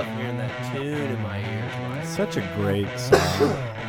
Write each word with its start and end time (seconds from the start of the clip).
love 0.00 0.16
hearing 0.16 0.38
that 0.38 0.72
tune 0.72 1.10
in 1.10 1.22
my 1.22 1.38
ears, 1.38 1.72
Mike. 1.82 2.06
Such 2.06 2.38
a 2.38 2.40
great 2.56 2.88
song. 2.98 3.76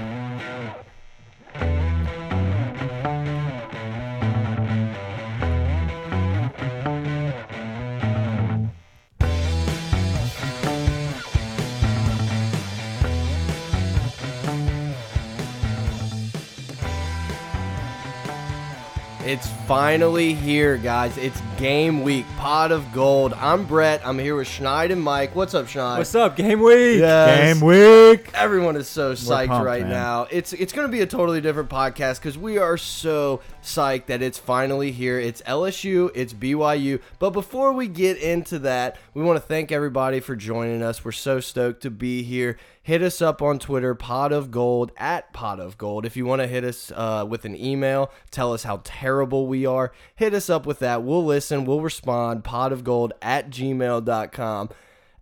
finally 19.71 20.33
here, 20.33 20.75
guys. 20.75 21.17
It's 21.17 21.41
game 21.57 22.03
week. 22.03 22.25
Pot 22.35 22.73
of 22.73 22.91
gold. 22.91 23.31
I'm 23.31 23.65
Brett. 23.65 24.05
I'm 24.05 24.19
here 24.19 24.35
with 24.35 24.49
Schneid 24.49 24.91
and 24.91 25.01
Mike. 25.01 25.33
What's 25.33 25.53
up, 25.53 25.67
Schneid? 25.67 25.97
What's 25.97 26.13
up, 26.13 26.35
game 26.35 26.59
week? 26.59 26.99
Yes. 26.99 27.57
Game 27.57 27.65
week. 27.65 28.29
Everyone 28.33 28.75
is 28.75 28.89
so 28.89 29.13
psyched 29.13 29.47
pumped, 29.47 29.65
right 29.65 29.83
man. 29.83 29.91
now. 29.91 30.27
It's 30.29 30.51
it's 30.51 30.73
going 30.73 30.89
to 30.89 30.91
be 30.91 30.99
a 30.99 31.05
totally 31.05 31.39
different 31.39 31.69
podcast 31.69 32.17
because 32.17 32.37
we 32.37 32.57
are 32.57 32.75
so 32.75 33.39
psyched 33.63 34.07
that 34.07 34.21
it's 34.21 34.37
finally 34.37 34.91
here. 34.91 35.17
It's 35.17 35.41
LSU, 35.43 36.11
it's 36.15 36.33
BYU. 36.33 36.99
But 37.17 37.29
before 37.29 37.71
we 37.71 37.87
get 37.87 38.17
into 38.17 38.59
that, 38.59 38.97
we 39.13 39.23
want 39.23 39.37
to 39.37 39.47
thank 39.47 39.71
everybody 39.71 40.19
for 40.19 40.35
joining 40.35 40.83
us. 40.83 41.05
We're 41.05 41.13
so 41.13 41.39
stoked 41.39 41.81
to 41.83 41.89
be 41.89 42.23
here. 42.23 42.57
Hit 42.83 43.03
us 43.03 43.21
up 43.21 43.43
on 43.43 43.59
Twitter, 43.59 43.93
Pot 43.93 44.31
of 44.31 44.49
Gold 44.49 44.91
at 44.97 45.31
Pot 45.33 45.59
of 45.59 45.77
Gold. 45.77 46.03
If 46.05 46.17
you 46.17 46.25
want 46.25 46.41
to 46.41 46.47
hit 46.47 46.63
us 46.63 46.91
uh, 46.95 47.25
with 47.27 47.45
an 47.45 47.55
email, 47.55 48.11
tell 48.31 48.53
us 48.53 48.63
how 48.63 48.81
terrible 48.83 49.45
we 49.45 49.67
are. 49.67 49.91
Hit 50.15 50.33
us 50.33 50.49
up 50.49 50.65
with 50.65 50.79
that. 50.79 51.03
We'll 51.03 51.23
listen. 51.23 51.65
We'll 51.65 51.81
respond. 51.81 52.43
Pot 52.43 52.71
of 52.71 52.83
Gold 52.83 53.13
at 53.21 53.51
gmail.com. 53.51 54.69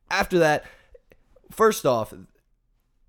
After 0.09 0.39
that, 0.39 0.63
first 1.51 1.85
off, 1.85 2.13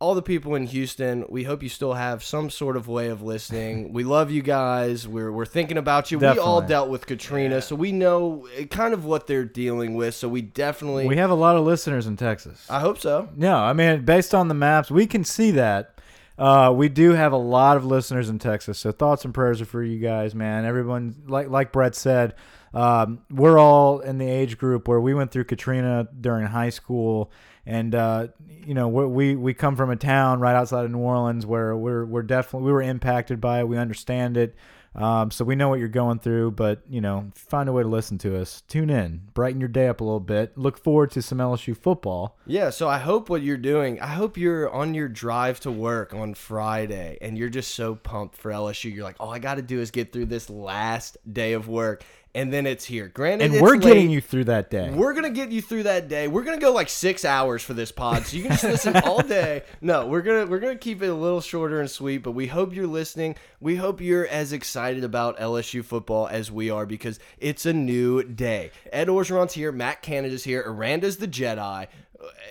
all 0.00 0.14
the 0.14 0.22
people 0.22 0.54
in 0.54 0.66
Houston, 0.66 1.26
we 1.28 1.44
hope 1.44 1.62
you 1.62 1.68
still 1.68 1.92
have 1.92 2.24
some 2.24 2.48
sort 2.48 2.78
of 2.78 2.88
way 2.88 3.08
of 3.08 3.20
listening. 3.22 3.92
we 3.92 4.02
love 4.02 4.30
you 4.30 4.40
guys. 4.40 5.06
We're, 5.06 5.30
we're 5.30 5.44
thinking 5.44 5.76
about 5.76 6.10
you. 6.10 6.18
We 6.18 6.26
all 6.38 6.62
dealt 6.62 6.88
with 6.88 7.06
Katrina, 7.06 7.60
so 7.60 7.76
we 7.76 7.92
know 7.92 8.48
uh, 8.58 8.64
kind 8.64 8.94
of 8.94 9.04
what 9.04 9.26
they're 9.26 9.44
dealing 9.44 9.94
with. 9.94 10.14
So 10.14 10.26
we 10.26 10.40
definitely, 10.40 11.06
We 11.06 11.18
have 11.18 11.30
a 11.30 11.34
lot 11.34 11.56
of 11.56 11.64
listeners 11.64 12.06
in 12.06 12.16
Texas. 12.16 12.66
I 12.70 12.80
hope 12.80 12.98
so. 12.98 13.28
No, 13.36 13.56
I 13.56 13.74
mean, 13.74 14.06
based 14.06 14.34
on 14.34 14.48
the 14.48 14.54
maps, 14.54 14.90
we 14.90 15.06
can 15.06 15.22
see 15.22 15.50
that. 15.52 15.94
Uh, 16.38 16.72
we 16.74 16.88
do 16.88 17.10
have 17.10 17.32
a 17.32 17.36
lot 17.36 17.76
of 17.76 17.84
listeners 17.84 18.30
in 18.30 18.38
Texas, 18.38 18.78
so 18.78 18.90
thoughts 18.90 19.26
and 19.26 19.34
prayers 19.34 19.60
are 19.60 19.66
for 19.66 19.82
you 19.82 19.98
guys, 19.98 20.34
man. 20.34 20.64
Everyone, 20.64 21.14
like 21.26 21.50
like 21.50 21.70
Brett 21.70 21.94
said, 21.94 22.34
um, 22.72 23.20
we're 23.30 23.58
all 23.58 24.00
in 24.00 24.16
the 24.16 24.26
age 24.26 24.56
group 24.56 24.88
where 24.88 25.02
we 25.02 25.12
went 25.12 25.32
through 25.32 25.44
Katrina 25.44 26.08
during 26.18 26.46
high 26.46 26.70
school, 26.70 27.30
and 27.70 27.94
uh, 27.94 28.26
you 28.66 28.74
know 28.74 28.88
we 28.88 29.36
we 29.36 29.54
come 29.54 29.76
from 29.76 29.90
a 29.90 29.96
town 29.96 30.40
right 30.40 30.56
outside 30.56 30.84
of 30.84 30.90
New 30.90 30.98
Orleans 30.98 31.46
where 31.46 31.76
we're 31.76 32.04
we're 32.04 32.22
definitely 32.22 32.66
we 32.66 32.72
were 32.72 32.82
impacted 32.82 33.40
by 33.40 33.60
it. 33.60 33.68
We 33.68 33.78
understand 33.78 34.36
it. 34.36 34.56
Um, 34.92 35.30
so 35.30 35.44
we 35.44 35.54
know 35.54 35.68
what 35.68 35.78
you're 35.78 35.86
going 35.86 36.18
through, 36.18 36.50
but 36.52 36.82
you 36.90 37.00
know, 37.00 37.30
find 37.36 37.68
a 37.68 37.72
way 37.72 37.84
to 37.84 37.88
listen 37.88 38.18
to 38.18 38.40
us. 38.40 38.62
Tune 38.62 38.90
in, 38.90 39.22
brighten 39.34 39.60
your 39.60 39.68
day 39.68 39.86
up 39.86 40.00
a 40.00 40.04
little 40.04 40.18
bit. 40.18 40.58
Look 40.58 40.82
forward 40.82 41.12
to 41.12 41.22
some 41.22 41.38
LSU 41.38 41.76
football. 41.76 42.36
Yeah, 42.44 42.70
so 42.70 42.88
I 42.88 42.98
hope 42.98 43.30
what 43.30 43.42
you're 43.42 43.56
doing, 43.56 44.00
I 44.00 44.08
hope 44.08 44.36
you're 44.36 44.68
on 44.68 44.94
your 44.94 45.08
drive 45.08 45.60
to 45.60 45.70
work 45.70 46.12
on 46.12 46.34
Friday 46.34 47.18
and 47.20 47.38
you're 47.38 47.48
just 47.48 47.76
so 47.76 47.94
pumped 47.94 48.36
for 48.36 48.50
LSU. 48.50 48.92
You're 48.92 49.04
like, 49.04 49.14
all 49.20 49.32
I 49.32 49.38
got 49.38 49.54
to 49.54 49.62
do 49.62 49.80
is 49.80 49.92
get 49.92 50.12
through 50.12 50.26
this 50.26 50.50
last 50.50 51.18
day 51.32 51.52
of 51.52 51.68
work, 51.68 52.02
and 52.34 52.52
then 52.52 52.66
it's 52.66 52.84
here. 52.84 53.08
Granted, 53.08 53.52
and 53.52 53.60
we're 53.60 53.76
getting 53.76 54.10
you 54.10 54.20
through 54.20 54.44
that 54.44 54.70
day. 54.70 54.90
We're 54.90 55.14
gonna 55.14 55.30
get 55.30 55.50
you 55.50 55.60
through 55.62 55.84
that 55.84 56.08
day. 56.08 56.28
We're 56.28 56.44
gonna 56.44 56.58
go 56.58 56.72
like 56.72 56.88
six 56.88 57.24
hours 57.24 57.62
for 57.62 57.74
this 57.74 57.90
pod, 57.92 58.26
so 58.26 58.36
you 58.36 58.42
can 58.42 58.52
just 58.52 58.64
listen 58.64 58.96
all 59.04 59.22
day. 59.22 59.62
No, 59.80 60.06
we're 60.06 60.22
gonna 60.22 60.46
we're 60.46 60.60
gonna 60.60 60.76
keep 60.76 61.02
it 61.02 61.08
a 61.08 61.14
little 61.14 61.40
shorter 61.40 61.80
and 61.80 61.90
sweet, 61.90 62.18
but 62.18 62.32
we 62.32 62.46
hope 62.46 62.74
you're 62.74 62.86
listening. 62.86 63.36
We 63.60 63.76
hope 63.76 64.00
you're 64.00 64.26
as 64.26 64.52
excited 64.52 65.04
about 65.04 65.38
LSU 65.38 65.84
football 65.84 66.28
as 66.28 66.50
we 66.50 66.70
are 66.70 66.86
because 66.86 67.18
it's 67.38 67.66
a 67.66 67.72
new 67.72 68.22
day. 68.22 68.70
Ed 68.92 69.08
Orgeron's 69.08 69.54
here, 69.54 69.72
Matt 69.72 70.02
Canada's 70.02 70.44
here, 70.44 70.62
Aranda's 70.66 71.16
the 71.16 71.28
Jedi, 71.28 71.88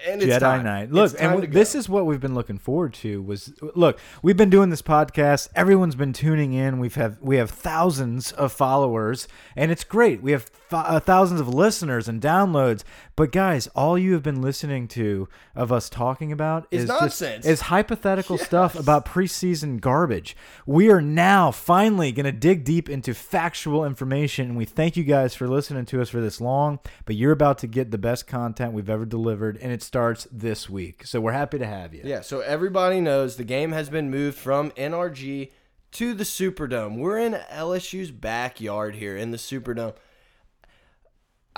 and 0.07 0.22
it's 0.22 0.34
Jedi 0.34 0.40
time. 0.40 0.63
Knight. 0.63 0.91
Look, 0.91 1.13
and 1.19 1.52
this 1.52 1.75
is 1.75 1.88
what 1.90 2.06
we've 2.06 2.19
been 2.19 2.35
looking 2.35 2.57
forward 2.57 2.94
to. 2.96 3.22
Was 3.22 3.53
look, 3.75 4.00
we've 4.22 4.38
been 4.38 4.50
doing 4.50 4.69
this 4.69 4.81
podcast. 4.81 5.50
Everyone's 5.56 5.96
been 5.96 6.13
tuning 6.13 6.53
in. 6.53 6.80
We've 6.80 6.96
have 6.96 7.18
we 7.22 7.38
have 7.38 7.50
thousands 7.50 8.31
of 8.31 8.52
followers, 8.52 9.28
and 9.56 9.72
it's 9.72 9.84
great. 9.84 10.22
We 10.22 10.31
have 10.31 10.50
th 10.69 10.84
uh, 10.85 11.00
thousands 11.00 11.41
of 11.41 11.47
listeners 11.47 12.07
and 12.07 12.22
downloads. 12.22 12.84
But 13.16 13.31
guys, 13.31 13.68
all 13.75 13.97
you 13.97 14.13
have 14.13 14.24
been 14.24 14.41
listening 14.41 14.88
to 14.90 15.28
of 15.56 15.72
us 15.72 15.90
talking 15.90 16.31
about 16.31 16.68
Is 16.72 16.84
is 16.84 16.90
just- 16.90 17.02
nonsense. 17.02 17.46
is 17.46 17.62
hypothetical 17.62 18.38
stuff 18.38 18.78
about 18.79 19.06
preseason 19.06 19.81
garbage. 19.81 20.35
We 20.66 20.90
are 20.90 21.02
now 21.02 21.52
finally 21.52 22.12
going 22.12 22.25
to 22.25 22.31
dig 22.31 22.63
deep 22.63 22.90
into 22.90 23.13
factual 23.13 23.84
information, 23.84 24.50
and 24.50 24.58
we 24.58 24.66
thank 24.66 24.96
you 24.96 25.03
guys 25.03 25.35
for 25.35 25.47
listening 25.47 25.85
to 25.88 26.02
us 26.02 26.09
for 26.09 26.22
this 26.22 26.40
long. 26.40 26.79
But 27.06 27.16
you're 27.16 27.31
about 27.34 27.58
to 27.59 27.68
get 27.68 27.91
the 27.91 27.97
best 27.97 28.28
content 28.28 28.74
we've 28.74 28.90
ever 28.90 29.06
delivered, 29.06 29.58
and 29.62 29.72
it 29.72 29.81
starts 29.84 30.28
this 30.31 30.69
week. 30.69 31.06
So 31.06 31.19
we're 31.19 31.34
happy 31.34 31.59
to 31.59 31.66
have 31.68 31.94
you. 31.94 32.02
Yeah, 32.06 32.22
so 32.22 32.40
everybody 32.41 33.02
knows 33.02 33.35
the 33.35 33.44
game 33.44 33.72
has 33.72 33.90
been 33.90 34.09
moved 34.09 34.38
from 34.38 34.72
NRG 34.72 35.52
to 35.94 36.13
the 36.13 36.24
Superdome. 36.24 36.97
We're 36.97 37.18
in 37.18 37.34
LSU's 37.52 38.12
backyard 38.12 38.96
here 38.96 39.18
in 39.18 39.31
the 39.31 39.38
Superdome. 39.38 39.96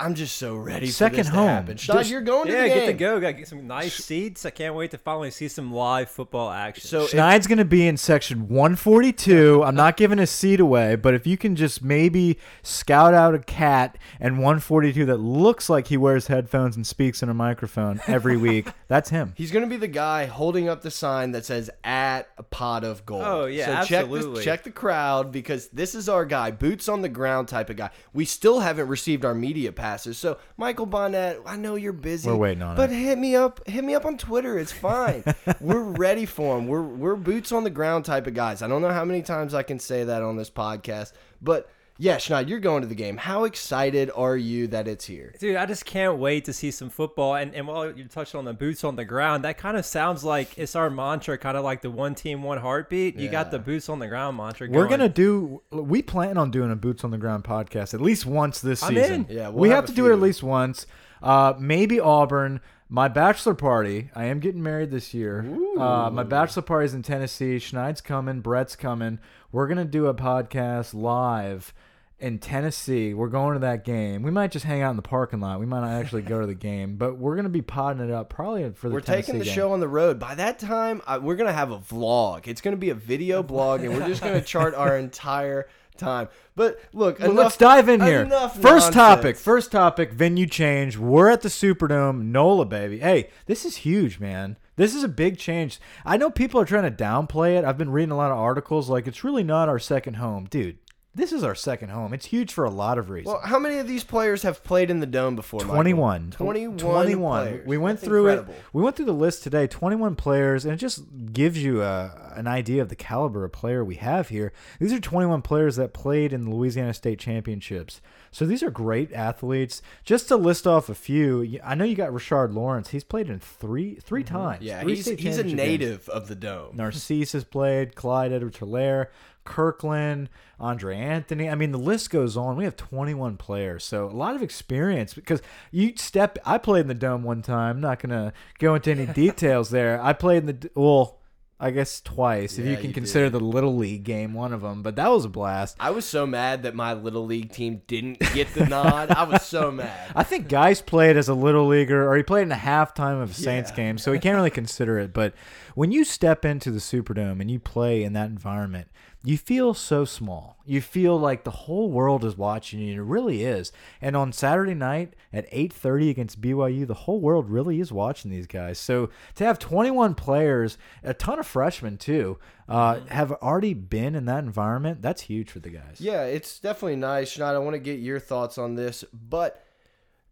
I'm 0.02 0.14
just 0.14 0.36
so 0.36 0.56
ready 0.56 0.86
for 0.86 0.92
Second 0.92 1.18
this 1.18 1.26
to 1.28 1.32
home. 1.32 1.46
happen. 1.48 1.76
Sean, 1.76 1.96
Just- 1.98 2.10
you're 2.10 2.20
going 2.22 2.48
to 2.48 2.52
Yeah, 2.52 2.62
the 2.64 2.68
get 2.68 2.86
to 2.86 2.92
go. 2.92 3.20
Got 3.20 3.28
to 3.28 3.32
get 3.34 3.48
some 3.48 3.66
nice 3.66 3.94
seats. 3.94 4.44
I 4.44 4.50
can't 4.50 4.74
wait 4.74 4.90
to 4.90 4.98
finally 4.98 5.30
see 5.30 5.46
some 5.48 5.72
live 5.72 6.10
football 6.10 6.50
action. 6.50 6.88
So 6.88 7.02
if- 7.04 7.12
Schneid's 7.12 7.46
going 7.46 7.58
to 7.58 7.64
be 7.64 7.86
in 7.86 7.96
section 7.96 8.48
142. 8.48 9.62
I'm 9.62 9.74
not 9.74 9.96
giving 9.96 10.18
a 10.18 10.26
seat 10.26 10.60
away, 10.60 10.96
but 10.96 11.14
if 11.14 11.26
you 11.26 11.36
can 11.36 11.54
just 11.56 11.82
maybe 11.82 12.38
scout 12.62 13.14
out 13.14 13.34
a 13.34 13.38
cat 13.38 13.96
and 14.20 14.38
142 14.38 15.06
that 15.06 15.18
looks 15.18 15.70
like 15.70 15.86
he 15.86 15.96
wears 15.96 16.26
headphones 16.26 16.76
and 16.76 16.86
speaks 16.86 17.22
in 17.22 17.28
a 17.28 17.34
microphone 17.34 18.00
every 18.06 18.36
week, 18.48 18.68
that's 18.88 19.10
him. 19.10 19.34
He's 19.36 19.50
going 19.50 19.64
to 19.64 19.70
be 19.70 19.76
the 19.76 19.88
guy 19.88 20.26
holding 20.26 20.68
up 20.68 20.82
the 20.82 20.90
sign 20.90 21.32
that 21.32 21.44
says 21.44 21.70
"at 21.84 22.28
a 22.38 22.42
pot 22.42 22.84
of 22.84 23.06
gold." 23.06 23.22
Oh, 23.24 23.44
yeah, 23.46 23.82
so 23.82 23.86
check 23.88 24.08
the, 24.08 24.14
absolutely. 24.16 24.44
check 24.44 24.62
the 24.64 24.70
crowd 24.70 25.30
because 25.32 25.68
this 25.68 25.94
is 25.94 26.08
our 26.08 26.24
guy, 26.24 26.50
boots 26.50 26.88
on 26.88 27.02
the 27.02 27.08
ground 27.08 27.48
type 27.48 27.70
of 27.70 27.76
guy. 27.76 27.90
We 28.12 28.24
still 28.24 28.60
haven't 28.60 28.88
received 28.88 29.24
our 29.24 29.34
media 29.34 29.72
passes, 29.92 30.18
so 30.18 30.38
Michael 30.56 30.86
Bonnette, 30.86 31.40
I 31.46 31.56
know 31.56 31.74
you're 31.74 31.92
busy. 31.92 32.28
We're 32.28 32.36
waiting 32.36 32.62
on 32.62 32.76
but 32.76 32.90
it. 32.90 32.96
hit 32.96 33.18
me 33.18 33.36
up, 33.36 33.66
hit 33.68 33.84
me 33.84 33.94
up 33.94 34.04
on 34.04 34.16
Twitter. 34.16 34.58
It's 34.58 34.72
fine. 34.72 35.22
we're 35.60 35.82
ready 35.82 36.26
for 36.26 36.58
him. 36.58 36.66
We're 36.66 36.82
we're 36.82 37.16
boots 37.16 37.52
on 37.52 37.64
the 37.64 37.70
ground 37.70 38.04
type 38.04 38.26
of 38.26 38.34
guys. 38.34 38.62
I 38.62 38.68
don't 38.68 38.82
know 38.82 38.90
how 38.90 39.04
many 39.04 39.22
times 39.22 39.54
I 39.54 39.62
can 39.62 39.78
say 39.78 40.04
that 40.04 40.22
on 40.22 40.36
this 40.36 40.50
podcast, 40.50 41.12
but 41.40 41.68
yeah, 41.98 42.16
Schneid, 42.16 42.48
you're 42.48 42.58
going 42.58 42.82
to 42.82 42.88
the 42.88 42.94
game. 42.94 43.16
How 43.16 43.44
excited 43.44 44.10
are 44.14 44.36
you 44.36 44.66
that 44.68 44.88
it's 44.88 45.04
here? 45.04 45.34
Dude, 45.38 45.56
I 45.56 45.66
just 45.66 45.84
can't 45.84 46.18
wait 46.18 46.46
to 46.46 46.52
see 46.52 46.70
some 46.70 46.90
football. 46.90 47.34
And, 47.34 47.54
and 47.54 47.66
while 47.66 47.96
you 47.96 48.04
touched 48.04 48.34
on 48.34 48.44
the 48.44 48.54
boots 48.54 48.82
on 48.82 48.96
the 48.96 49.04
ground, 49.04 49.44
that 49.44 49.58
kind 49.58 49.76
of 49.76 49.84
sounds 49.84 50.24
like 50.24 50.56
it's 50.58 50.74
our 50.74 50.90
mantra, 50.90 51.36
kind 51.38 51.56
of 51.56 51.64
like 51.64 51.82
the 51.82 51.90
one 51.90 52.14
team, 52.14 52.42
one 52.42 52.58
heartbeat. 52.58 53.16
You 53.16 53.28
got 53.28 53.50
the 53.50 53.58
boots 53.58 53.88
on 53.88 53.98
the 53.98 54.08
ground 54.08 54.36
mantra. 54.36 54.68
We're 54.68 54.88
going. 54.88 55.00
gonna 55.00 55.08
do. 55.08 55.62
We 55.70 56.02
plan 56.02 56.38
on 56.38 56.50
doing 56.50 56.70
a 56.70 56.76
boots 56.76 57.04
on 57.04 57.10
the 57.10 57.18
ground 57.18 57.44
podcast 57.44 57.94
at 57.94 58.00
least 58.00 58.26
once 58.26 58.60
this 58.60 58.82
I'm 58.82 58.94
season. 58.94 59.26
in. 59.28 59.36
Yeah, 59.36 59.48
we'll 59.48 59.60
we 59.60 59.68
have 59.68 59.76
have, 59.76 59.84
a 59.84 59.88
to 59.88 59.92
do 59.94 60.06
it 60.08 60.12
at 60.12 60.20
least 60.20 60.42
once. 60.42 60.86
Uh, 61.22 61.54
maybe 61.58 62.00
Auburn. 62.00 62.60
My 62.92 63.08
bachelor 63.08 63.54
party. 63.54 64.10
I 64.14 64.26
am 64.26 64.38
getting 64.38 64.62
married 64.62 64.90
this 64.90 65.14
year. 65.14 65.46
Uh, 65.78 66.10
my 66.12 66.24
bachelor 66.24 66.60
party 66.60 66.84
is 66.84 66.92
in 66.92 67.00
Tennessee. 67.00 67.56
Schneid's 67.56 68.02
coming. 68.02 68.42
Brett's 68.42 68.76
coming. 68.76 69.18
We're 69.50 69.66
gonna 69.66 69.86
do 69.86 70.08
a 70.08 70.14
podcast 70.14 70.92
live 70.92 71.72
in 72.18 72.38
Tennessee. 72.38 73.14
We're 73.14 73.30
going 73.30 73.54
to 73.54 73.60
that 73.60 73.86
game. 73.86 74.22
We 74.22 74.30
might 74.30 74.50
just 74.50 74.66
hang 74.66 74.82
out 74.82 74.90
in 74.90 74.96
the 74.96 75.02
parking 75.02 75.40
lot. 75.40 75.58
We 75.58 75.64
might 75.64 75.80
not 75.80 75.88
actually 75.88 76.20
go 76.20 76.42
to 76.42 76.46
the 76.46 76.52
game, 76.68 76.96
but 76.96 77.16
we're 77.16 77.34
gonna 77.34 77.48
be 77.48 77.62
potting 77.62 78.04
it 78.04 78.10
up 78.10 78.28
probably 78.28 78.70
for 78.72 78.90
the. 78.90 78.94
We're 78.94 79.00
Tennessee 79.00 79.22
taking 79.22 79.38
the 79.38 79.46
game. 79.46 79.54
show 79.54 79.72
on 79.72 79.80
the 79.80 79.88
road. 79.88 80.18
By 80.18 80.34
that 80.34 80.58
time, 80.58 81.00
I, 81.06 81.16
we're 81.16 81.36
gonna 81.36 81.54
have 81.54 81.70
a 81.70 81.78
vlog. 81.78 82.46
It's 82.46 82.60
gonna 82.60 82.76
be 82.76 82.90
a 82.90 82.94
video 82.94 83.42
blog, 83.42 83.84
and 83.84 83.94
we're 83.94 84.06
just 84.06 84.22
gonna 84.22 84.42
chart 84.42 84.74
our 84.74 84.98
entire 84.98 85.66
time. 85.96 86.28
But 86.54 86.80
look, 86.92 87.18
Well, 87.18 87.30
enough, 87.30 87.44
let's 87.44 87.56
dive 87.56 87.88
in 87.88 88.00
here. 88.00 88.28
First 88.60 88.92
topic. 88.92 89.36
First 89.36 89.72
topic. 89.72 90.12
Venue 90.12 90.46
change. 90.46 90.96
We're 90.96 91.30
at 91.30 91.42
the 91.42 91.48
Superdome. 91.48 92.22
NOLA, 92.26 92.66
baby. 92.66 92.98
Hey, 92.98 93.30
this 93.46 93.64
is 93.64 93.76
huge, 93.76 94.20
man. 94.20 94.56
This 94.76 94.94
is 94.94 95.04
a 95.04 95.08
big 95.08 95.38
change. 95.38 95.78
I 96.04 96.16
know 96.16 96.30
people 96.30 96.60
are 96.60 96.64
trying 96.64 96.90
to 96.90 97.04
downplay 97.04 97.58
it. 97.58 97.64
I've 97.64 97.76
been 97.76 97.90
reading 97.90 98.10
a 98.10 98.16
lot 98.16 98.30
of 98.30 98.38
articles 98.38 98.88
like 98.88 99.06
it's 99.06 99.22
really 99.22 99.44
not 99.44 99.68
our 99.68 99.78
second 99.78 100.14
home, 100.14 100.46
dude. 100.50 100.78
This 101.14 101.30
is 101.30 101.44
our 101.44 101.54
second 101.54 101.90
home. 101.90 102.14
It's 102.14 102.24
huge 102.24 102.54
for 102.54 102.64
a 102.64 102.70
lot 102.70 102.96
of 102.96 103.10
reasons. 103.10 103.34
Well, 103.34 103.42
how 103.44 103.58
many 103.58 103.76
of 103.76 103.86
these 103.86 104.02
players 104.02 104.44
have 104.44 104.64
played 104.64 104.90
in 104.90 105.00
the 105.00 105.06
dome 105.06 105.36
before? 105.36 105.60
Michael? 105.60 105.74
21. 105.74 106.30
21. 106.30 106.78
21. 106.78 107.42
players. 107.46 107.66
We 107.66 107.76
went 107.76 107.98
That's 108.00 108.08
through 108.08 108.28
incredible. 108.28 108.54
it. 108.54 108.62
We 108.72 108.82
went 108.82 108.96
through 108.96 109.04
the 109.04 109.12
list 109.12 109.42
today. 109.42 109.66
21 109.66 110.14
players, 110.16 110.64
and 110.64 110.72
it 110.72 110.78
just 110.78 111.02
gives 111.34 111.62
you 111.62 111.82
a, 111.82 112.32
an 112.34 112.46
idea 112.46 112.80
of 112.80 112.88
the 112.88 112.96
caliber 112.96 113.44
of 113.44 113.52
player 113.52 113.84
we 113.84 113.96
have 113.96 114.30
here. 114.30 114.54
These 114.80 114.94
are 114.94 115.00
21 115.00 115.42
players 115.42 115.76
that 115.76 115.92
played 115.92 116.32
in 116.32 116.46
the 116.46 116.50
Louisiana 116.56 116.94
State 116.94 117.18
Championships. 117.18 118.00
So 118.30 118.46
these 118.46 118.62
are 118.62 118.70
great 118.70 119.12
athletes. 119.12 119.82
Just 120.04 120.28
to 120.28 120.36
list 120.36 120.66
off 120.66 120.88
a 120.88 120.94
few, 120.94 121.58
I 121.62 121.74
know 121.74 121.84
you 121.84 121.94
got 121.94 122.12
Rashard 122.12 122.54
Lawrence. 122.54 122.88
He's 122.88 123.04
played 123.04 123.28
in 123.28 123.38
three 123.38 123.96
three 123.96 124.24
times. 124.24 124.60
Mm-hmm. 124.60 124.64
Yeah, 124.66 124.80
Three 124.80 124.94
he's 124.96 125.04
he's 125.04 125.12
a 125.12 125.16
championship 125.42 125.44
games. 125.44 125.56
native 125.58 126.08
of 126.08 126.28
the 126.28 126.34
dome. 126.34 126.74
Narcisse 126.74 127.32
has 127.32 127.44
played, 127.44 127.94
Clyde 127.94 128.32
Edwards 128.32 128.56
Helaire, 128.58 129.08
Kirkland, 129.44 130.28
Andre 130.60 130.96
Anthony. 130.96 131.48
I 131.48 131.54
mean, 131.54 131.72
the 131.72 131.78
list 131.78 132.10
goes 132.10 132.36
on. 132.36 132.56
We 132.56 132.64
have 132.64 132.76
21 132.76 133.36
players, 133.36 133.84
so 133.84 134.06
a 134.06 134.10
lot 134.10 134.34
of 134.36 134.42
experience 134.42 135.14
because 135.14 135.42
you 135.70 135.92
step. 135.96 136.38
I 136.44 136.58
played 136.58 136.82
in 136.82 136.88
the 136.88 136.94
dome 136.94 137.22
one 137.22 137.42
time. 137.42 137.76
I'm 137.76 137.80
not 137.80 138.00
going 138.00 138.10
to 138.10 138.32
go 138.58 138.74
into 138.74 138.90
any 138.90 139.06
details 139.12 139.70
there. 139.70 140.00
I 140.02 140.12
played 140.12 140.38
in 140.38 140.46
the, 140.46 140.70
well, 140.74 141.18
I 141.60 141.70
guess 141.70 142.00
twice, 142.00 142.58
if 142.58 142.66
you 142.66 142.76
can 142.76 142.88
you 142.88 142.92
consider 142.92 143.26
did. 143.26 143.34
the 143.34 143.44
Little 143.44 143.76
League 143.76 144.02
game 144.02 144.34
one 144.34 144.52
of 144.52 144.62
them, 144.62 144.82
but 144.82 144.96
that 144.96 145.08
was 145.08 145.24
a 145.24 145.28
blast. 145.28 145.76
I 145.78 145.90
was 145.90 146.04
so 146.04 146.26
mad 146.26 146.64
that 146.64 146.74
my 146.74 146.92
little 146.92 147.24
league 147.24 147.52
team 147.52 147.82
didn't 147.86 148.18
get 148.34 148.52
the 148.52 148.66
nod. 148.66 149.12
I 149.12 149.22
was 149.22 149.42
so 149.42 149.70
mad. 149.70 150.10
I 150.16 150.24
think 150.24 150.48
guys 150.48 150.82
played 150.82 151.16
as 151.16 151.28
a 151.28 151.34
little 151.34 151.68
leaguer, 151.68 152.08
or 152.10 152.16
he 152.16 152.24
played 152.24 152.42
in 152.42 152.50
a 152.52 152.56
halftime 152.56 153.22
of 153.22 153.30
a 153.30 153.34
Saints 153.34 153.70
Yeah. 153.70 153.76
game, 153.76 153.98
so 153.98 154.12
he 154.12 154.18
can't 154.18 154.34
really 154.34 154.50
consider 154.50 154.98
it. 154.98 155.12
But 155.12 155.34
when 155.76 155.92
you 155.92 156.02
step 156.02 156.44
into 156.44 156.72
the 156.72 156.80
Superdome 156.80 157.40
and 157.40 157.48
you 157.48 157.60
play 157.60 158.02
in 158.02 158.12
that 158.14 158.26
environment, 158.28 158.88
you 159.24 159.38
feel 159.38 159.72
so 159.72 160.04
small. 160.04 160.56
You 160.64 160.80
feel 160.80 161.18
like 161.18 161.44
the 161.44 161.50
whole 161.50 161.90
world 161.90 162.24
is 162.24 162.36
watching 162.36 162.80
you. 162.80 162.90
and 162.90 162.98
It 162.98 163.02
really 163.04 163.44
is. 163.44 163.70
And 164.00 164.16
on 164.16 164.32
Saturday 164.32 164.74
night 164.74 165.14
at 165.32 165.46
8:30 165.52 166.10
against 166.10 166.40
BYU, 166.40 166.86
the 166.86 166.94
whole 166.94 167.20
world 167.20 167.48
really 167.48 167.78
is 167.80 167.92
watching 167.92 168.30
these 168.30 168.46
guys. 168.46 168.78
So 168.78 169.10
to 169.36 169.44
have 169.44 169.58
21 169.58 170.14
players, 170.14 170.76
a 171.04 171.14
ton 171.14 171.38
of 171.38 171.46
freshmen 171.46 171.98
too, 171.98 172.38
uh, 172.68 173.00
have 173.08 173.32
already 173.32 173.74
been 173.74 174.14
in 174.14 174.24
that 174.24 174.44
environment, 174.44 175.02
that's 175.02 175.22
huge 175.22 175.50
for 175.50 175.60
the 175.60 175.70
guys. 175.70 176.00
Yeah, 176.00 176.24
it's 176.24 176.58
definitely 176.58 176.96
nice. 176.96 177.36
Schneid, 177.36 177.54
I 177.54 177.58
want 177.58 177.74
to 177.74 177.80
get 177.80 178.00
your 178.00 178.18
thoughts 178.18 178.58
on 178.58 178.74
this, 178.74 179.04
but 179.12 179.64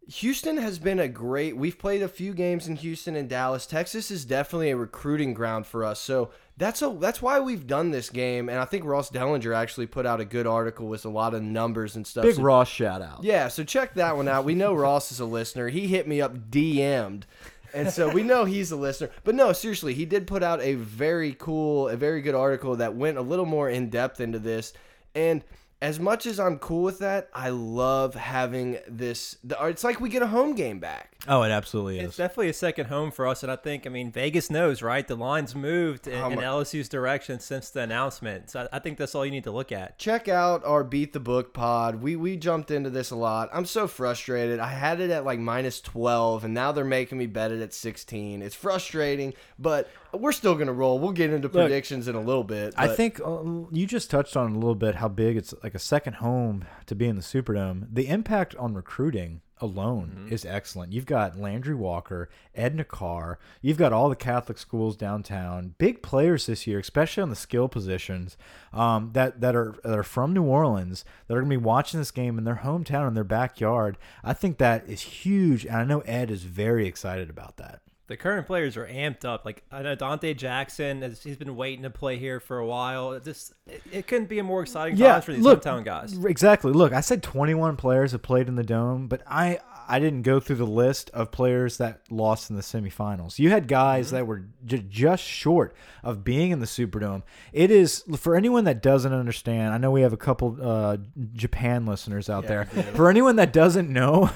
Houston 0.09 0.57
has 0.57 0.81
been 0.81 0.99
a 0.99 1.07
great. 1.07 1.57
We've 1.57 1.79
played 1.79 2.03
a 2.03 2.09
few 2.09 2.35
games 2.35 2.67
in 2.67 2.77
Houston 2.77 3.15
and 3.15 3.29
Dallas. 3.29 3.67
Texas 3.67 4.11
is 4.11 4.25
definitely 4.25 4.71
a 4.71 4.77
recruiting 4.77 5.35
ground 5.35 5.67
for 5.67 5.85
us. 5.85 6.01
So 6.01 6.31
that's 6.61 6.83
a 6.83 6.97
that's 7.01 7.21
why 7.21 7.41
we've 7.41 7.67
done 7.67 7.91
this 7.91 8.11
game. 8.11 8.49
And 8.49 8.59
I 8.59 8.65
think 8.67 8.85
Ross 8.85 9.11
Dellenger 9.11 9.57
actually 9.57 9.87
put 9.87 10.07
out 10.07 10.21
a 10.21 10.25
good 10.25 10.47
article 10.47 10.87
with 10.87 11.05
a 11.05 11.09
lot 11.09 11.35
of 11.35 11.43
numbers 11.43 11.97
and 11.97 12.07
stuff. 12.07 12.23
Big 12.25 12.37
So- 12.37 12.43
Ross 12.43 12.69
shout 12.69 13.03
out. 13.03 13.25
Yeah, 13.25 13.49
so 13.49 13.65
check 13.65 13.95
that 13.95 14.17
one 14.17 14.29
out. 14.29 14.45
We 14.45 14.55
know 14.55 14.73
Ross 14.75 15.11
is 15.11 15.19
a 15.19 15.25
listener. 15.25 15.69
He 15.69 15.89
hit 15.89 16.07
me 16.07 16.21
up 16.21 16.51
DM'd. 16.51 17.27
And 17.73 17.91
so 17.91 18.09
we 18.13 18.23
know 18.25 18.45
he's 18.47 18.71
a 18.73 18.77
listener. 18.77 19.11
But 19.25 19.37
no, 19.37 19.53
seriously, 19.53 19.95
he 19.95 20.05
did 20.05 20.27
put 20.27 20.43
out 20.43 20.61
a 20.61 20.75
very 20.75 21.35
cool, 21.39 21.89
a 21.89 21.97
very 21.97 22.21
good 22.21 22.35
article 22.35 22.75
that 22.77 22.95
went 22.97 23.17
a 23.17 23.23
little 23.23 23.47
more 23.47 23.71
in 23.71 23.91
depth 23.91 24.21
into 24.21 24.39
this. 24.41 24.73
And 25.15 25.43
as 25.83 25.99
much 25.99 26.27
as 26.27 26.39
I'm 26.39 26.59
cool 26.59 26.83
with 26.83 26.99
that, 26.99 27.31
I 27.33 27.49
love 27.49 28.15
having 28.15 28.79
this. 28.87 29.39
The, 29.43 29.57
it's 29.67 29.83
like 29.83 30.01
we 30.01 30.11
get 30.11 30.23
a 30.23 30.27
home 30.27 30.55
game 30.55 30.79
back. 30.79 31.07
Oh, 31.29 31.43
it 31.43 31.51
absolutely 31.51 31.99
is. 31.99 32.09
It's 32.09 32.17
definitely 32.17 32.49
a 32.49 32.55
second 32.55 32.87
home 32.87 33.11
for 33.11 33.27
us, 33.27 33.43
and 33.43 33.53
I 33.53 33.57
think, 33.57 33.87
I 33.87 33.91
mean, 33.91 34.11
Vegas 34.11 34.51
knows, 34.51 34.81
right? 34.83 35.07
The 35.07 35.15
line's 35.17 35.55
moved 35.55 36.07
in, 36.07 36.19
Um, 36.23 36.33
in 36.33 36.39
LSU's 36.39 36.89
direction 36.89 37.41
since 37.41 37.69
the 37.71 37.81
announcement, 37.81 38.51
so 38.51 38.69
I, 38.73 38.77
I 38.77 38.79
think 38.79 38.97
that's 38.99 39.15
all 39.15 39.25
you 39.25 39.31
need 39.31 39.45
to 39.45 39.51
look 39.51 39.71
at. 39.73 39.99
check 39.99 40.29
out 40.29 40.65
our 40.65 40.83
beat 40.85 41.13
the 41.13 41.21
book 41.21 41.53
pod 41.53 41.97
we 42.03 42.17
we 42.17 42.37
jumped 42.37 42.71
into 42.71 42.89
this 42.91 43.11
a 43.11 43.17
lot 43.17 43.49
i'm 43.53 43.65
so 43.67 43.87
frustrated 43.87 44.59
i 44.61 44.69
had 44.69 45.01
it 45.01 45.11
at 45.11 45.25
like 45.25 45.39
minus 45.39 45.81
12 45.81 46.45
and 46.45 46.55
now 46.55 46.73
they're 46.73 46.85
making 46.85 47.19
me 47.19 47.27
bet 47.27 47.53
it 47.53 47.61
at 47.61 47.75
16 47.75 48.41
it's 48.43 48.55
frustrating 48.55 49.35
but 49.59 49.89
we're 50.13 50.33
still 50.33 50.55
gonna 50.55 50.73
roll 50.73 50.99
we'll 50.99 51.13
get 51.13 51.33
into 51.33 51.49
predictions 51.49 52.09
in 52.09 52.15
a 52.15 52.21
little 52.21 52.45
bit 52.45 52.75
I 52.77 52.89
think 52.89 53.21
uh, 53.21 53.43
you 53.71 53.87
just 53.87 54.11
touched 54.11 54.37
on 54.37 54.53
a 54.53 54.55
little 54.55 54.75
bit 54.75 54.97
how 54.97 55.09
big 55.09 55.37
it's 55.37 55.55
like 55.63 55.75
a 55.75 55.79
second 55.79 56.15
home 56.15 56.65
to 56.87 56.95
be 56.95 57.07
in 57.07 57.17
the 57.17 57.23
Superdome. 57.23 57.87
The 57.93 58.09
impact 58.09 58.55
on 58.57 58.75
recruiting 58.75 59.43
alone 59.61 60.27
is 60.31 60.45
excellent. 60.45 60.93
You've 60.93 61.07
got 61.07 61.39
Landry 61.39 61.75
Walker, 61.75 62.29
Edna 62.55 62.85
Karr, 62.85 63.39
you've 63.61 63.77
got 63.77 63.93
all 63.93 64.09
the 64.09 64.17
Catholic 64.17 64.59
schools 64.59 64.97
downtown. 64.97 65.75
Big 65.79 66.03
players 66.03 66.47
this 66.47 66.67
year, 66.67 66.79
especially 66.79 67.23
on 67.23 67.31
the 67.31 67.37
skill 67.37 67.69
positions, 67.69 68.37
um, 68.73 69.11
that 69.13 69.41
that 69.41 69.55
are 69.55 69.77
that 69.85 69.99
are 69.99 70.03
from 70.03 70.33
New 70.33 70.45
Orleans 70.45 71.05
that 71.27 71.35
are 71.35 71.41
going 71.41 71.51
to 71.51 71.59
be 71.59 71.65
watching 71.65 72.01
this 72.01 72.11
game 72.11 72.39
in 72.39 72.45
their 72.45 72.63
hometown 72.65 73.09
in 73.09 73.15
their 73.15 73.25
backyard. 73.25 73.99
I 74.25 74.33
think 74.33 74.59
that 74.59 74.89
is 74.89 75.03
huge, 75.03 75.65
and 75.67 75.77
I 75.77 75.85
know 75.85 76.01
Ed 76.01 76.31
is 76.31 76.45
very 76.45 76.87
excited 76.87 77.29
about 77.29 77.57
that. 77.59 77.81
The 78.11 78.17
current 78.17 78.49
players 78.49 78.77
are 78.77 78.89
amped 78.89 79.25
up. 79.25 79.45
Like 79.45 79.63
I 79.71 79.83
know 79.83 79.95
Donte 79.95 80.37
Jackson, 80.37 81.03
has, 81.03 81.23
he's 81.23 81.37
been 81.37 81.55
waiting 81.55 81.85
to 81.85 81.91
play 81.91 82.19
here 82.19 82.41
for 82.41 82.59
a 82.59 82.67
while. 82.67 83.13
It 83.13 83.23
just 83.23 83.55
it, 83.69 83.83
it 83.93 84.07
couldn't 84.09 84.29
be 84.29 84.41
a 84.41 84.43
more 84.43 84.63
exciting 84.63 84.99
time 84.99 85.23
for 85.23 85.33
these 85.33 85.41
look, 85.45 85.63
hometown 85.63 85.85
guys. 85.85 86.19
Exactly. 86.25 86.73
Look, 86.73 86.93
I 86.93 87.03
said 87.03 87.23
21 87.23 87.77
players 87.77 88.11
have 88.11 88.21
played 88.23 88.49
in 88.49 88.57
the 88.57 88.65
dome, 88.65 89.07
but 89.07 89.23
I 89.29 89.61
I 89.87 90.01
didn't 90.01 90.23
go 90.23 90.41
through 90.41 90.57
the 90.57 90.67
list 90.67 91.11
of 91.11 91.31
players 91.31 91.77
that 91.77 92.01
lost 92.11 92.51
in 92.51 92.57
the 92.57 92.63
semifinals. 92.63 93.39
You 93.39 93.51
had 93.51 93.69
guys 93.69 94.09
Mm-hmm. 94.09 94.17
that 94.17 94.27
were 94.27 94.45
j 94.67 94.79
just 94.89 95.23
short 95.23 95.77
of 96.03 96.25
being 96.25 96.51
in 96.51 96.59
the 96.59 96.67
Superdome. 96.67 97.23
It 97.53 97.71
is 97.71 98.03
for 98.17 98.35
anyone 98.35 98.65
that 98.65 98.83
doesn't 98.83 99.13
understand. 99.13 99.73
I 99.73 99.79
know 99.79 99.93
we 99.93 100.03
have 100.03 100.13
a 100.13 100.17
couple 100.17 100.57
uh, 100.61 100.97
Japan 101.35 101.87
listeners 101.87 102.29
out 102.29 102.49
there. 102.49 102.65
For 102.65 103.09
anyone 103.09 103.37
that 103.37 103.53
doesn't 103.53 103.89
know. 103.89 104.31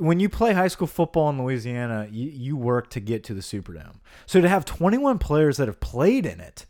When 0.00 0.18
you 0.18 0.28
play 0.28 0.54
high 0.54 0.68
school 0.68 0.86
football 0.86 1.28
in 1.30 1.42
Louisiana, 1.42 2.08
you, 2.10 2.30
you 2.30 2.56
work 2.56 2.88
to 2.90 3.00
get 3.00 3.22
to 3.24 3.34
the 3.34 3.42
Superdome. 3.42 4.00
So 4.26 4.40
to 4.40 4.48
have 4.48 4.64
21 4.64 5.18
players 5.18 5.58
that 5.58 5.68
have 5.68 5.78
played 5.78 6.24
in 6.26 6.40
it, 6.40 6.66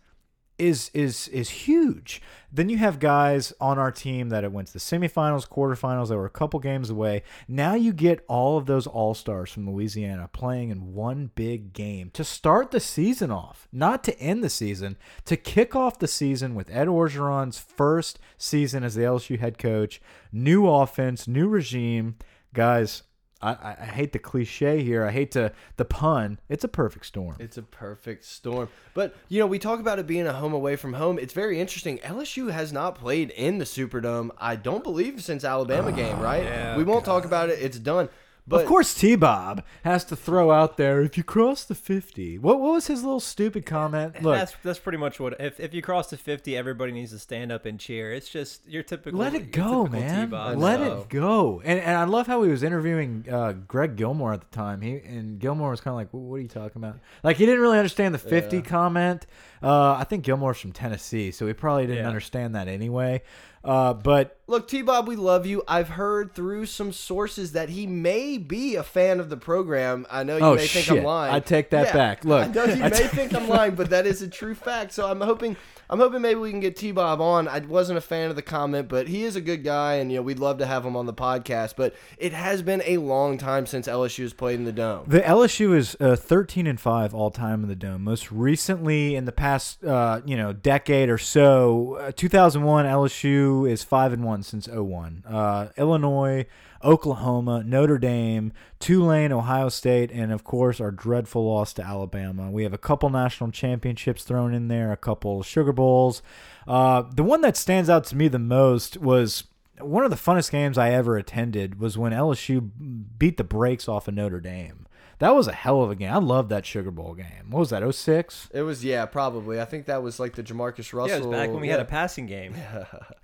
is 0.60 0.90
is 0.92 1.26
is 1.28 1.48
huge. 1.48 2.20
Then 2.52 2.68
you 2.68 2.76
have 2.76 2.98
guys 2.98 3.52
on 3.60 3.78
our 3.78 3.90
team 3.90 4.28
that 4.28 4.50
went 4.52 4.68
to 4.68 4.72
the 4.74 4.78
semifinals, 4.78 5.48
quarterfinals, 5.48 6.08
that 6.08 6.16
were 6.16 6.26
a 6.26 6.30
couple 6.30 6.60
games 6.60 6.90
away. 6.90 7.22
Now 7.48 7.74
you 7.74 7.92
get 7.92 8.24
all 8.28 8.58
of 8.58 8.66
those 8.66 8.86
all 8.86 9.14
stars 9.14 9.50
from 9.50 9.68
Louisiana 9.70 10.28
playing 10.32 10.70
in 10.70 10.92
one 10.92 11.30
big 11.34 11.72
game 11.72 12.10
to 12.10 12.24
start 12.24 12.70
the 12.70 12.80
season 12.80 13.30
off, 13.30 13.68
not 13.72 14.04
to 14.04 14.20
end 14.20 14.44
the 14.44 14.50
season, 14.50 14.98
to 15.24 15.36
kick 15.36 15.74
off 15.74 15.98
the 15.98 16.08
season 16.08 16.54
with 16.54 16.70
Ed 16.70 16.88
Orgeron's 16.88 17.58
first 17.58 18.18
season 18.36 18.84
as 18.84 18.94
the 18.94 19.02
LSU 19.02 19.38
head 19.38 19.56
coach, 19.56 20.02
new 20.30 20.68
offense, 20.68 21.26
new 21.26 21.48
regime, 21.48 22.16
guys. 22.52 23.02
I, 23.42 23.52
I 23.52 23.76
I 23.80 23.84
hate 23.84 24.12
the 24.12 24.18
cliche 24.18 24.82
here. 24.82 25.04
I 25.04 25.10
hate 25.10 25.30
to 25.32 25.52
the 25.76 25.84
pun. 25.84 26.38
It's 26.48 26.64
a 26.64 26.68
perfect 26.68 27.06
storm. 27.06 27.36
It's 27.38 27.56
a 27.56 27.62
perfect 27.62 28.24
storm. 28.24 28.68
But, 28.94 29.16
you 29.28 29.38
know, 29.38 29.46
we 29.46 29.58
talk 29.58 29.80
about 29.80 29.98
it 29.98 30.06
being 30.06 30.26
a 30.26 30.32
home 30.32 30.52
away 30.52 30.76
from 30.76 30.94
home. 30.94 31.18
It's 31.18 31.32
very 31.32 31.60
interesting. 31.60 31.98
LSU 31.98 32.50
has 32.50 32.72
not 32.72 32.96
played 32.96 33.30
in 33.30 33.58
the 33.58 33.64
Superdome, 33.64 34.30
I 34.38 34.56
don't 34.56 34.84
believe, 34.84 35.22
since 35.22 35.44
Alabama 35.44 35.88
oh, 35.88 35.92
game, 35.92 36.20
right? 36.20 36.44
yeah, 36.44 36.76
we 36.76 36.84
won't 36.84 37.04
talk 37.04 37.24
about 37.24 37.48
it. 37.48 37.58
It's 37.60 37.78
done. 37.78 38.08
But 38.46 38.62
of 38.62 38.66
course, 38.66 38.94
T 38.94 39.14
Bob 39.16 39.62
has 39.84 40.04
to 40.06 40.16
throw 40.16 40.50
out 40.50 40.76
there 40.76 41.02
if 41.02 41.16
you 41.16 41.22
cross 41.22 41.62
the 41.64 41.74
50. 41.74 42.38
What, 42.38 42.60
what 42.60 42.72
was 42.72 42.86
his 42.88 43.02
little 43.04 43.20
stupid 43.20 43.64
comment? 43.64 44.22
Look, 44.22 44.34
that's 44.36 44.54
that's 44.64 44.78
pretty 44.78 44.98
much 44.98 45.20
what. 45.20 45.40
If, 45.40 45.60
if 45.60 45.72
you 45.72 45.82
cross 45.82 46.10
the 46.10 46.16
fifty, 46.16 46.56
everybody 46.56 46.92
needs 46.92 47.12
to 47.12 47.18
stand 47.18 47.52
up 47.52 47.64
and 47.64 47.78
cheer. 47.78 48.12
It's 48.12 48.28
just 48.28 48.66
your 48.66 48.82
typical. 48.82 49.18
let 49.20 49.34
it 49.34 49.52
go, 49.52 49.86
man. 49.86 50.30
Let 50.58 50.80
it 50.80 51.08
go. 51.08 51.60
And, 51.64 51.78
and 51.78 51.96
I 51.96 52.04
love 52.04 52.26
how 52.26 52.42
he 52.42 52.50
was 52.50 52.62
interviewing 52.62 53.24
uh, 53.30 53.52
Greg 53.52 53.96
Gilmore 53.96 54.32
at 54.32 54.40
the 54.40 54.56
time. 54.56 54.80
He 54.80 54.96
And 54.96 55.38
Gilmore 55.38 55.70
was 55.70 55.80
kind 55.80 55.92
of 55.92 55.96
like, 55.96 56.08
what 56.10 56.36
are 56.36 56.40
you 56.40 56.48
talking 56.48 56.82
about? 56.82 56.98
Like, 57.22 57.36
he 57.36 57.46
didn't 57.46 57.60
really 57.60 57.78
understand 57.78 58.14
the 58.14 58.18
50 58.18 58.56
Yeah. 58.56 58.62
comment. 58.62 59.26
Uh, 59.62 59.92
I 59.92 60.04
think 60.04 60.24
Gilmore's 60.24 60.58
from 60.58 60.72
Tennessee, 60.72 61.30
so 61.30 61.46
he 61.46 61.52
probably 61.52 61.86
didn't 61.86 62.02
Yeah. 62.02 62.08
understand 62.08 62.54
that 62.54 62.66
anyway. 62.66 63.22
Uh, 63.62 63.92
but 63.92 64.38
Look, 64.46 64.68
T 64.68 64.80
Bob, 64.82 65.06
we 65.06 65.16
love 65.16 65.44
you. 65.46 65.62
I've 65.68 65.90
heard 65.90 66.34
through 66.34 66.66
some 66.66 66.92
sources 66.92 67.52
that 67.52 67.68
he 67.68 67.86
may 67.86 68.38
be 68.38 68.74
a 68.76 68.82
fan 68.82 69.20
of 69.20 69.28
the 69.28 69.36
program. 69.36 70.06
I 70.10 70.22
know 70.24 70.38
you 70.38 70.42
Oh, 70.44 70.54
may 70.54 70.66
think. 70.66 70.90
I'm 70.90 71.04
lying. 71.04 71.34
I 71.34 71.40
take 71.40 71.70
that 71.70 71.88
Yeah, 71.88 71.92
back. 71.92 72.24
Look, 72.24 72.42
I 72.42 72.46
know 72.50 72.64
you 72.64 72.82
I 72.82 72.88
may 72.88 73.06
think 73.08 73.34
I'm 73.34 73.48
lying, 73.48 73.74
but 73.74 73.90
that 73.90 74.06
is 74.06 74.22
a 74.22 74.28
true 74.28 74.54
fact. 74.54 74.92
So 74.92 75.06
I'm 75.10 75.20
hoping, 75.20 75.56
I'm 75.90 75.98
hoping 75.98 76.22
maybe 76.22 76.38
we 76.38 76.52
can 76.52 76.60
get 76.60 76.76
T 76.76 76.92
Bob 76.92 77.20
on. 77.20 77.48
I 77.48 77.58
wasn't 77.58 77.98
a 77.98 78.00
fan 78.00 78.30
of 78.30 78.36
the 78.36 78.42
comment, 78.42 78.88
but 78.88 79.08
he 79.08 79.24
is 79.24 79.34
a 79.34 79.40
good 79.40 79.64
guy, 79.64 79.94
and 79.94 80.12
you 80.12 80.18
know 80.18 80.22
we'd 80.22 80.38
love 80.38 80.58
to 80.58 80.66
have 80.66 80.86
him 80.86 80.94
on 80.94 81.06
the 81.06 81.12
podcast. 81.12 81.74
But 81.76 81.96
it 82.16 82.32
has 82.32 82.62
been 82.62 82.80
a 82.86 82.98
long 82.98 83.38
time 83.38 83.66
since 83.66 83.88
LSU 83.88 84.22
has 84.22 84.32
played 84.32 84.60
in 84.60 84.64
the 84.64 84.72
dome. 84.72 85.06
The 85.08 85.20
LSU 85.20 85.76
is 85.76 85.96
uh, 85.98 86.14
13 86.14 86.68
and 86.68 86.78
5 86.78 87.12
all 87.12 87.32
time 87.32 87.64
in 87.64 87.68
the 87.68 87.74
dome. 87.74 88.04
Most 88.04 88.30
recently, 88.30 89.16
in 89.16 89.24
the 89.24 89.32
past, 89.32 89.82
uh, 89.82 90.20
you 90.24 90.36
know, 90.36 90.52
decade 90.52 91.08
or 91.08 91.18
so, 91.18 91.96
uh, 91.96 92.12
2001 92.14 92.86
LSU 92.86 93.68
is 93.68 93.82
five 93.82 94.12
and 94.12 94.22
one 94.22 94.44
since 94.44 94.68
01. 94.68 95.24
Uh, 95.26 95.68
Illinois, 95.76 96.46
Oklahoma, 96.82 97.62
Notre 97.64 97.98
Dame, 97.98 98.52
Tulane, 98.78 99.32
Ohio 99.32 99.68
State, 99.68 100.10
and 100.10 100.32
of 100.32 100.44
course 100.44 100.80
our 100.80 100.90
dreadful 100.90 101.46
loss 101.46 101.72
to 101.74 101.84
Alabama. 101.84 102.50
We 102.50 102.62
have 102.62 102.72
a 102.72 102.78
couple 102.78 103.10
national 103.10 103.50
championships 103.50 104.24
thrown 104.24 104.54
in 104.54 104.68
there, 104.68 104.92
a 104.92 104.96
couple 104.96 105.42
Sugar 105.42 105.72
Bowls. 105.72 106.22
Uh, 106.66 107.02
the 107.14 107.22
one 107.22 107.40
that 107.42 107.56
stands 107.56 107.90
out 107.90 108.04
to 108.04 108.16
me 108.16 108.28
the 108.28 108.38
most 108.38 108.96
was 108.98 109.44
one 109.80 110.04
of 110.04 110.10
the 110.10 110.16
funnest 110.16 110.50
games 110.50 110.78
I 110.78 110.90
ever 110.90 111.16
attended 111.16 111.80
was 111.80 111.98
when 111.98 112.12
LSU 112.12 112.70
beat 113.18 113.36
the 113.36 113.44
brakes 113.44 113.88
off 113.88 114.08
of 114.08 114.14
Notre 114.14 114.40
Dame. 114.40 114.86
That 115.20 115.34
was 115.34 115.46
a 115.46 115.52
hell 115.52 115.82
of 115.82 115.90
a 115.90 115.94
game. 115.94 116.10
I 116.10 116.16
love 116.16 116.48
that 116.48 116.64
Sugar 116.64 116.90
Bowl 116.90 117.12
game. 117.12 117.50
What 117.50 117.60
was 117.60 117.70
that? 117.70 117.94
06? 117.94 118.48
It 118.54 118.62
was 118.62 118.82
yeah, 118.82 119.04
probably. 119.04 119.60
I 119.60 119.66
think 119.66 119.84
that 119.84 120.02
was 120.02 120.18
like 120.18 120.34
the 120.34 120.42
Jamarcus 120.42 120.94
Russell. 120.94 121.08
Yeah, 121.08 121.16
it 121.16 121.26
was 121.26 121.36
back 121.36 121.50
when 121.50 121.60
we 121.60 121.66
yeah. 121.66 121.74
had 121.74 121.80
a 121.80 121.86
passing 121.86 122.26
game. 122.26 122.54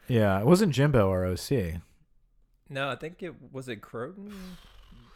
Yeah, 0.08 0.38
it 0.38 0.46
wasn't 0.46 0.72
Jimbo 0.72 1.08
or 1.08 1.26
OC. 1.26 1.80
No, 2.68 2.88
I 2.90 2.96
think 2.96 3.22
it 3.22 3.34
was 3.52 3.68
it 3.68 3.80
Crowton. 3.80 4.32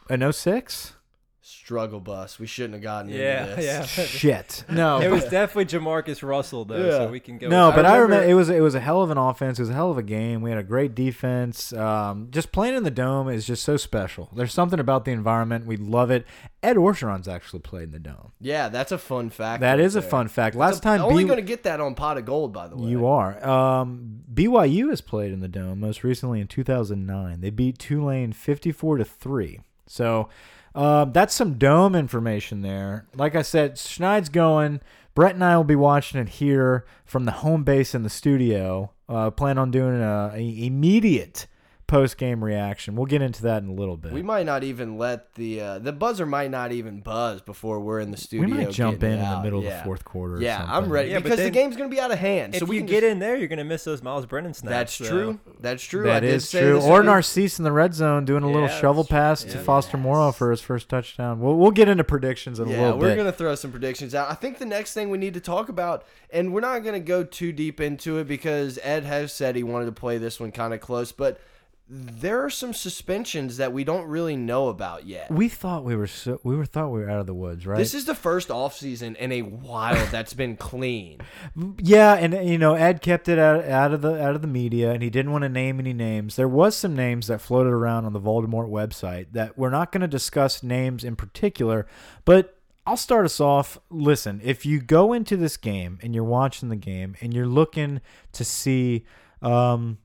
An 0.09 0.33
06? 0.33 0.97
Struggle 1.43 2.01
bus. 2.01 2.39
We 2.39 2.47
shouldn't 2.47 2.75
have 2.75 2.83
gotten 2.83 3.11
Yeah, 3.11 3.45
into 3.45 3.57
this. 3.57 3.65
yeah. 3.99 4.05
Shit. 4.05 4.65
No. 4.71 5.01
It 5.01 5.11
was 5.11 5.25
definitely 5.25 5.67
Jamarcus 5.67 6.23
Russell 6.23 6.65
though, 6.67 6.85
Yeah. 6.85 6.91
so 6.99 7.09
we 7.11 7.19
can 7.19 7.39
go. 7.39 7.49
no, 7.49 7.69
with 7.69 7.77
but 7.77 7.87
I 7.87 7.95
I 7.95 7.97
remember- 7.97 8.15
remember 8.17 8.31
it 8.31 8.35
was 8.35 8.51
it 8.51 8.61
was 8.61 8.75
a 8.75 8.81
hell 8.81 9.03
of 9.03 9.11
an 9.11 9.17
offense. 9.19 9.59
It 9.59 9.63
was 9.63 9.71
a 9.71 9.75
hell 9.75 9.91
of 9.91 9.97
a 9.99 10.03
game. 10.03 10.43
We 10.43 10.51
had 10.51 10.59
a 10.59 10.63
great 10.63 10.95
defense. 10.95 11.73
Um, 11.73 12.29
just 12.31 12.53
playing 12.53 12.77
in 12.77 12.83
the 12.85 12.91
dome 12.91 13.29
is 13.29 13.47
just 13.47 13.63
so 13.63 13.77
special. 13.79 14.29
There's 14.37 14.53
something 14.53 14.79
about 14.79 15.05
the 15.07 15.13
environment. 15.13 15.65
We 15.67 15.77
love 15.79 16.11
it. 16.11 16.27
Ed 16.63 16.77
Orgeron's 16.77 17.27
actually 17.27 17.61
played 17.61 17.85
in 17.85 17.91
the 17.93 17.99
dome. 17.99 18.33
Yeah, 18.39 18.69
that's 18.69 18.93
a 18.93 18.99
fun 18.99 19.31
fact. 19.31 19.61
That 19.63 19.73
right 19.73 19.81
is 19.81 19.97
a 19.97 20.03
fun 20.03 20.29
fact. 20.29 20.55
It's 20.55 20.61
Last 20.61 20.79
a- 20.79 20.83
time 20.83 21.01
only 21.01 21.25
B- 21.25 21.29
going 21.29 21.39
to 21.41 21.43
get 21.47 21.63
that 21.63 21.81
on 21.81 21.95
pot 21.95 22.19
of 22.19 22.27
gold, 22.27 22.53
by 22.53 22.69
the 22.69 22.77
way. 22.77 22.91
You 22.91 23.07
are. 23.07 23.43
Um, 23.49 24.21
BYU 24.33 24.91
has 24.91 25.01
played 25.01 25.33
in 25.33 25.41
the 25.41 25.49
dome 25.49 25.81
most 25.81 26.05
recently 26.05 26.41
in 26.41 26.47
2009. 26.49 27.41
They 27.41 27.51
beat 27.51 27.79
Tulane 27.79 28.33
54 28.33 28.99
to 28.99 29.05
three. 29.07 29.61
So 29.87 30.29
um, 30.75 31.13
that's 31.13 31.35
some 31.35 31.55
dome 31.55 31.95
information 31.95 32.63
there. 32.63 33.07
Like 33.15 33.35
I 33.35 33.43
said, 33.43 33.75
Schneid's 33.75 34.29
going. 34.29 34.81
Brett 35.15 35.35
and 35.35 35.45
I 35.45 35.57
will 35.57 35.65
be 35.65 35.77
watching 35.77 36.21
it 36.21 36.29
here 36.29 36.85
from 37.05 37.25
the 37.25 37.33
home 37.33 37.65
base 37.65 37.95
in 37.95 38.05
the 38.05 38.11
studio. 38.11 38.93
Uh, 39.09 39.31
plan 39.31 39.59
on 39.59 39.71
doing 39.71 40.01
a, 40.01 40.33
a 40.35 40.67
immediate 40.67 41.47
post 41.91 42.17
game 42.19 42.43
reaction. 42.45 42.95
We'll 42.95 43.07
get 43.07 43.21
into 43.21 43.43
that 43.43 43.63
in 43.63 43.69
a 43.69 43.73
little 43.73 43.97
bit. 43.97 44.13
We 44.13 44.23
might 44.23 44.47
not 44.47 44.63
even 44.63 44.97
let 44.97 45.35
the 45.35 45.61
uh, 45.61 45.79
the 45.81 45.93
buzzer 45.93 46.25
might 46.25 46.51
not 46.51 46.71
even 46.73 47.01
buzz 47.01 47.43
before 47.43 47.81
we're 47.81 47.99
in 48.01 48.13
the 48.13 48.17
studio. 48.17 48.45
We 48.47 48.51
studio. 48.53 48.67
might 48.69 48.75
jump 48.75 49.03
in 49.03 49.13
in 49.13 49.19
the 49.19 49.25
out. 49.25 49.43
middle 49.45 49.59
of 49.59 49.65
the 49.65 49.81
fourth 49.85 50.05
quarter. 50.05 50.37
or 50.37 50.41
Yeah, 50.43 50.65
I'm 50.67 50.89
ready 50.91 51.11
Yeah, 51.11 51.17
but 51.17 51.25
because 51.25 51.39
the 51.41 51.51
game's 51.51 51.77
going 51.77 51.91
to 51.91 51.95
be 51.95 52.01
out 52.01 52.13
of 52.13 52.19
hand. 52.19 52.55
If 52.55 52.61
so 52.61 52.67
we 52.67 52.77
you 52.77 52.83
can 52.83 52.87
get 52.87 53.01
just- 53.01 53.11
in 53.13 53.19
there, 53.19 53.37
you're 53.37 53.49
gonna 53.49 53.65
miss 53.65 53.83
those 53.85 54.03
Myles 54.03 54.25
Brennan 54.27 54.55
snaps. 54.55 54.71
That's 54.71 54.93
so- 54.95 55.09
true. 55.09 55.41
That's 55.61 55.83
true. 55.83 56.09
I 56.09 56.15
That 56.15 56.21
did 56.21 56.31
is 56.35 56.49
say 56.49 56.61
true. 56.61 56.81
Or 56.81 56.99
would 56.99 57.07
Narcisse 57.07 57.59
in 57.59 57.65
the 57.65 57.73
red 57.73 57.93
zone 57.95 58.25
doing 58.25 58.45
a 58.45 58.51
little 58.51 58.69
shovel 58.69 59.03
that's- 59.03 59.43
pass 59.43 59.53
to 59.53 59.59
yeah. 59.59 59.65
Foster 59.65 59.97
Morrow 59.99 60.33
for 60.33 60.51
his 60.53 60.61
first 60.61 60.89
touchdown. 60.89 61.41
We'll 61.41 61.57
we'll 61.57 61.71
get 61.73 61.89
into 61.89 62.05
predictions 62.05 62.61
in 62.61 62.69
a 62.69 62.71
Yeah, 62.71 62.81
little 62.87 62.99
we're 63.01 63.17
gonna 63.17 63.33
throw 63.33 63.55
some 63.57 63.73
predictions 63.73 64.15
out. 64.15 64.31
I 64.31 64.35
think 64.35 64.59
the 64.59 64.65
next 64.67 64.95
thing 64.95 65.11
we 65.11 65.19
need 65.19 65.35
to 65.35 65.41
talk 65.41 65.69
about, 65.69 66.05
and 66.33 66.53
we're 66.53 66.61
not 66.61 66.85
gonna 66.85 67.01
go 67.01 67.25
too 67.25 67.51
deep 67.53 67.81
into 67.81 68.19
it 68.19 68.29
because 68.29 68.79
Ed 68.85 69.05
has 69.05 69.33
said 69.33 69.57
he 69.57 69.63
wanted 69.65 69.87
to 69.87 69.93
play 69.93 70.19
this 70.19 70.39
one 70.39 70.53
kind 70.53 70.73
of 70.73 70.81
close, 70.81 71.11
but 71.13 71.41
there 71.93 72.45
are 72.45 72.51
some 72.51 72.73
suspensions 72.73 73.57
that 73.57 73.73
we 73.73 73.83
don't 73.83 74.07
really 74.07 74.37
know 74.37 74.69
about 74.69 75.07
yet. 75.07 75.29
We 75.29 75.49
thought 75.49 75.83
we 75.83 75.97
were 75.97 76.07
so 76.07 76.41
we 76.45 76.55
were 76.55 76.65
thought 76.65 76.91
we 76.91 77.01
were 77.01 77.11
out 77.11 77.19
of 77.19 77.27
the 77.27 77.35
woods, 77.35 77.67
right? 77.67 77.79
This 77.79 77.95
is 77.95 78.05
the 78.05 78.15
first 78.15 78.49
offseason 78.49 79.17
in 79.17 79.33
a 79.33 79.43
while 79.43 80.07
that's 80.07 80.33
been 80.33 80.57
clean. 80.57 81.19
yeah, 81.79 82.15
and 82.15 82.49
you 82.49 82.59
know 82.59 82.75
Ed 82.75 83.03
kept 83.03 83.29
it 83.29 83.41
out, 83.41 83.65
out 83.65 83.93
of 83.93 84.03
the 84.03 84.23
out 84.23 84.37
of 84.37 84.43
the 84.43 84.49
media, 84.49 84.93
and 84.93 85.03
he 85.03 85.11
didn't 85.11 85.33
want 85.33 85.43
to 85.43 85.49
name 85.49 85.81
any 85.81 85.93
names. 85.93 86.37
There 86.37 86.47
was 86.47 86.77
some 86.77 86.95
names 86.95 87.27
that 87.27 87.41
floated 87.41 87.73
around 87.73 88.05
on 88.05 88.13
the 88.13 88.21
Voldemort 88.21 88.71
website 88.71 89.33
that 89.33 89.59
we're 89.59 89.71
not 89.71 89.91
going 89.91 90.03
to 90.03 90.09
discuss 90.09 90.63
names 90.63 91.05
in 91.05 91.17
particular, 91.17 91.87
but. 92.25 92.57
I'll 92.87 92.97
start 92.97 93.27
us 93.27 93.41
off. 93.41 93.79
Listen, 93.91 94.41
if 94.43 94.65
you 94.65 94.81
go 94.81 95.13
into 95.13 95.37
this 95.37 95.59
game 95.59 95.99
and 96.03 96.15
you're 96.15 96.25
watching 96.25 96.71
the 96.71 96.77
game 96.77 97.15
and 97.21 97.33
you're 97.33 97.47
looking 97.47 98.01
to 98.33 98.43
see, 98.43 99.05
um, 99.43 99.99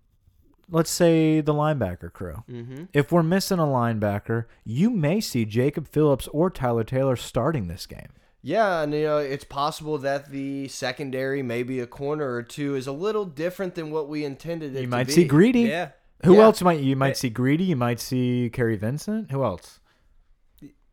let's 0.69 0.89
say 0.89 1.41
the 1.41 1.53
linebacker 1.53 2.11
crew, 2.11 2.43
Mm-hmm. 2.49 2.85
if 2.93 3.11
we're 3.11 3.23
missing 3.23 3.59
a 3.59 3.63
linebacker, 3.63 4.45
you 4.63 4.89
may 4.89 5.19
see 5.21 5.45
Jacob 5.45 5.87
Phillips 5.87 6.27
or 6.29 6.49
Tyler 6.49 6.83
Taylor 6.83 7.15
starting 7.15 7.67
this 7.67 7.85
game. 7.85 8.09
Yeah, 8.41 8.81
and 8.83 8.93
you 8.93 9.03
know 9.03 9.17
it's 9.17 9.43
possible 9.43 9.97
that 9.99 10.29
the 10.29 10.67
secondary, 10.67 11.41
maybe 11.41 11.79
a 11.79 11.87
corner 11.87 12.31
or 12.33 12.43
two, 12.43 12.75
is 12.75 12.85
a 12.85 12.91
little 12.91 13.25
different 13.25 13.73
than 13.75 13.89
what 13.89 14.07
we 14.07 14.23
intended 14.23 14.75
it 14.75 14.81
You 14.81 14.87
might 14.87 15.07
be. 15.07 15.13
see 15.13 15.23
Greedy. 15.25 15.61
Yeah. 15.61 15.89
Who 16.23 16.35
Yeah. 16.35 16.43
else 16.43 16.61
might 16.61 16.79
you 16.79 16.95
might 16.95 17.07
Yeah. 17.09 17.13
see 17.13 17.29
Greedy? 17.29 17.63
You 17.63 17.75
might 17.75 17.99
see 17.99 18.49
Kary 18.53 18.75
Vincent. 18.75 19.31
Who 19.31 19.43
else? 19.43 19.79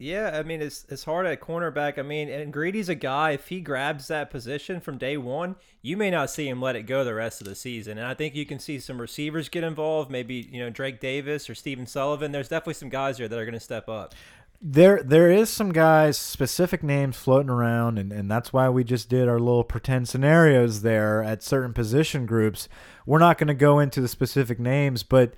Yeah, 0.03 0.33
I 0.35 0.43
mean 0.43 0.61
it's 0.61 0.85
it's 0.89 1.05
hard 1.05 1.27
at 1.27 1.41
cornerback. 1.41 1.97
I 1.97 2.03
mean, 2.03 2.29
and 2.29 2.53
Greedy's 2.53 2.89
a 2.89 2.97
guy. 2.97 3.31
If 3.31 3.47
he 3.47 3.61
grabs 3.61 4.09
that 4.09 4.31
position 4.31 4.81
from 4.81 4.99
day 4.99 5.17
one, 5.17 5.55
you 5.81 5.97
may 5.97 6.11
not 6.11 6.29
see 6.29 6.49
him 6.49 6.61
let 6.61 6.75
it 6.75 6.83
go 6.83 7.05
the 7.05 7.15
rest 7.15 7.41
of 7.41 7.47
the 7.47 7.55
season. 7.55 7.99
And 7.99 8.07
I 8.09 8.15
think 8.15 8.35
you 8.35 8.45
can 8.45 8.59
see 8.59 8.81
some 8.81 9.01
receivers 9.01 9.49
get 9.49 9.63
involved. 9.63 10.11
Maybe 10.11 10.49
you 10.51 10.59
know 10.59 10.71
Drake 10.71 10.99
Davis 10.99 11.49
or 11.49 11.55
Stephen 11.55 11.87
Sullivan. 11.87 12.33
There's 12.33 12.49
definitely 12.49 12.75
some 12.75 12.89
guys 12.89 13.19
here 13.19 13.29
that 13.29 13.39
are 13.39 13.45
going 13.45 13.55
to 13.55 13.61
step 13.61 13.89
up. 13.89 14.13
There 14.61 15.05
there 15.05 15.31
is 15.31 15.51
some 15.51 15.71
guys 15.71 16.19
specific 16.19 16.83
names 16.83 17.17
floating 17.17 17.51
around, 17.51 17.97
and 17.97 18.11
and 18.11 18.29
that's 18.29 18.53
why 18.53 18.69
we 18.71 18.83
just 18.83 19.09
did 19.09 19.29
our 19.29 19.39
little 19.39 19.63
pretend 19.63 20.09
scenarios 20.09 20.83
there 20.83 21.23
at 21.23 21.45
certain 21.45 21.73
position 21.73 22.27
groups. 22.27 22.69
We're 23.07 23.21
not 23.21 23.39
going 23.39 23.47
to 23.47 23.55
go 23.55 23.79
into 23.79 24.01
the 24.01 24.09
specific 24.09 24.59
names, 24.59 25.05
but. 25.05 25.35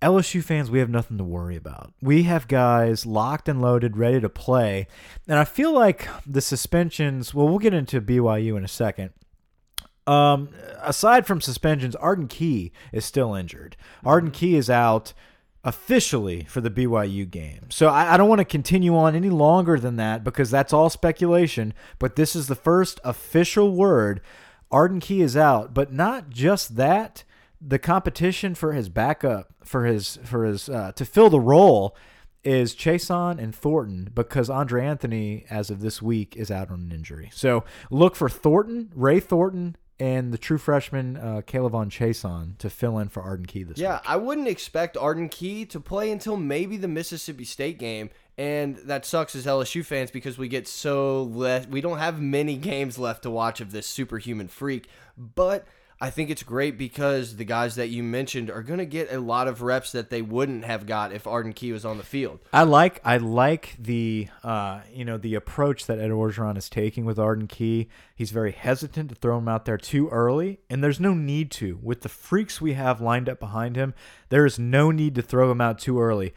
LSU 0.00 0.42
fans, 0.42 0.70
we 0.70 0.78
have 0.78 0.90
nothing 0.90 1.18
to 1.18 1.24
worry 1.24 1.56
about. 1.56 1.92
We 2.00 2.24
have 2.24 2.46
guys 2.46 3.04
locked 3.04 3.48
and 3.48 3.60
loaded, 3.60 3.96
ready 3.96 4.20
to 4.20 4.28
play. 4.28 4.86
And 5.26 5.38
I 5.38 5.44
feel 5.44 5.72
like 5.72 6.08
the 6.24 6.40
suspensions, 6.40 7.34
well, 7.34 7.48
we'll 7.48 7.58
get 7.58 7.74
into 7.74 8.00
BYU 8.00 8.56
in 8.56 8.64
a 8.64 8.68
second. 8.68 9.10
Um, 10.06 10.50
aside 10.80 11.26
from 11.26 11.40
suspensions, 11.40 11.96
Arden 11.96 12.28
Key 12.28 12.72
is 12.92 13.04
still 13.04 13.34
injured. 13.34 13.76
Arden 14.04 14.30
Key 14.30 14.54
is 14.56 14.70
out 14.70 15.12
officially 15.64 16.44
for 16.44 16.60
the 16.60 16.70
BYU 16.70 17.28
game. 17.28 17.66
So 17.68 17.88
I, 17.88 18.14
I 18.14 18.16
don't 18.16 18.28
want 18.28 18.38
to 18.38 18.44
continue 18.44 18.96
on 18.96 19.14
any 19.14 19.28
longer 19.28 19.78
than 19.78 19.96
that 19.96 20.24
because 20.24 20.50
that's 20.50 20.72
all 20.72 20.88
speculation. 20.88 21.74
But 21.98 22.16
this 22.16 22.36
is 22.36 22.46
the 22.46 22.54
first 22.54 23.00
official 23.04 23.74
word. 23.74 24.20
Arden 24.70 25.00
Key 25.00 25.22
is 25.22 25.36
out, 25.36 25.74
but 25.74 25.92
not 25.92 26.30
just 26.30 26.76
that. 26.76 27.24
The 27.60 27.78
competition 27.78 28.54
for 28.54 28.72
his 28.72 28.88
backup, 28.88 29.52
for 29.64 29.84
his 29.84 30.18
for 30.24 30.44
his 30.44 30.68
uh, 30.68 30.92
to 30.92 31.04
fill 31.04 31.28
the 31.30 31.40
role, 31.40 31.96
is 32.44 32.74
Chaisson 32.74 33.38
and 33.42 33.54
Thornton 33.54 34.10
because 34.14 34.48
Andre 34.48 34.84
Anthony, 34.86 35.44
as 35.50 35.68
of 35.70 35.80
this 35.80 36.00
week, 36.00 36.36
is 36.36 36.50
out 36.50 36.70
on 36.70 36.80
an 36.80 36.92
injury. 36.92 37.30
So 37.32 37.64
look 37.90 38.14
for 38.14 38.28
Thornton, 38.28 38.92
Ray 38.94 39.18
Thornton, 39.18 39.76
and 39.98 40.32
the 40.32 40.38
true 40.38 40.58
freshman 40.58 41.16
uh, 41.16 41.42
K'Lavon 41.46 41.90
Chaisson 41.90 42.56
to 42.58 42.70
fill 42.70 42.98
in 42.98 43.08
for 43.08 43.22
Arden 43.22 43.46
Key 43.46 43.64
this 43.64 43.78
Yeah, 43.78 43.94
week. 43.94 44.02
I 44.06 44.16
wouldn't 44.16 44.46
expect 44.48 44.96
Arden 44.96 45.28
Key 45.28 45.66
to 45.66 45.80
play 45.80 46.12
until 46.12 46.36
maybe 46.36 46.76
the 46.76 46.86
Mississippi 46.88 47.44
State 47.44 47.78
game, 47.80 48.10
and 48.38 48.76
that 48.76 49.04
sucks 49.04 49.34
as 49.34 49.44
LSU 49.46 49.84
fans 49.84 50.12
because 50.12 50.38
we 50.38 50.46
get 50.46 50.68
so 50.68 51.24
less. 51.24 51.66
We 51.66 51.80
don't 51.80 51.98
have 51.98 52.20
many 52.20 52.56
games 52.72 52.98
left 52.98 53.24
to 53.24 53.30
watch 53.30 53.60
of 53.60 53.72
this 53.72 53.86
superhuman 53.88 54.46
freak, 54.46 54.88
but. 55.16 55.66
I 56.00 56.10
think 56.10 56.30
it's 56.30 56.44
great 56.44 56.78
because 56.78 57.36
the 57.36 57.44
guys 57.44 57.74
that 57.74 57.88
you 57.88 58.04
mentioned 58.04 58.50
are 58.50 58.62
going 58.62 58.78
to 58.78 58.86
get 58.86 59.12
a 59.12 59.18
lot 59.18 59.48
of 59.48 59.62
reps 59.62 59.90
that 59.92 60.10
they 60.10 60.22
wouldn't 60.22 60.64
have 60.64 60.86
got 60.86 61.12
if 61.12 61.26
Arden 61.26 61.52
Key 61.52 61.72
was 61.72 61.84
on 61.84 61.98
the 61.98 62.04
field. 62.04 62.38
I 62.52 62.62
like 62.62 63.00
I 63.04 63.16
like 63.16 63.74
the 63.80 64.28
uh, 64.44 64.82
you 64.92 65.04
know 65.04 65.18
the 65.18 65.34
approach 65.34 65.86
that 65.86 65.98
Ed 65.98 66.10
Orgeron 66.10 66.56
is 66.56 66.68
taking 66.68 67.04
with 67.04 67.18
Arden 67.18 67.48
Key. 67.48 67.88
He's 68.14 68.30
very 68.30 68.52
hesitant 68.52 69.08
to 69.08 69.16
throw 69.16 69.38
him 69.38 69.48
out 69.48 69.64
there 69.64 69.78
too 69.78 70.08
early, 70.10 70.60
and 70.70 70.84
there's 70.84 71.00
no 71.00 71.14
need 71.14 71.50
to. 71.52 71.80
With 71.82 72.02
the 72.02 72.08
freaks 72.08 72.60
we 72.60 72.74
have 72.74 73.00
lined 73.00 73.28
up 73.28 73.40
behind 73.40 73.74
him, 73.74 73.92
there 74.28 74.46
is 74.46 74.58
no 74.58 74.92
need 74.92 75.16
to 75.16 75.22
throw 75.22 75.50
him 75.50 75.60
out 75.60 75.80
too 75.80 76.00
early. 76.00 76.32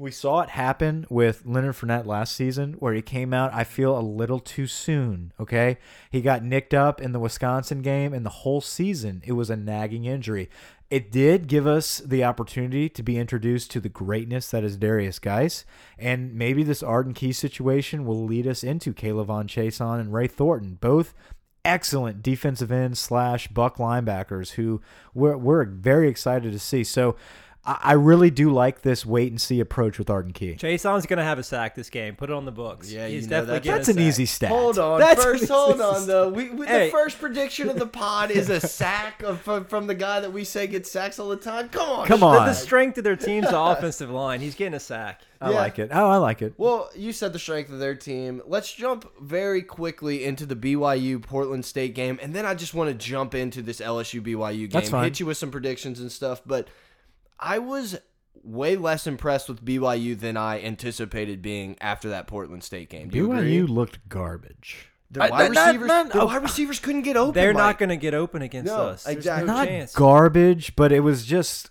We 0.00 0.10
saw 0.10 0.40
it 0.40 0.48
happen 0.48 1.06
with 1.10 1.42
Leonard 1.44 1.74
Fournette 1.74 2.06
last 2.06 2.34
season, 2.34 2.72
where 2.78 2.94
he 2.94 3.02
came 3.02 3.34
out, 3.34 3.52
I 3.52 3.64
feel, 3.64 3.98
a 3.98 4.00
little 4.00 4.38
too 4.38 4.66
soon. 4.66 5.34
Okay. 5.38 5.76
He 6.10 6.22
got 6.22 6.42
nicked 6.42 6.72
up 6.72 7.02
in 7.02 7.12
the 7.12 7.18
Wisconsin 7.18 7.82
game, 7.82 8.14
and 8.14 8.24
the 8.24 8.30
whole 8.30 8.62
season 8.62 9.20
it 9.26 9.32
was 9.32 9.50
a 9.50 9.56
nagging 9.56 10.06
injury. 10.06 10.48
It 10.88 11.12
did 11.12 11.48
give 11.48 11.66
us 11.66 11.98
the 11.98 12.24
opportunity 12.24 12.88
to 12.88 13.02
be 13.02 13.18
introduced 13.18 13.70
to 13.72 13.80
the 13.80 13.90
greatness 13.90 14.50
that 14.50 14.64
is 14.64 14.78
Derrius 14.78 15.20
Guice, 15.20 15.66
and 15.98 16.34
maybe 16.34 16.62
this 16.62 16.82
Arden 16.82 17.12
Key 17.12 17.32
situation 17.34 18.06
will 18.06 18.24
lead 18.24 18.46
us 18.46 18.64
into 18.64 18.94
K'Lavon 18.94 19.48
Chaisson 19.48 20.00
and 20.00 20.14
Ray 20.14 20.28
Thornton, 20.28 20.78
both 20.80 21.12
excellent 21.62 22.22
defensive 22.22 22.72
end 22.72 22.96
slash 22.96 23.48
buck 23.48 23.76
linebackers 23.76 24.52
who 24.52 24.80
we're, 25.12 25.36
we're 25.36 25.66
very 25.66 26.08
excited 26.08 26.52
to 26.52 26.58
see. 26.58 26.82
So 26.82 27.16
I, 27.64 27.78
I 27.82 27.92
really 27.92 28.30
do 28.30 28.50
like 28.50 28.80
this 28.82 29.04
wait 29.04 29.30
and 29.30 29.40
see 29.40 29.60
approach 29.60 29.98
with 29.98 30.08
Arden 30.08 30.32
Key. 30.32 30.54
Chaisson's 30.54 31.04
gonna 31.06 31.22
have 31.24 31.38
a 31.38 31.42
sack 31.42 31.74
this 31.74 31.90
game. 31.90 32.16
Put 32.16 32.30
it 32.30 32.32
on 32.32 32.44
the 32.46 32.52
books. 32.52 32.90
Yeah, 32.90 33.06
he's 33.06 33.24
you 33.24 33.30
know 33.30 33.36
definitely 33.40 33.54
that- 33.54 33.62
getting 33.64 33.76
That's 33.78 33.88
a 33.88 33.90
an 33.92 33.96
sack. 33.98 34.04
easy 34.06 34.26
stat. 34.26 34.48
Hold 34.50 34.78
on. 34.78 35.00
That's 35.00 35.22
first, 35.22 35.48
hold 35.48 35.80
on 35.80 36.06
though. 36.06 36.28
We, 36.30 36.48
we 36.50 36.66
Hey. 36.66 36.86
the 36.86 36.90
first 36.92 37.18
prediction 37.20 37.68
of 37.68 37.78
the 37.78 37.86
pod 38.00 38.30
is 38.30 38.48
a 38.48 38.60
sack 38.60 39.22
of, 39.22 39.40
from, 39.42 39.64
from 39.66 39.86
the 39.88 39.94
guy 39.94 40.20
that 40.20 40.32
we 40.32 40.44
say 40.44 40.66
gets 40.66 40.90
sacks 40.90 41.18
all 41.18 41.28
the 41.28 41.36
time. 41.36 41.68
Come 41.68 41.88
on. 41.90 42.06
Come 42.06 42.20
The, 42.20 42.26
on. 42.26 42.46
the 42.46 42.54
strength 42.54 42.96
of 42.98 43.04
their 43.04 43.16
team's 43.28 43.48
offensive 43.50 44.10
line. 44.10 44.40
He's 44.40 44.54
getting 44.54 44.74
a 44.74 44.80
sack. 44.80 45.20
I 45.42 45.50
Yeah. 45.50 45.56
like 45.56 45.78
it. 45.78 45.90
Oh, 45.92 46.08
I 46.08 46.16
like 46.16 46.40
it. 46.42 46.54
Well, 46.56 46.90
you 46.96 47.12
said 47.12 47.32
the 47.32 47.38
strength 47.38 47.70
of 47.70 47.78
their 47.78 47.94
team. 47.94 48.40
Let's 48.46 48.72
jump 48.72 49.10
very 49.20 49.62
quickly 49.62 50.24
into 50.24 50.44
the 50.46 50.56
BYU 50.56 51.20
Portland 51.22 51.64
State 51.64 51.94
game, 51.94 52.18
and 52.22 52.34
then 52.34 52.44
I 52.46 52.54
just 52.54 52.74
want 52.74 52.88
to 52.90 52.94
jump 52.94 53.34
into 53.34 53.60
this 53.62 53.80
LSU 53.80 54.20
BYU 54.22 54.60
game. 54.60 54.68
That's 54.70 54.90
fine. 54.90 55.04
Hit 55.04 55.20
you 55.20 55.26
with 55.26 55.36
some 55.38 55.50
predictions 55.50 56.00
and 56.00 56.10
stuff, 56.12 56.42
but 56.44 56.68
I 57.40 57.58
was 57.58 57.98
way 58.42 58.76
less 58.76 59.06
impressed 59.06 59.48
with 59.48 59.64
BYU 59.64 60.18
than 60.18 60.36
I 60.36 60.62
anticipated 60.62 61.42
being 61.42 61.76
after 61.80 62.10
that 62.10 62.26
Portland 62.26 62.62
State 62.64 62.88
game. 62.90 63.08
Do 63.08 63.16
you 63.18 63.28
BYU 63.28 63.38
agree? 63.38 63.62
looked 63.62 64.08
garbage. 64.08 64.88
The 65.10 65.24
I- 65.24 65.30
wide 65.30 65.52
that- 65.54 65.66
receivers, 65.66 65.88
that- 65.88 66.12
the 66.12 66.20
oh. 66.22 66.26
wide 66.26 66.42
receivers 66.42 66.78
couldn't 66.78 67.02
get 67.02 67.16
open. 67.16 67.34
They're 67.34 67.52
Mike. 67.52 67.60
not 67.60 67.78
gonna 67.78 67.96
get 67.96 68.14
open 68.14 68.42
against 68.42 68.66
No, 68.72 68.88
us. 68.88 69.04
There's 69.04 69.16
exactly. 69.16 69.46
no 69.48 69.52
Not 69.54 69.66
chance. 69.68 69.94
garbage, 69.94 70.76
but 70.76 70.92
it 70.92 71.00
was 71.00 71.24
just. 71.26 71.70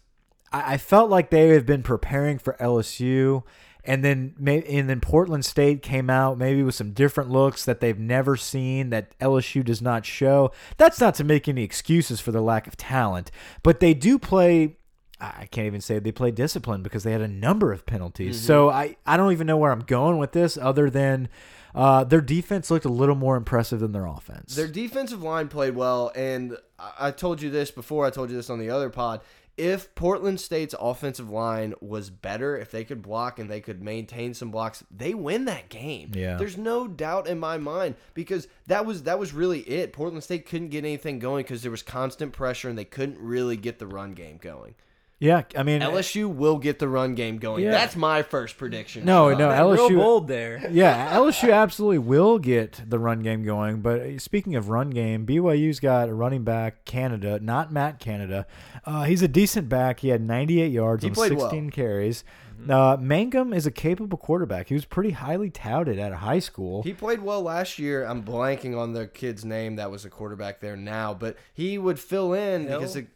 I, 0.52 0.74
I 0.74 0.78
felt 0.78 1.10
like 1.10 1.30
they 1.30 1.50
have 1.50 1.66
been 1.66 1.84
preparing 1.84 2.38
for 2.40 2.58
LSU, 2.60 3.44
and 3.86 4.04
then 4.04 4.36
and 4.68 4.90
then 4.90 5.00
Portland 5.00 5.46
State 5.46 5.82
came 5.82 6.10
out 6.10 6.38
maybe 6.38 6.62
with 6.64 6.76
some 6.76 6.92
different 6.92 7.30
looks 7.30 7.64
that 7.66 7.80
they've 7.80 7.98
never 8.00 8.36
seen 8.36 8.90
that 8.90 9.18
LSU 9.20 9.64
does 9.64 9.82
not 9.82 10.06
show. 10.06 10.52
That's 10.78 11.00
not 11.00 11.16
to 11.16 11.24
make 11.24 11.48
any 11.48 11.64
excuses 11.64 12.20
for 12.20 12.32
the 12.32 12.42
lack 12.42 12.68
of 12.68 12.76
talent, 12.76 13.32
but 13.64 13.80
they 13.80 13.94
do 13.94 14.20
play. 14.20 14.76
I 15.22 15.48
can't 15.48 15.68
even 15.68 15.82
say 15.82 16.00
they 16.00 16.12
played 16.12 16.36
discipline 16.36 16.82
because 16.82 17.04
they 17.04 17.12
had 17.12 17.22
a 17.22 17.28
number 17.28 17.74
of 17.74 17.86
penalties. 17.86 18.38
Mm-hmm. 18.38 18.46
So 18.46 18.70
I, 18.70 18.96
I 19.06 19.18
don't 19.18 19.34
even 19.34 19.48
know 19.48 19.58
where 19.58 19.72
I'm 19.72 19.82
going 19.82 20.18
with 20.18 20.32
this 20.32 20.58
other 20.58 20.90
than 20.90 21.28
uh, 21.76 22.04
their 22.04 22.22
defense 22.22 22.72
looked 22.72 22.86
a 22.86 22.90
little 22.90 23.16
more 23.16 23.36
impressive 23.36 23.80
than 23.80 23.92
their 23.92 24.06
offense. 24.06 24.56
Their 24.56 24.68
defensive 24.68 25.22
line 25.22 25.48
played 25.48 25.76
well, 25.76 26.12
and 26.16 26.58
I 26.78 27.10
I 27.10 27.12
told 27.12 27.42
you 27.42 27.50
this 27.50 27.72
before. 27.72 28.06
I 28.06 28.10
told 28.10 28.30
you 28.30 28.36
this 28.36 28.50
on 28.50 28.60
the 28.60 28.70
other 28.70 28.90
pod. 28.90 29.22
If 29.58 29.94
Portland 29.94 30.40
State's 30.40 30.74
offensive 30.80 31.30
line 31.30 31.74
was 31.82 32.10
better, 32.10 32.58
if 32.58 32.72
they 32.72 32.86
could 32.86 33.02
block 33.02 33.40
and 33.40 33.50
they 33.50 33.60
could 33.60 33.84
maintain 33.84 34.34
some 34.34 34.52
blocks, 34.52 34.86
they 34.90 35.14
win 35.14 35.44
that 35.46 35.68
game. 35.68 36.12
Yeah. 36.14 36.38
There's 36.38 36.58
no 36.58 36.88
doubt 36.88 37.28
in 37.28 37.40
my 37.40 37.58
mind 37.58 37.96
because 38.14 38.48
that 38.68 38.86
was 38.86 39.04
that 39.04 39.20
was 39.20 39.34
really 39.34 39.60
it. 39.62 39.92
Portland 39.92 40.24
State 40.24 40.46
couldn't 40.46 40.70
get 40.70 40.86
anything 40.86 41.20
going 41.20 41.44
because 41.44 41.62
there 41.62 41.72
was 41.72 41.84
constant 41.84 42.32
pressure 42.32 42.70
and 42.70 42.78
they 42.78 42.86
couldn't 42.86 43.20
really 43.20 43.58
get 43.58 43.80
the 43.80 43.88
run 43.88 44.14
game 44.14 44.38
going. 44.38 44.76
Yeah, 45.20 45.44
I 45.56 45.64
mean 45.64 45.82
LSU 45.82 46.34
will 46.34 46.58
get 46.58 46.80
the 46.80 46.88
run 46.88 47.14
game 47.14 47.38
going. 47.38 47.64
Yeah. 47.64 47.72
That's 47.72 47.96
my 47.96 48.24
first 48.24 48.58
prediction. 48.58 49.04
No, 49.06 49.30
Sean. 49.30 49.40
no, 49.40 49.50
Man, 49.50 49.66
real 49.66 49.90
LSU 49.90 49.96
bold 49.98 50.28
there. 50.28 50.68
yeah, 50.72 51.16
LSU 51.16 51.54
absolutely 51.54 52.00
will 52.00 52.40
get 52.40 52.82
the 52.88 52.98
run 53.00 53.20
game 53.22 53.44
going. 53.44 53.82
But 53.82 54.22
speaking 54.22 54.56
of 54.56 54.70
run 54.70 54.90
game, 54.92 55.26
BYU's 55.26 55.80
got 55.80 56.08
a 56.10 56.14
running 56.14 56.44
back, 56.44 56.86
Canada, 56.86 57.40
not 57.42 57.72
Matt 57.72 58.00
Canada. 58.00 58.48
Uh, 58.86 59.04
he's 59.04 59.22
a 59.22 59.28
decent 59.28 59.68
back. 59.68 60.00
He 60.00 60.08
had 60.10 60.22
98 60.22 60.72
yards 60.72 61.04
He 61.04 61.10
on 61.10 61.16
16 61.16 61.38
well. 61.38 61.72
carries. 61.72 62.24
Uh, 62.68 62.98
Mangum 63.00 63.54
is 63.54 63.66
a 63.66 63.72
capable 63.72 64.18
quarterback. 64.18 64.68
He 64.68 64.74
was 64.74 64.84
pretty 64.86 65.12
highly 65.12 65.50
touted 65.50 65.98
at 65.98 66.14
high 66.14 66.40
school. 66.40 66.84
He 66.84 66.94
played 66.94 67.22
well 67.22 67.42
last 67.42 67.80
year. 67.80 68.06
I'm 68.06 68.24
blanking 68.24 68.78
on 68.78 68.94
the 68.94 69.08
kid's 69.08 69.46
name 69.46 69.78
that 69.78 69.90
was 69.92 70.04
a 70.04 70.10
quarterback 70.10 70.60
there 70.60 70.76
now, 70.76 71.14
but 71.14 71.38
he 71.54 71.78
would 71.78 72.00
fill 72.00 72.34
in 72.34 72.68
Hill? 72.68 72.80
because 72.80 72.96
it, 72.98 73.08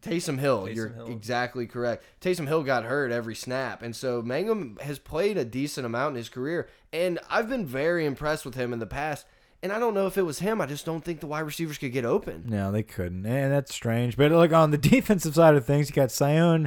Taysom 0.00 0.38
Hill. 0.38 0.64
Taysom 0.64 0.74
you're 0.74 0.88
Hill. 0.88 1.06
exactly 1.08 1.66
correct. 1.66 2.04
Taysom 2.20 2.46
Hill 2.48 2.62
got 2.62 2.84
hurt 2.84 3.12
every 3.12 3.34
snap, 3.34 3.82
and 3.82 3.94
so 3.94 4.22
Mangum 4.22 4.78
has 4.82 4.98
played 4.98 5.36
a 5.36 5.44
decent 5.44 5.86
amount 5.86 6.12
in 6.12 6.16
his 6.16 6.28
career, 6.28 6.68
and 6.92 7.18
I've 7.30 7.48
been 7.48 7.66
very 7.66 8.06
impressed 8.06 8.44
with 8.44 8.54
him 8.54 8.72
in 8.72 8.78
the 8.78 8.86
past. 8.86 9.26
And 9.64 9.70
I 9.70 9.78
don't 9.78 9.94
know 9.94 10.08
if 10.08 10.18
it 10.18 10.22
was 10.22 10.40
him. 10.40 10.60
I 10.60 10.66
just 10.66 10.84
don't 10.84 11.04
think 11.04 11.20
the 11.20 11.28
wide 11.28 11.40
receivers 11.40 11.78
could 11.78 11.92
get 11.92 12.04
open. 12.04 12.46
No, 12.48 12.72
they 12.72 12.82
couldn't, 12.82 13.24
and 13.24 13.52
that's 13.52 13.72
strange. 13.72 14.16
But 14.16 14.32
look 14.32 14.52
on 14.52 14.72
the 14.72 14.78
defensive 14.96 15.36
side 15.36 15.54
of 15.54 15.64
things, 15.64 15.88
you 15.88 15.94
got 15.94 16.08
Sione 16.08 16.66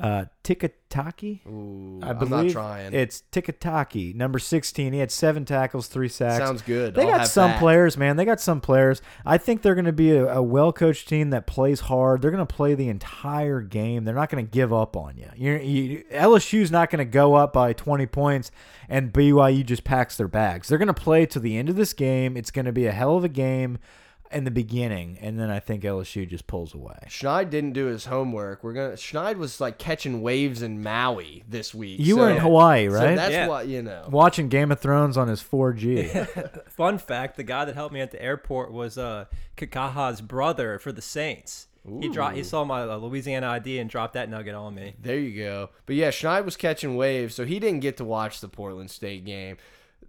uh, 0.00 0.24
Takitaki. 0.42 1.46
Ooh, 1.46 2.00
I 2.02 2.10
I'm 2.10 2.18
believe 2.18 2.30
not 2.30 2.50
trying. 2.50 2.94
It's 2.94 3.22
Takitaki, 3.30 4.14
number 4.14 4.38
16. 4.38 4.92
He 4.92 4.98
had 4.98 5.12
seven 5.12 5.44
tackles, 5.44 5.88
three 5.88 6.08
sacks. 6.08 6.38
Sounds 6.44 6.62
good. 6.62 6.94
They 6.94 7.02
I'll 7.02 7.08
got 7.08 7.20
have 7.20 7.28
some 7.28 7.50
that. 7.50 7.60
players, 7.60 7.98
man. 7.98 8.16
They 8.16 8.24
got 8.24 8.40
some 8.40 8.60
players. 8.60 9.02
I 9.26 9.36
think 9.36 9.60
they're 9.60 9.74
going 9.74 9.84
to 9.84 9.92
be 9.92 10.12
a, 10.12 10.36
a 10.36 10.42
well 10.42 10.72
coached 10.72 11.08
team 11.08 11.30
that 11.30 11.46
plays 11.46 11.80
hard. 11.80 12.22
They're 12.22 12.30
going 12.30 12.46
to 12.46 12.54
play 12.54 12.74
the 12.74 12.88
entire 12.88 13.60
game. 13.60 14.04
They're 14.04 14.14
not 14.14 14.30
going 14.30 14.44
to 14.44 14.50
give 14.50 14.72
up 14.72 14.96
on 14.96 15.18
you. 15.18 15.28
You're, 15.36 15.60
you 15.60 16.04
LSU's 16.10 16.70
not 16.70 16.90
going 16.90 16.98
to 16.98 17.10
go 17.10 17.34
up 17.34 17.52
by 17.52 17.74
20 17.74 18.06
points 18.06 18.50
and 18.88 19.12
BYU 19.12 19.64
just 19.64 19.84
packs 19.84 20.16
their 20.16 20.28
bags. 20.28 20.68
They're 20.68 20.78
going 20.78 20.88
to 20.88 20.94
play 20.94 21.26
to 21.26 21.38
the 21.38 21.58
end 21.58 21.68
of 21.68 21.76
this 21.76 21.92
game. 21.92 22.36
It's 22.36 22.50
going 22.50 22.66
to 22.66 22.72
be 22.72 22.86
a 22.86 22.92
hell 22.92 23.16
of 23.16 23.24
a 23.24 23.28
game 23.28 23.78
in 24.32 24.44
the 24.44 24.50
beginning, 24.50 25.18
and 25.20 25.38
then 25.40 25.50
I 25.50 25.58
think 25.60 25.82
LSU 25.82 26.28
just 26.28 26.46
pulls 26.46 26.74
away. 26.74 26.98
Schneid 27.08 27.50
didn't 27.50 27.72
do 27.72 27.86
his 27.86 28.06
homework. 28.06 28.62
We're 28.62 28.72
gonna. 28.72 28.92
Schneid 28.92 29.36
was 29.36 29.60
like 29.60 29.78
catching 29.78 30.22
waves 30.22 30.62
in 30.62 30.82
Maui 30.82 31.42
this 31.48 31.74
week. 31.74 31.98
You 32.00 32.14
so- 32.14 32.20
were 32.20 32.30
in 32.30 32.36
Hawaii, 32.38 32.86
right? 32.88 32.98
So 33.00 33.04
right? 33.06 33.16
that's 33.16 33.32
Yeah. 33.32 33.48
what 33.48 33.66
you 33.68 33.82
know. 33.82 34.06
Watching 34.10 34.48
Game 34.48 34.70
of 34.70 34.80
Thrones 34.80 35.16
on 35.16 35.28
his 35.28 35.42
4G. 35.42 36.68
Fun 36.70 36.98
fact: 36.98 37.36
the 37.36 37.42
guy 37.42 37.64
that 37.64 37.74
helped 37.74 37.92
me 37.92 38.00
at 38.00 38.10
the 38.12 38.22
airport 38.22 38.72
was 38.72 38.96
uh, 38.96 39.24
Kikaha's 39.56 40.20
brother 40.20 40.78
for 40.78 40.92
the 40.92 41.02
Saints. 41.02 41.66
He 42.00 42.10
dropped. 42.10 42.36
He 42.36 42.44
saw 42.44 42.62
my 42.64 42.82
uh, 42.82 42.96
Louisiana 42.96 43.48
ID 43.48 43.78
and 43.78 43.88
dropped 43.88 44.12
that 44.12 44.28
nugget 44.28 44.54
on 44.54 44.74
me. 44.74 44.94
There 45.00 45.18
you 45.18 45.42
go. 45.42 45.70
But 45.86 45.96
yeah, 45.96 46.10
Schneid 46.10 46.44
was 46.44 46.54
catching 46.56 46.94
waves, 46.94 47.34
so 47.34 47.46
he 47.46 47.58
didn't 47.58 47.80
get 47.80 47.96
to 47.96 48.04
watch 48.04 48.40
the 48.40 48.48
Portland 48.48 48.90
State 48.90 49.24
game. 49.24 49.56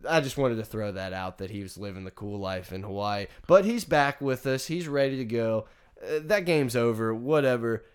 I 0.07 0.21
just 0.21 0.37
wanted 0.37 0.55
to 0.55 0.63
throw 0.63 0.91
that 0.91 1.13
out 1.13 1.37
that 1.39 1.51
he 1.51 1.61
was 1.61 1.77
living 1.77 2.03
the 2.03 2.11
cool 2.11 2.39
life 2.39 2.71
in 2.71 2.83
Hawaii. 2.83 3.27
But 3.47 3.65
he's 3.65 3.85
back 3.85 4.21
with 4.21 4.45
us. 4.45 4.67
He's 4.67 4.87
ready 4.87 5.17
to 5.17 5.25
go. 5.25 5.67
Uh, 6.01 6.19
that 6.23 6.45
game's 6.45 6.75
over. 6.75 7.13
Whatever. 7.13 7.85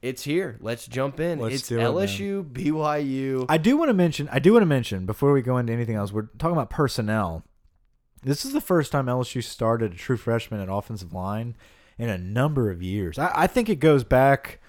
It's 0.00 0.24
here. 0.24 0.58
Let's 0.60 0.86
jump 0.86 1.20
in. 1.20 1.38
Let's 1.38 1.54
it's 1.56 1.68
do 1.68 1.78
it. 1.78 1.82
LSU, 1.82 2.44
BYU. 2.44 3.46
I 3.48 3.56
do 3.56 3.76
want 3.76 3.88
to 3.88 3.94
mention. 3.94 4.28
I 4.32 4.40
do 4.40 4.52
want 4.52 4.62
to 4.62 4.66
mention 4.66 5.06
before 5.06 5.32
we 5.32 5.42
go 5.42 5.58
into 5.58 5.72
anything 5.72 5.94
else. 5.94 6.12
We're 6.12 6.28
talking 6.38 6.56
about 6.56 6.70
personnel. 6.70 7.44
This 8.22 8.44
is 8.44 8.52
the 8.52 8.60
first 8.60 8.92
time 8.92 9.06
LSU 9.06 9.42
started 9.42 9.92
a 9.92 9.96
true 9.96 10.16
freshman 10.16 10.60
at 10.60 10.68
offensive 10.68 11.12
line 11.12 11.56
in 11.98 12.08
a 12.08 12.18
number 12.18 12.70
of 12.70 12.82
years. 12.82 13.18
I, 13.18 13.32
I 13.34 13.46
think 13.46 13.68
it 13.68 13.76
goes 13.76 14.04
back. 14.04 14.60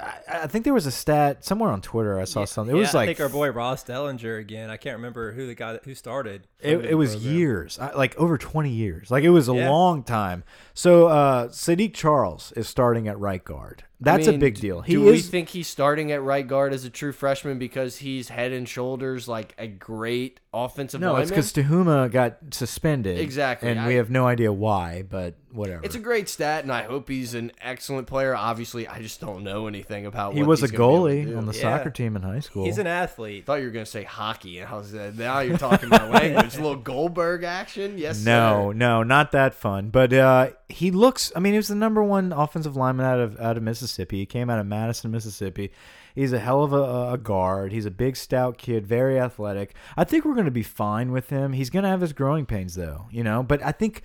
I, 0.00 0.42
I 0.42 0.46
think 0.46 0.64
there 0.64 0.74
was 0.74 0.86
a 0.86 0.90
stat 0.90 1.44
somewhere 1.44 1.70
on 1.70 1.80
Twitter. 1.80 2.18
I 2.18 2.24
saw 2.24 2.44
something. 2.44 2.74
It 2.74 2.78
was 2.78 2.94
like 2.94 3.04
I 3.04 3.06
think 3.14 3.20
our 3.20 3.28
boy 3.28 3.50
Ross 3.50 3.84
Dellenger 3.84 4.40
again. 4.40 4.70
I 4.70 4.76
can't 4.76 4.96
remember 4.96 5.32
who 5.32 5.46
the 5.46 5.54
guy 5.54 5.78
who 5.84 5.94
started. 5.94 6.46
It, 6.60 6.84
it 6.84 6.94
was 6.94 7.14
program. 7.14 7.34
years, 7.34 7.78
I- 7.78 7.92
like 7.92 8.16
over 8.16 8.36
20 8.38 8.70
years. 8.70 9.10
Like 9.10 9.24
it 9.24 9.30
was 9.30 9.48
a 9.48 9.54
Yeah. 9.54 9.70
long 9.70 10.02
time. 10.02 10.44
So 10.74 11.06
uh, 11.08 11.48
Saahdiq 11.48 11.94
Charles 11.94 12.52
is 12.52 12.68
starting 12.68 13.06
at 13.08 13.18
right 13.18 13.44
guard. 13.44 13.84
That's 14.04 14.28
I 14.28 14.32
mean, 14.32 14.40
a 14.40 14.40
big 14.40 14.54
deal. 14.60 14.80
He 14.82 14.92
do 14.94 15.02
we 15.04 15.18
think 15.20 15.48
he's 15.50 15.68
starting 15.68 16.12
at 16.12 16.22
right 16.22 16.46
guard 16.46 16.72
as 16.72 16.84
a 16.84 16.90
true 16.90 17.12
freshman 17.12 17.58
because 17.58 17.96
he's 17.98 18.28
head 18.28 18.52
and 18.52 18.68
shoulders 18.68 19.26
like 19.28 19.54
a 19.58 19.66
great 19.66 20.40
offensive 20.52 21.00
no, 21.00 21.16
it's 21.16 21.30
because 21.30 21.52
Tahuma 21.52 22.08
got 22.08 22.36
suspended. 22.52 23.18
Exactly. 23.18 23.68
and 23.70 23.80
I- 23.80 23.88
we 23.88 23.94
have 23.96 24.10
no 24.10 24.26
idea 24.26 24.52
why, 24.52 25.02
but 25.08 25.34
whatever. 25.52 25.82
It's 25.84 25.94
a 25.96 26.00
great 26.00 26.28
stat, 26.28 26.62
and 26.64 26.72
I 26.72 26.82
hope 26.82 27.08
he's 27.08 27.34
an 27.34 27.50
excellent 27.60 28.06
player. 28.06 28.34
Obviously, 28.36 28.86
I 28.88 29.00
just 29.02 29.20
don't 29.20 29.42
know 29.44 29.66
anything 29.66 30.06
about. 30.06 30.34
he 30.34 30.40
what 30.40 30.48
was 30.48 30.62
a 30.62 30.66
he's 30.66 30.72
gonna 30.72 30.82
be 30.88 30.94
able 30.94 31.24
to 31.26 31.32
goalie 31.32 31.38
on 31.38 31.46
the 31.46 31.54
Yeah. 31.54 31.60
soccer 31.60 31.90
team 31.90 32.14
in 32.16 32.22
high 32.22 32.40
school. 32.40 32.64
He's 32.64 32.78
an 32.78 32.86
I 32.86 32.90
athlete. 32.90 33.44
thought 33.46 33.56
you 33.60 33.64
were 33.66 33.70
going 33.72 33.84
to 33.84 33.90
say 33.90 34.04
hockey, 34.04 34.58
and 34.58 34.68
I 34.68 34.76
was 34.76 34.94
uh, 34.94 35.12
now 35.16 35.40
you're 35.40 35.58
talking 35.58 35.88
my 35.88 36.08
language. 36.20 36.54
A 36.56 36.60
little 36.60 36.76
Goldberg 36.76 37.42
action, 37.44 37.98
yes. 37.98 38.24
no, 38.24 38.70
sir. 38.70 38.76
no, 38.78 39.02
not 39.02 39.32
that 39.32 39.54
fun. 39.54 39.90
But 39.90 40.12
uh, 40.12 40.50
he 40.68 40.90
looks. 40.90 41.32
I 41.36 41.40
mean, 41.40 41.52
he 41.54 41.58
was 41.58 41.68
the 41.68 41.74
number 41.74 42.02
one 42.02 42.32
offensive 42.32 42.76
lineman 42.76 43.06
out 43.06 43.18
of 43.20 43.40
out 43.40 43.56
of 43.56 43.62
Mississippi. 43.62 43.93
He 44.18 44.26
came 44.26 44.50
out 44.50 44.58
of 44.58 44.66
Madison, 44.66 45.10
Mississippi. 45.10 45.70
He's 46.14 46.32
a 46.32 46.38
hell 46.38 46.62
of 46.62 46.72
a, 46.72 47.12
a 47.12 47.18
guard. 47.18 47.72
He's 47.72 47.86
a 47.86 47.90
big, 47.90 48.16
stout 48.16 48.58
kid, 48.58 48.86
very 48.86 49.18
athletic. 49.18 49.74
I 49.96 50.04
think 50.04 50.24
we're 50.24 50.34
going 50.34 50.44
to 50.44 50.50
be 50.50 50.62
fine 50.62 51.12
with 51.12 51.30
him. 51.30 51.52
He's 51.52 51.70
going 51.70 51.82
to 51.82 51.88
have 51.88 52.00
his 52.00 52.12
growing 52.12 52.46
pains, 52.46 52.74
though, 52.74 53.06
you 53.10 53.24
know. 53.24 53.42
But 53.42 53.62
I 53.62 53.72
think 53.72 54.02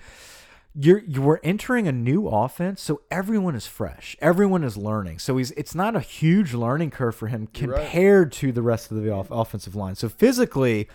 you're 0.74 0.98
you 1.00 1.20
were 1.22 1.40
entering 1.42 1.88
a 1.88 1.92
new 1.92 2.28
offense, 2.28 2.80
so 2.80 3.02
everyone 3.10 3.54
is 3.56 3.66
fresh. 3.66 4.16
Everyone 4.20 4.62
is 4.62 4.76
learning. 4.76 5.18
So 5.18 5.36
he's 5.36 5.50
it's 5.52 5.74
not 5.74 5.96
a 5.96 6.00
huge 6.00 6.54
learning 6.54 6.90
curve 6.90 7.14
for 7.16 7.26
him 7.26 7.48
You're 7.56 7.70
right. 7.70 7.82
compared 7.82 8.32
to 8.32 8.52
the 8.52 8.62
rest 8.62 8.90
of 8.92 9.02
the 9.02 9.10
off- 9.10 9.30
offensive 9.30 9.74
line. 9.74 9.96
So 9.96 10.08
physically, 10.08 10.88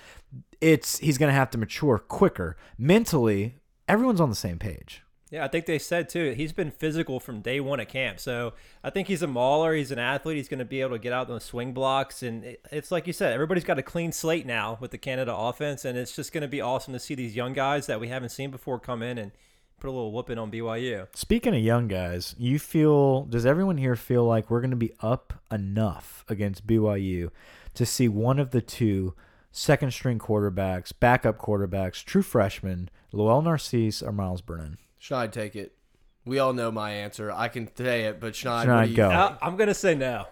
it's 0.61 0.99
he's 0.99 1.17
going 1.17 1.29
to 1.29 1.35
have 1.35 1.49
to 1.51 1.57
mature 1.57 1.97
quicker. 1.97 2.55
Mentally, 2.77 3.55
everyone's 3.87 4.21
on 4.21 4.29
the 4.29 4.35
same 4.35 4.59
page. 4.59 5.01
Yeah, 5.31 5.43
I 5.43 5.47
think 5.47 5.65
they 5.65 5.79
said 5.79 6.07
too. 6.07 6.33
He's 6.37 6.53
been 6.53 6.69
physical 6.69 7.19
from 7.19 7.41
day 7.41 7.59
one 7.59 7.79
at 7.79 7.89
camp. 7.89 8.19
So 8.19 8.53
I 8.83 8.91
think 8.91 9.07
he's 9.07 9.23
a 9.23 9.27
mauler. 9.27 9.73
He's 9.73 9.91
an 9.91 9.97
athlete. 9.97 10.37
He's 10.37 10.47
going 10.47 10.59
to 10.59 10.65
be 10.65 10.81
able 10.81 10.91
to 10.91 10.99
get 10.99 11.13
out 11.13 11.27
on 11.29 11.33
the 11.33 11.41
swing 11.41 11.73
blocks. 11.73 12.21
And 12.21 12.57
it's 12.71 12.91
like 12.91 13.07
you 13.07 13.13
said, 13.13 13.33
everybody's 13.33 13.63
got 13.63 13.79
a 13.79 13.83
clean 13.83 14.11
slate 14.11 14.45
now 14.45 14.77
with 14.79 14.91
the 14.91 14.99
Canada 14.99 15.35
offense. 15.35 15.83
And 15.83 15.97
it's 15.97 16.15
just 16.15 16.31
going 16.31 16.43
to 16.43 16.47
be 16.47 16.61
awesome 16.61 16.93
to 16.93 16.99
see 16.99 17.15
these 17.15 17.35
young 17.35 17.53
guys 17.53 17.87
that 17.87 17.99
we 17.99 18.07
haven't 18.07 18.29
seen 18.29 18.51
before 18.51 18.79
come 18.79 19.01
in 19.01 19.17
and 19.17 19.31
put 19.79 19.89
a 19.89 19.91
little 19.91 20.11
whooping 20.11 20.37
on 20.37 20.51
BYU. 20.51 21.07
Speaking 21.15 21.55
of 21.55 21.61
young 21.61 21.87
guys, 21.87 22.35
you 22.37 22.59
feel 22.59 23.23
does 23.23 23.47
everyone 23.47 23.77
here 23.77 23.95
feel 23.95 24.25
like 24.25 24.51
we're 24.51 24.61
going 24.61 24.69
to 24.71 24.77
be 24.77 24.93
up 25.01 25.33
enough 25.51 26.23
against 26.29 26.67
BYU 26.67 27.31
to 27.73 27.85
see 27.85 28.07
one 28.07 28.39
of 28.39 28.51
the 28.51 28.61
two 28.61 29.15
second 29.51 29.91
string 29.91 30.19
quarterbacks, 30.19 30.93
backup 30.97 31.39
quarterbacks, 31.39 32.03
true 32.03 32.21
freshmen, 32.21 32.89
Lowell 33.11 33.41
Narcisse 33.41 34.03
or 34.03 34.11
Myles 34.11 34.41
Brennan? 34.41 34.77
Schneid, 35.05 35.31
take 35.31 35.55
it. 35.55 35.73
We 36.25 36.39
all 36.39 36.53
know 36.53 36.71
my 36.71 36.91
answer. 36.91 37.31
I 37.31 37.47
can 37.49 37.69
say 37.75 38.05
it, 38.05 38.19
but 38.19 38.33
Schneid, 38.33 38.65
Schneid, 38.65 38.75
what 38.75 38.83
do 38.85 38.89
you 38.89 38.97
go. 38.97 39.09
think? 39.09 39.19
I, 39.19 39.37
I'm 39.41 39.55
gonna 39.55 39.75
say 39.75 39.93
no. 39.93 40.25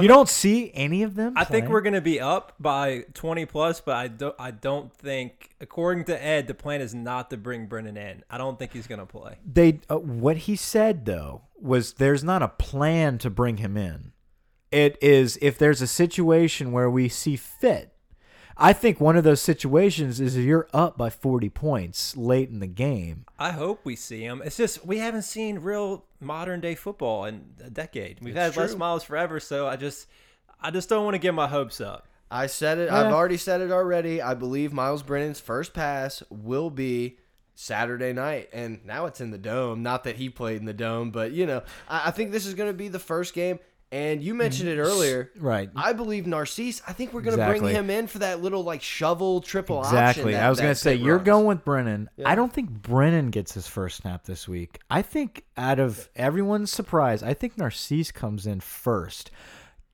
you 0.00 0.06
don't 0.06 0.28
see 0.28 0.70
any 0.74 1.02
of 1.02 1.16
them. 1.16 1.34
I 1.36 1.44
think 1.44 1.64
play? 1.66 1.72
we're 1.72 1.80
going 1.80 1.92
to 1.94 2.00
be 2.00 2.18
up 2.18 2.54
by 2.58 3.04
20 3.12 3.44
plus, 3.44 3.80
but 3.82 3.96
I 3.96 4.08
don't. 4.08 4.34
I 4.38 4.50
don't 4.50 4.90
think, 4.92 5.50
according 5.60 6.04
to 6.04 6.24
Ed, 6.24 6.46
the 6.46 6.54
plan 6.54 6.80
is 6.80 6.94
not 6.94 7.28
to 7.30 7.36
bring 7.36 7.66
Brennan 7.66 7.98
in. 7.98 8.24
I 8.30 8.38
don't 8.38 8.58
think 8.58 8.72
he's 8.72 8.86
going 8.86 9.00
to 9.00 9.06
play. 9.06 9.36
they 9.44 9.80
uh, 9.90 9.96
what 9.96 10.38
he 10.38 10.56
said 10.56 11.04
though 11.04 11.42
was 11.60 11.94
there's 11.94 12.24
not 12.24 12.42
a 12.42 12.48
plan 12.48 13.18
to 13.18 13.30
bring 13.30 13.58
him 13.58 13.76
in. 13.76 14.12
It 14.70 14.96
is 15.02 15.38
if 15.42 15.58
there's 15.58 15.82
a 15.82 15.86
situation 15.86 16.72
where 16.72 16.88
we 16.88 17.08
see 17.08 17.36
fit. 17.36 17.91
I 18.56 18.72
think 18.72 19.00
one 19.00 19.16
of 19.16 19.24
those 19.24 19.40
situations 19.40 20.20
is 20.20 20.36
if 20.36 20.44
you're 20.44 20.68
up 20.72 20.96
by 20.98 21.10
40 21.10 21.48
points 21.50 22.16
late 22.16 22.50
in 22.50 22.60
the 22.60 22.66
game. 22.66 23.24
I 23.38 23.50
hope 23.52 23.80
we 23.84 23.96
see 23.96 24.22
him. 24.22 24.42
It's 24.44 24.56
just 24.56 24.84
we 24.84 24.98
haven't 24.98 25.22
seen 25.22 25.58
real 25.58 26.04
modern 26.20 26.60
day 26.60 26.74
football 26.74 27.24
in 27.24 27.54
a 27.64 27.70
decade. 27.70 28.18
We've 28.20 28.36
It's 28.36 28.56
had 28.56 28.60
Les 28.60 28.70
true. 28.70 28.78
Miles 28.78 29.04
forever, 29.04 29.40
so 29.40 29.66
I 29.66 29.76
just, 29.76 30.06
I 30.60 30.70
just 30.70 30.88
don't 30.88 31.04
want 31.04 31.14
to 31.14 31.18
get 31.18 31.34
my 31.34 31.48
hopes 31.48 31.80
up. 31.80 32.06
I 32.30 32.46
said 32.46 32.78
it. 32.78 32.86
Yeah. 32.86 33.00
I've 33.00 33.12
already 33.12 33.36
said 33.36 33.60
it 33.60 33.70
already. 33.70 34.22
I 34.22 34.34
believe 34.34 34.72
Myles 34.72 35.02
Brennan's 35.02 35.40
first 35.40 35.74
pass 35.74 36.22
will 36.30 36.70
be 36.70 37.18
Saturday 37.54 38.12
night, 38.14 38.48
and 38.52 38.84
now 38.86 39.04
it's 39.06 39.20
in 39.20 39.30
the 39.30 39.38
dome. 39.38 39.82
Not 39.82 40.04
that 40.04 40.16
he 40.16 40.30
played 40.30 40.58
in 40.58 40.64
the 40.64 40.72
dome, 40.72 41.10
but 41.10 41.32
you 41.32 41.44
know, 41.46 41.62
I, 41.88 42.08
I 42.08 42.10
think 42.10 42.32
this 42.32 42.46
is 42.46 42.54
going 42.54 42.70
to 42.70 42.76
be 42.76 42.88
the 42.88 42.98
first 42.98 43.34
game. 43.34 43.58
And 43.92 44.22
you 44.22 44.32
mm-hmm. 44.32 44.38
mentioned 44.38 44.68
it 44.70 44.78
earlier, 44.78 45.30
Right. 45.38 45.68
I 45.76 45.92
believe 45.92 46.26
Narcisse. 46.26 46.80
I 46.88 46.94
think 46.94 47.12
we're 47.12 47.20
going 47.20 47.36
to 47.36 47.42
Exactly. 47.42 47.60
bring 47.60 47.74
him 47.74 47.90
in 47.90 48.06
for 48.06 48.20
that 48.20 48.40
little 48.42 48.64
like 48.64 48.80
shovel 48.80 49.42
triple 49.42 49.78
option. 49.78 49.98
Exactly. 49.98 50.32
that- 50.32 50.42
I 50.44 50.48
was 50.48 50.58
that 50.58 50.64
going 50.64 50.74
to 50.74 50.80
say 50.80 50.96
Pitt 50.96 51.04
you're 51.04 51.16
runs. 51.16 51.26
going 51.26 51.46
with 51.46 51.64
Brennan. 51.64 52.08
I 52.24 52.34
don't 52.34 52.50
think 52.52 52.70
Brennan 52.70 53.28
gets 53.28 53.52
his 53.52 53.66
first 53.68 53.98
snap 53.98 54.24
this 54.24 54.48
week. 54.48 54.80
I 54.90 55.02
think 55.02 55.44
out 55.58 55.78
of 55.78 56.08
everyone's 56.16 56.72
surprise, 56.72 57.22
I 57.22 57.34
think 57.34 57.58
Narcisse 57.58 58.10
comes 58.10 58.46
in 58.46 58.60
first. 58.60 59.30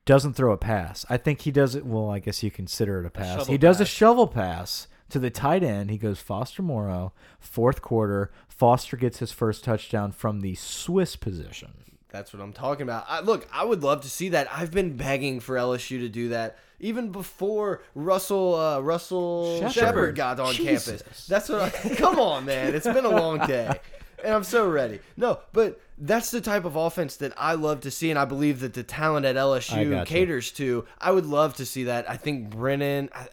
Doesn't 0.05 0.33
throw 0.33 0.53
a 0.53 0.57
pass. 0.57 1.05
I 1.09 1.17
think 1.17 1.41
he 1.41 1.51
does 1.51 1.75
it. 1.75 1.85
Well, 1.85 2.09
I 2.09 2.19
guess 2.19 2.41
you 2.41 2.49
consider 2.49 3.01
it 3.01 3.05
a 3.05 3.09
pass. 3.09 3.39
shovel 3.39 3.45
he 3.51 3.57
does 3.57 3.81
a 3.81 3.83
pass. 3.83 3.89
shovel 3.89 4.27
pass 4.27 4.87
to 5.09 5.19
the 5.19 5.29
tight 5.29 5.61
end. 5.61 5.91
He 5.91 5.97
goes 5.97 6.19
Foster 6.19 6.61
Morrow, 6.63 7.11
fourth 7.37 7.81
quarter. 7.81 8.31
Foster 8.47 8.95
gets 8.95 9.19
his 9.19 9.31
first 9.33 9.63
touchdown 9.65 10.11
from 10.13 10.39
the 10.39 10.55
Swiss 10.55 11.15
position. 11.17 11.73
That's 12.09 12.33
what 12.33 12.41
I'm 12.41 12.53
talking 12.53 12.83
about. 12.83 13.05
I, 13.07 13.19
look, 13.21 13.47
I 13.53 13.63
would 13.63 13.83
love 13.83 14.01
to 14.01 14.09
see 14.09 14.29
that. 14.29 14.47
I've 14.51 14.71
been 14.71 14.97
begging 14.97 15.39
for 15.39 15.55
LSU 15.55 15.99
to 15.99 16.09
do 16.09 16.29
that 16.29 16.57
even 16.79 17.11
before 17.11 17.81
Russell 17.95 18.55
uh, 18.55 18.79
Russell 18.79 19.69
Shepard. 19.69 20.15
Got 20.15 20.39
on 20.39 20.53
Jesus. 20.53 21.01
campus. 21.01 21.27
That's 21.27 21.49
what. 21.49 21.61
I, 21.61 21.69
come 21.95 22.19
on, 22.19 22.45
man. 22.45 22.73
It's 22.73 22.85
been 22.85 23.05
a 23.05 23.09
long 23.09 23.45
day, 23.45 23.79
and 24.23 24.33
I'm 24.33 24.43
so 24.43 24.69
ready. 24.69 24.99
No, 25.17 25.39
but 25.53 25.79
that's 25.97 26.31
the 26.31 26.41
type 26.41 26.65
of 26.65 26.75
offense 26.75 27.17
that 27.17 27.33
I 27.37 27.53
love 27.53 27.81
to 27.81 27.91
see, 27.91 28.09
and 28.09 28.17
I 28.17 28.25
believe 28.25 28.61
that 28.61 28.73
the 28.73 28.83
talent 28.83 29.25
at 29.25 29.35
LSU 29.35 29.91
gotcha. 29.91 30.09
caters 30.09 30.51
to. 30.53 30.85
I 30.99 31.11
would 31.11 31.25
love 31.25 31.55
to 31.57 31.65
see 31.65 31.85
that. 31.85 32.09
I 32.09 32.17
think 32.17 32.49
Brennan. 32.49 33.09
I, 33.13 33.27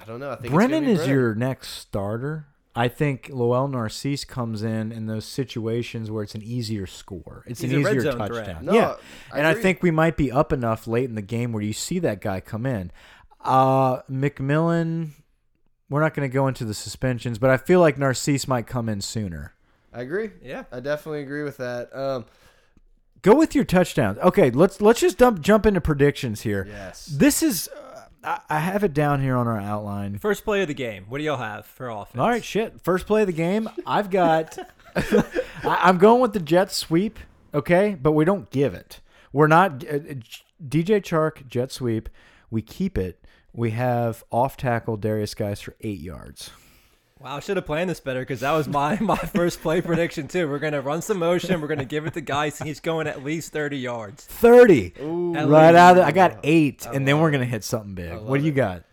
I 0.00 0.04
don't 0.04 0.20
know. 0.20 0.30
I 0.30 0.36
think 0.36 0.52
Brennan 0.52 0.84
is 0.84 0.98
Brennan. 0.98 1.14
your 1.14 1.34
next 1.34 1.68
starter. 1.70 2.46
I 2.78 2.88
think 2.88 3.28
Lowell 3.32 3.66
Narcisse 3.66 4.24
comes 4.24 4.62
in 4.62 4.92
in 4.92 5.06
those 5.06 5.24
situations 5.24 6.10
where 6.10 6.22
it's 6.22 6.34
an 6.34 6.42
easier 6.42 6.86
score. 6.86 7.42
It's 7.46 7.60
He's 7.60 7.72
an 7.72 7.80
easier 7.80 8.12
touchdown. 8.12 8.66
No, 8.66 8.72
yeah, 8.72 8.96
I 9.32 9.38
and 9.38 9.46
I 9.46 9.54
think 9.54 9.82
we 9.82 9.90
might 9.90 10.16
be 10.16 10.30
up 10.30 10.52
enough 10.52 10.86
late 10.86 11.08
in 11.08 11.16
the 11.16 11.22
game 11.22 11.52
where 11.52 11.62
you 11.62 11.72
see 11.72 11.98
that 11.98 12.20
guy 12.20 12.40
come 12.40 12.66
in. 12.66 12.92
Uh, 13.40 14.02
McMillan, 14.02 15.10
we're 15.90 16.00
not 16.00 16.14
going 16.14 16.28
to 16.28 16.32
go 16.32 16.46
into 16.46 16.64
the 16.64 16.74
suspensions, 16.74 17.38
but 17.38 17.50
I 17.50 17.56
feel 17.56 17.80
like 17.80 17.98
Narcisse 17.98 18.46
might 18.46 18.66
come 18.66 18.88
in 18.88 19.00
sooner. 19.00 19.54
I 19.92 20.02
agree. 20.02 20.30
Yeah. 20.42 20.64
I 20.70 20.80
definitely 20.80 21.22
agree 21.22 21.42
with 21.42 21.56
that. 21.56 21.94
Um, 21.94 22.26
Go 23.22 23.34
with 23.34 23.54
your 23.54 23.64
touchdowns. 23.64 24.18
Okay, 24.18 24.50
let's 24.52 24.80
let's 24.80 25.00
just 25.00 25.18
dump, 25.18 25.40
jump 25.40 25.66
into 25.66 25.80
predictions 25.80 26.42
here. 26.42 26.66
yes. 26.68 27.06
This 27.06 27.42
is 27.42 27.68
I, 28.24 28.40
I 28.48 28.58
have 28.58 28.84
it 28.84 28.94
down 28.94 29.20
here 29.20 29.36
on 29.36 29.46
our 29.46 29.60
outline. 29.60 30.18
First 30.18 30.44
play 30.44 30.62
of 30.62 30.68
the 30.68 30.74
game. 30.74 31.06
What 31.08 31.18
do 31.18 31.24
y'all 31.24 31.36
have 31.36 31.66
for 31.66 31.88
offense? 31.88 32.18
All 32.18 32.28
right, 32.28 32.44
shit. 32.44 32.80
First 32.82 33.06
play 33.06 33.22
of 33.22 33.26
the 33.26 33.32
game. 33.32 33.68
I've 33.86 34.10
got. 34.10 34.58
I, 34.96 35.24
I'm 35.62 35.98
going 35.98 36.20
with 36.20 36.32
the 36.32 36.40
jet 36.40 36.72
sweep. 36.72 37.18
Okay, 37.54 37.96
but 38.00 38.12
we 38.12 38.24
don't 38.24 38.50
give 38.50 38.74
it. 38.74 39.00
We're 39.32 39.46
not 39.46 39.84
uh, 39.84 39.98
DJ 40.66 41.00
Chark 41.00 41.46
jet 41.46 41.72
sweep. 41.72 42.08
We 42.50 42.62
keep 42.62 42.98
it. 42.98 43.24
We 43.52 43.70
have 43.70 44.24
off 44.30 44.56
tackle 44.56 44.98
Derrius 44.98 45.34
Guice 45.34 45.60
for 45.60 45.74
eight 45.80 46.00
yards. 46.00 46.50
Wow, 47.20 47.36
I 47.36 47.40
should 47.40 47.56
have 47.56 47.66
planned 47.66 47.90
this 47.90 47.98
better 48.00 48.20
because 48.20 48.40
that 48.40 48.52
was 48.52 48.68
my 48.68 48.98
my 49.00 49.16
first 49.16 49.60
play 49.60 49.80
prediction 49.80 50.28
too. 50.28 50.48
We're 50.48 50.58
gonna 50.60 50.80
run 50.80 51.02
some 51.02 51.18
motion. 51.18 51.60
We're 51.60 51.68
gonna 51.68 51.84
give 51.84 52.06
it 52.06 52.14
to 52.14 52.20
Guice, 52.20 52.60
and 52.60 52.68
he's 52.68 52.80
going 52.80 53.06
at 53.06 53.24
least 53.24 53.52
thirty 53.52 53.78
yards. 53.78 54.24
Thirty. 54.24 54.92
At 54.96 55.02
Right 55.02 55.34
least. 55.44 55.76
out 55.76 55.90
of 55.92 55.96
the, 55.96 56.04
I 56.04 56.12
got 56.12 56.38
eight, 56.44 56.86
and 56.86 57.06
then 57.08 57.20
we're 57.20 57.30
gonna 57.32 57.44
hit 57.44 57.64
something 57.64 57.94
big. 57.94 58.16
What 58.18 58.40
do 58.40 58.46
you 58.46 58.52
got? 58.52 58.84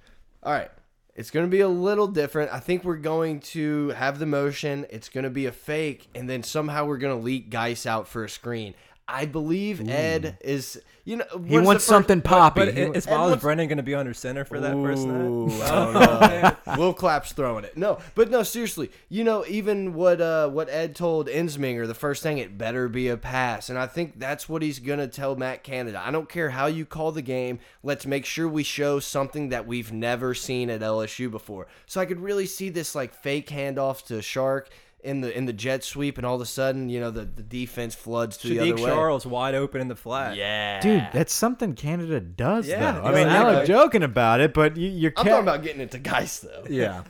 All 0.43 0.51
right. 0.53 0.71
It's 1.15 1.31
going 1.31 1.45
to 1.45 1.49
be 1.49 1.61
a 1.61 1.67
little 1.69 2.07
different. 2.07 2.51
I 2.51 2.59
think 2.59 2.83
we're 2.83 2.97
going 2.97 3.39
to 3.39 3.87
have 3.91 4.19
the 4.19 4.25
motion. 4.25 4.85
It's 4.89 5.07
going 5.07 5.23
to 5.23 5.29
be 5.29 5.45
a 5.45 5.51
fake, 5.53 6.07
and 6.13 6.29
then 6.29 6.43
somehow 6.43 6.83
we're 6.83 6.97
going 6.97 7.17
to 7.17 7.23
leak 7.23 7.49
Guice 7.49 7.85
out 7.85 8.05
for 8.09 8.25
a 8.25 8.29
screen. 8.29 8.73
I 9.07 9.25
believe 9.25 9.87
Ed 9.87 10.39
is, 10.41 10.81
you 11.03 11.17
know, 11.17 11.25
He 11.45 11.59
wants 11.59 11.83
something 11.83 12.21
poppy. 12.21 12.65
But 12.65 12.73
He 12.73 12.81
is 12.81 13.05
Ed 13.05 13.11
Myles 13.11 13.39
Brennan 13.39 13.67
going 13.67 13.77
to 13.77 13.83
be 13.83 13.93
under 13.93 14.15
center 14.15 14.45
for 14.45 14.59
that 14.59 14.73
first 14.73 15.03
snap? 15.03 15.21
Ooh, 15.21 15.61
I 15.61 15.69
don't 15.69 15.93
know. 15.93 16.55
Will 16.77 16.93
Clapp's 16.93 17.31
throwing 17.31 17.65
it. 17.65 17.77
No, 17.77 17.99
but 18.15 18.31
no, 18.31 18.41
seriously. 18.41 18.89
You 19.07 19.23
know, 19.23 19.45
even 19.47 19.93
what 19.93 20.21
uh, 20.21 20.49
what 20.49 20.69
Ed 20.69 20.95
told 20.95 21.27
Ensminger, 21.27 21.85
the 21.85 21.93
first 21.93 22.23
thing, 22.23 22.39
it 22.39 22.57
better 22.57 22.89
be 22.89 23.07
a 23.09 23.17
pass. 23.17 23.69
And 23.69 23.77
I 23.77 23.85
think 23.85 24.19
that's 24.19 24.49
what 24.49 24.63
he's 24.63 24.79
going 24.79 24.99
to 24.99 25.07
tell 25.07 25.35
Matt 25.35 25.63
Canada. 25.63 26.01
I 26.03 26.09
don't 26.09 26.27
care 26.27 26.49
how 26.49 26.65
you 26.65 26.85
call 26.85 27.11
the 27.11 27.21
game. 27.21 27.59
Let's 27.83 28.07
make 28.07 28.25
sure 28.25 28.47
we 28.47 28.63
show 28.63 28.99
something 28.99 29.49
that 29.49 29.67
we've 29.67 29.93
never 29.93 30.33
seen 30.33 30.71
at 30.71 30.81
LSU 30.81 31.29
before. 31.29 31.67
So 31.85 32.01
I 32.01 32.07
could 32.07 32.19
really 32.19 32.47
see 32.47 32.69
this 32.69 32.95
like 32.95 33.13
fake 33.13 33.49
handoff 33.49 34.03
to 34.07 34.15
Chark 34.15 34.65
in 35.05 35.21
the 35.21 35.35
in 35.35 35.45
the 35.45 35.53
jet 35.53 35.83
sweep, 35.83 36.17
and 36.17 36.25
all 36.25 36.35
of 36.35 36.41
a 36.41 36.45
sudden, 36.45 36.89
you 36.89 36.99
know, 36.99 37.11
the, 37.11 37.25
the 37.25 37.43
defense 37.43 37.95
floods 37.95 38.37
to 38.37 38.49
the 38.49 38.57
Saahdiq 38.57 38.73
other 38.73 38.83
way. 38.83 38.89
Charles 38.89 39.25
wide 39.25 39.55
open 39.55 39.81
in 39.81 39.87
the 39.87 39.95
flat. 39.95 40.35
Yeah, 40.35 40.81
Dude, 40.81 41.07
that's 41.13 41.33
something 41.33 41.73
Canada 41.75 42.19
does, 42.19 42.67
Yeah, 42.67 42.93
though. 42.93 43.03
I 43.03 43.13
mean, 43.13 43.27
y'all 43.27 43.47
are 43.47 43.61
exactly. 43.61 43.67
joking 43.67 44.03
about 44.03 44.39
it, 44.41 44.53
but 44.53 44.75
you, 44.77 44.89
you're 44.89 45.13
I'm 45.15 45.25
talking 45.25 45.43
about 45.43 45.63
getting 45.63 45.81
it 45.81 45.91
to 45.91 45.99
Guice 45.99 46.39
though. 46.39 46.65
Yeah. 46.69 47.03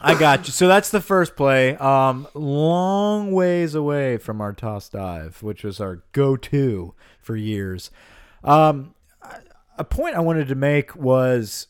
I 0.00 0.18
got 0.18 0.46
you. 0.46 0.52
So 0.52 0.66
that's 0.66 0.90
the 0.90 1.00
first 1.00 1.36
play. 1.36 1.76
Um, 1.76 2.26
long 2.34 3.30
ways 3.32 3.74
away 3.76 4.18
from 4.18 4.40
our 4.40 4.52
toss 4.52 4.88
dive, 4.88 5.40
which 5.42 5.62
was 5.62 5.80
our 5.80 6.02
go-to 6.12 6.94
for 7.20 7.36
years. 7.36 7.90
Um, 8.42 8.94
a 9.78 9.84
point 9.84 10.16
I 10.16 10.20
wanted 10.20 10.48
to 10.48 10.56
make 10.56 10.94
was, 10.96 11.68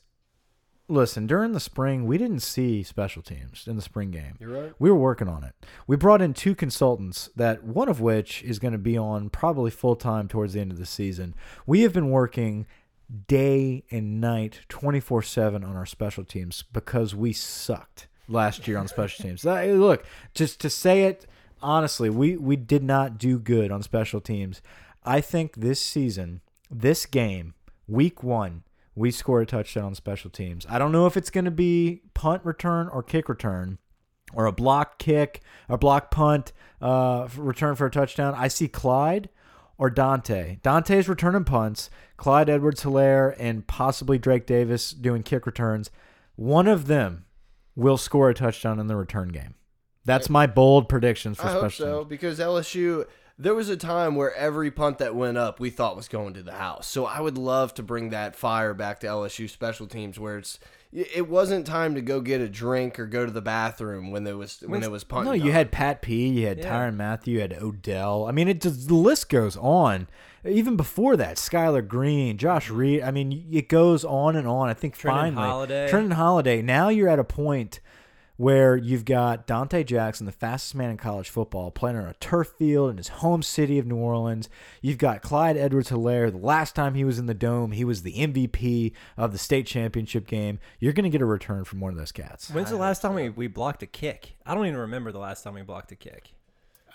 listen, 0.89 1.27
during 1.27 1.53
the 1.53 1.61
spring, 1.61 2.07
we 2.07 2.19
didn't 2.19 2.41
see 2.41 2.83
special 2.83 3.23
teams 3.23 3.67
in 3.67 3.77
the 3.77 3.83
spring 3.83 4.11
game. 4.11 4.37
You're 4.39 4.63
right. 4.63 4.73
We 4.79 4.91
were 4.91 4.99
working 4.99 5.29
on 5.29 5.45
it. 5.45 5.55
We 5.87 5.97
brought 5.97 6.23
in 6.23 6.35
two 6.35 6.55
consultants, 6.55 7.31
that 7.37 7.65
one 7.65 7.89
of 7.89 8.01
which 8.01 8.43
is 8.43 8.59
going 8.59 8.73
to 8.73 8.79
be 8.79 8.97
on 8.97 9.31
probably 9.31 9.71
full 9.71 9.97
time 9.97 10.29
towards 10.29 10.55
the 10.55 10.61
end 10.61 10.73
of 10.73 10.79
the 10.79 10.87
season. 10.87 11.35
We 11.67 11.83
have 11.83 11.93
been 11.93 12.11
working 12.11 12.67
day 13.27 13.85
and 13.91 14.21
night, 14.21 14.61
24 14.69 15.23
7 15.23 15.65
on 15.65 15.77
our 15.77 15.87
special 15.87 16.25
teams 16.25 16.63
because 16.73 17.15
we 17.15 17.33
sucked 17.33 18.09
last 18.29 18.67
year 18.67 18.79
on 18.79 18.89
special 18.89 19.23
teams. 19.23 19.45
Look, 19.45 20.05
just 20.35 20.61
to 20.61 20.71
say 20.71 21.05
it 21.05 21.27
honestly, 21.65 22.11
we, 22.11 22.37
we 22.37 22.55
did 22.55 22.85
not 22.85 23.19
do 23.19 23.39
good 23.39 23.73
on 23.73 23.83
special 23.83 24.21
teams. 24.21 24.61
I 25.05 25.21
think 25.21 25.57
this 25.57 25.81
season, 25.81 26.43
this 26.71 27.07
game, 27.07 27.55
week 27.89 28.23
one, 28.23 28.63
we 28.95 29.11
score 29.11 29.41
a 29.41 29.47
touchdown 29.47 29.85
on 29.85 29.95
special 29.95 30.31
teams. 30.31 30.67
I 30.69 30.79
don't 30.79 30.93
know 30.93 31.07
if 31.07 31.17
it's 31.17 31.31
going 31.31 31.45
to 31.45 31.51
be 31.51 32.03
punt 32.15 32.45
return 32.45 32.89
or 32.89 33.03
kick 33.03 33.29
return 33.29 33.79
or 34.33 34.47
a 34.47 34.53
block 34.53 34.99
kick, 34.99 35.43
a 35.69 35.77
block 35.79 36.11
punt, 36.11 36.53
uh, 36.81 37.29
return 37.37 37.75
for 37.75 37.87
a 37.87 37.91
touchdown. 37.91 38.35
I 38.37 38.49
see 38.49 38.69
Clyde 38.69 39.29
or 39.79 39.91
Donte. 39.91 40.61
Donte's 40.63 41.09
returning 41.09 41.45
punts, 41.45 41.91
Clyde 42.17 42.49
Edwards 42.49 42.85
Helaire, 42.85 43.35
and 43.39 43.67
possibly 43.67 44.19
Drake 44.19 44.47
Davis 44.47 44.93
doing 44.93 45.23
kick 45.23 45.47
returns. 45.47 45.91
One 46.37 46.69
of 46.69 46.87
them 46.87 47.25
will 47.77 47.97
score 47.97 48.31
a 48.31 48.35
touchdown 48.35 48.79
in 48.79 48.87
the 48.87 48.97
return 48.97 49.29
game. 49.29 49.55
That's 50.05 50.29
my 50.29 50.47
bold 50.47 50.89
predictions 50.89 51.39
for 51.39 51.47
I 51.47 51.53
hope 51.53 51.61
special 51.63 51.87
so 51.87 51.99
teams. 52.01 52.09
because 52.09 52.39
LSU. 52.39 53.07
There 53.37 53.55
was 53.55 53.69
a 53.69 53.77
time 53.77 54.15
where 54.15 54.33
every 54.35 54.71
punt 54.71 54.99
that 54.99 55.15
went 55.15 55.37
up, 55.39 55.59
we 55.59 55.69
thought 55.71 55.97
was 55.97 56.07
going 56.07 56.35
to 56.35 56.43
the 56.43 56.53
house. 56.53 56.87
So 56.87 57.05
I 57.05 57.21
would 57.21 57.37
love 57.37 57.75
to 57.75 57.83
bring 57.83 58.11
that 58.11 58.37
fire 58.37 58.75
back 58.75 59.01
to 59.01 59.09
LSU 59.09 59.51
special 59.51 59.87
teams, 59.89 60.19
where 60.21 60.39
it's 60.39 60.59
it 60.93 61.29
wasn't 61.29 61.67
time 61.67 61.97
to 61.97 62.01
go 62.01 62.21
get 62.21 62.41
a 62.41 62.49
drink 62.49 63.01
or 63.01 63.07
go 63.07 63.27
to 63.27 63.33
the 63.33 63.43
bathroom 63.43 64.13
when 64.13 64.23
there 64.23 64.37
was 64.37 64.61
when 64.61 64.71
When's- 64.71 64.87
it 64.87 64.93
was 64.93 65.03
punt. 65.03 65.25
No, 65.27 65.33
you 65.33 65.51
had 65.51 65.73
Pat 65.73 66.01
P, 66.03 66.29
you 66.29 66.47
had 66.47 66.59
Yeah. 66.59 66.71
Tyrann 66.73 66.95
Mathieu, 66.95 67.35
you 67.35 67.41
had 67.41 67.53
Odell. 67.61 68.27
I 68.27 68.31
mean, 68.31 68.47
it 68.47 68.61
just 68.61 68.87
the 68.87 68.95
list 68.95 69.29
goes 69.29 69.57
on. 69.57 70.07
Even 70.47 70.77
before 70.77 71.17
that, 71.17 71.37
Skyler 71.37 71.85
Green, 71.87 72.37
Josh 72.37 72.69
Reed. 72.71 73.03
I 73.03 73.11
mean, 73.11 73.47
it 73.51 73.69
goes 73.69 74.05
on 74.05 74.37
and 74.37 74.47
on. 74.47 74.69
I 74.69 74.75
think 74.75 74.95
Trindon 74.97 75.35
finally, 75.35 75.49
Holliday. 75.49 75.89
Trindon 75.91 76.13
Holliday. 76.13 76.63
Now 76.63 76.91
you're 76.91 77.09
at 77.09 77.19
a 77.19 77.25
point 77.25 77.81
where 78.37 78.77
you've 78.77 79.05
got 79.05 79.47
Donte 79.47 79.87
Jackson, 79.87 80.27
the 80.27 80.33
fastest 80.33 80.75
man 80.75 80.91
in 80.91 80.97
college 80.97 81.29
football, 81.29 81.71
playing 81.71 81.97
on 81.97 82.07
a 82.07 82.15
turf 82.15 82.49
field 82.59 82.91
in 82.91 82.97
his 82.97 83.09
home 83.09 83.43
city 83.43 83.79
of 83.79 83.87
New 83.87 83.97
Orleans. 83.97 84.49
You've 84.83 84.99
got 84.99 85.23
Clyde 85.23 85.57
Edwards 85.57 85.91
Helaire. 85.91 86.31
The 86.31 86.39
last 86.39 86.75
time 86.75 86.95
he 86.95 87.05
was 87.05 87.19
in 87.19 87.27
the 87.27 87.35
dome, 87.35 87.73
he 87.73 87.85
was 87.85 88.03
the 88.03 88.15
MVP 88.15 88.93
of 89.17 89.33
the 89.33 89.39
state 89.39 89.67
championship 89.67 90.27
game. 90.27 90.59
You're 90.81 90.93
going 90.93 91.05
to 91.05 91.11
get 91.11 91.23
a 91.23 91.27
return 91.27 91.65
from 91.65 91.81
one 91.81 91.93
of 91.93 91.99
those 91.99 92.13
cats. 92.13 92.51
When's 92.51 92.71
the 92.71 92.77
last 92.77 93.03
time 93.03 93.15
we, 93.15 93.29
we 93.29 93.47
blocked 93.47 93.83
a 93.83 93.87
kick? 93.87 94.35
I 94.45 94.55
don't 94.55 94.67
even 94.67 94.79
remember 94.81 95.13
the 95.13 95.19
last 95.19 95.43
time 95.45 95.55
we 95.55 95.63
blocked 95.63 95.93
a 95.93 95.97
kick. 95.97 96.33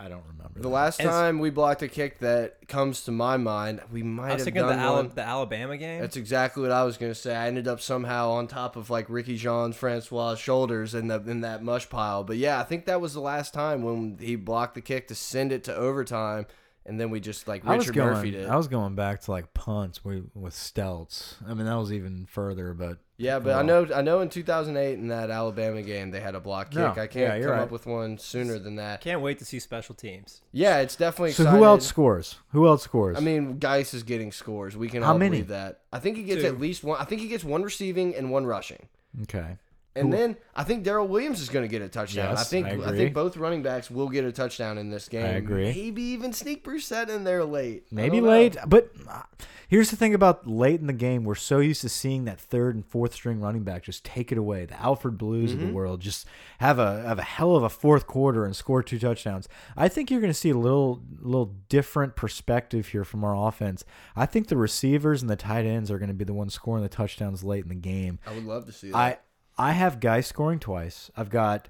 I 0.02 0.08
don't 0.08 0.24
remember. 0.28 0.54
The 0.56 0.62
that. 0.62 0.70
last 0.70 1.00
As- 1.02 1.08
time 1.08 1.40
we 1.40 1.50
blocked 1.50 1.82
a 1.82 1.90
kick 1.90 2.20
that 2.20 2.68
comes 2.70 3.02
to 3.02 3.12
my 3.12 3.36
mind, 3.36 3.82
we 3.92 4.02
might 4.02 4.30
I 4.30 4.34
was 4.36 4.42
have 4.42 4.46
thinking 4.46 4.64
of 4.64 4.70
done 4.70 4.80
the, 4.80 4.86
Ala 4.86 4.96
one. 4.96 5.12
the 5.14 5.22
Alabama 5.24 5.78
game. 5.78 6.00
That's 6.00 6.16
exactly 6.16 6.64
what 6.64 6.72
I 6.72 6.84
was 6.84 6.98
gonna 6.98 7.14
say. 7.14 7.36
I 7.36 7.48
ended 7.48 7.68
up 7.68 7.82
somehow 7.82 8.32
on 8.32 8.48
top 8.48 8.78
of 8.78 8.90
like 8.90 9.10
Ricky 9.10 9.36
Jean 9.36 9.74
Francois' 9.74 10.36
shoulders 10.36 10.96
in 10.96 11.08
the 11.08 11.22
in 11.28 11.42
that 11.42 11.64
mush 11.64 11.90
pile. 11.90 12.24
But 12.24 12.38
yeah, 12.38 12.60
I 12.60 12.64
think 12.64 12.86
that 12.86 13.02
was 13.02 13.14
the 13.14 13.20
last 13.20 13.54
time 13.54 13.84
when 13.84 14.18
he 14.22 14.36
blocked 14.38 14.76
the 14.76 14.82
kick 14.82 15.10
to 15.10 15.16
send 15.16 15.52
it 15.52 15.66
to 15.66 15.76
overtime, 15.76 16.46
and 16.90 17.00
then 17.00 17.12
we 17.12 17.20
just 17.20 17.48
like 17.48 17.66
I 17.66 17.78
was 17.78 17.88
Richard 17.88 17.96
going. 17.96 18.14
Murphy 18.14 18.32
did. 18.32 18.48
I 18.48 18.56
was 18.58 18.68
going 18.68 18.96
back 18.96 19.22
to 19.22 19.32
like 19.32 19.54
punts 19.54 20.04
with, 20.04 20.30
with 20.34 20.54
Stelts. 20.54 21.36
I 21.48 21.54
mean, 21.54 21.68
that 21.68 21.76
was 21.76 21.94
even 21.94 22.26
further. 22.26 22.74
But 22.74 22.98
yeah, 23.18 23.38
but 23.38 23.56
I 23.56 23.62
know 23.62 23.88
I 23.96 24.02
know 24.02 24.22
in 24.22 24.30
2008 24.30 24.94
in 24.96 25.08
that 25.10 25.30
Alabama 25.30 25.84
game 25.84 26.10
they 26.10 26.20
had 26.20 26.34
a 26.34 26.40
block 26.40 26.72
kick. 26.72 26.80
No, 26.80 26.88
I 26.88 27.08
can't 27.08 27.16
yeah, 27.16 27.30
come 27.34 27.42
you're 27.42 27.54
up 27.54 27.72
with 27.72 27.86
one 27.86 28.18
sooner 28.18 28.58
than 28.58 28.76
that. 28.78 29.02
Can't 29.02 29.22
wait 29.22 29.38
to 29.40 29.46
see 29.46 29.60
special 29.60 29.94
teams. 29.94 30.42
Yeah, 30.52 30.80
it's 30.80 30.96
definitely. 30.96 31.34
so, 31.34 31.44
excited. 31.44 31.60
who 31.60 31.64
else 31.64 31.86
scores? 31.86 32.36
Who 32.54 32.68
else 32.68 32.82
scores? 32.84 33.18
I 33.18 33.20
mean, 33.20 33.60
Guice 33.60 33.94
is 33.94 34.04
getting 34.04 34.32
scores. 34.32 34.76
We 34.76 34.90
can 34.90 35.04
How 35.04 35.14
all 35.14 35.20
many? 35.20 35.30
believe 35.30 35.50
that. 35.50 35.82
I 35.94 36.00
think 36.00 36.18
he 36.18 36.24
gets 36.24 36.42
Two. 36.42 36.48
at 36.48 36.60
least 36.60 36.84
one. 36.84 37.00
I 37.00 37.06
think 37.06 37.22
he 37.22 37.28
gets 37.28 37.44
one 37.44 37.62
receiving 37.62 38.16
and 38.16 38.32
one 38.32 38.46
rushing. 38.46 38.88
okay. 39.24 39.58
And 39.96 40.14
then 40.14 40.38
I 40.56 40.64
think 40.64 40.84
Darrel 40.84 41.08
Williams 41.08 41.42
is 41.42 41.50
going 41.50 41.64
to 41.64 41.68
get 41.68 41.82
a 41.82 41.90
touchdown. 41.90 42.38
I 42.38 42.44
think 42.44 42.68
I 42.68 42.90
I, 42.90 42.96
think 42.96 43.14
both 43.14 43.36
running 43.36 43.64
backs 43.64 43.92
will 43.92 44.08
get 44.08 44.24
a 44.24 44.32
touchdown 44.32 44.78
in 44.78 44.90
this 44.90 45.10
game. 45.10 45.26
I 45.26 45.30
agree. 45.30 45.66
Maybe 45.66 46.02
even 46.04 46.32
sneak 46.32 46.64
Brossette 46.64 47.10
in 47.10 47.24
there 47.26 47.44
late. 47.44 47.86
Maybe 47.92 48.22
late, 48.22 48.56
but 48.68 48.92
uh, 49.10 49.24
here's 49.68 49.90
the 49.90 49.98
thing 49.98 50.14
about 50.14 50.48
late 50.48 50.80
in 50.80 50.88
the 50.88 50.94
game. 50.94 51.24
We're 51.26 51.36
so 51.36 51.60
used 51.60 51.82
to 51.82 51.90
seeing 51.90 52.26
that 52.26 52.40
third 52.40 52.76
and 52.76 52.86
fourth 52.86 53.14
string 53.14 53.42
running 53.42 53.64
back 53.64 53.84
just 53.84 54.06
take 54.06 54.32
it 54.32 54.38
away. 54.38 54.66
The 54.66 54.80
Alfred 54.80 55.18
Blues 55.18 55.52
Mm-hmm. 55.52 55.62
of 55.62 55.68
the 55.68 55.74
world 55.74 56.02
just 56.02 56.28
have 56.60 56.80
a 56.80 57.02
have 57.02 57.20
a 57.20 57.24
hell 57.24 57.56
of 57.56 57.64
a 57.64 57.70
fourth 57.70 58.08
quarter 58.08 58.46
and 58.46 58.56
score 58.56 58.82
two 58.84 59.00
touchdowns. 59.00 59.50
I 59.76 59.90
think 59.90 60.12
you're 60.12 60.22
going 60.22 60.32
to 60.32 60.40
see 60.40 60.52
a 60.52 60.58
little 60.58 61.02
little 61.20 61.56
different 61.68 62.16
perspective 62.16 62.90
here 62.90 63.04
from 63.04 63.24
our 63.24 63.36
offense. 63.48 63.84
I 64.16 64.28
think 64.28 64.48
the 64.48 64.58
receivers 64.58 65.22
and 65.22 65.30
the 65.30 65.36
tight 65.36 65.66
ends 65.66 65.90
are 65.92 65.98
going 66.00 66.10
to 66.10 66.14
be 66.14 66.26
the 66.26 66.34
ones 66.34 66.54
scoring 66.54 66.84
the 66.84 66.90
touchdowns 66.90 67.44
late 67.44 67.64
in 67.64 67.70
the 67.70 67.76
game. 67.76 68.20
I 68.26 68.34
would 68.34 68.46
love 68.46 68.66
to 68.68 68.72
see 68.72 68.92
that. 68.92 68.96
I 68.98 69.18
I 69.60 69.74
have 69.74 70.00
Guice 70.00 70.28
scoring 70.28 70.60
twice. 70.60 71.12
I've 71.18 71.30
got, 71.30 71.68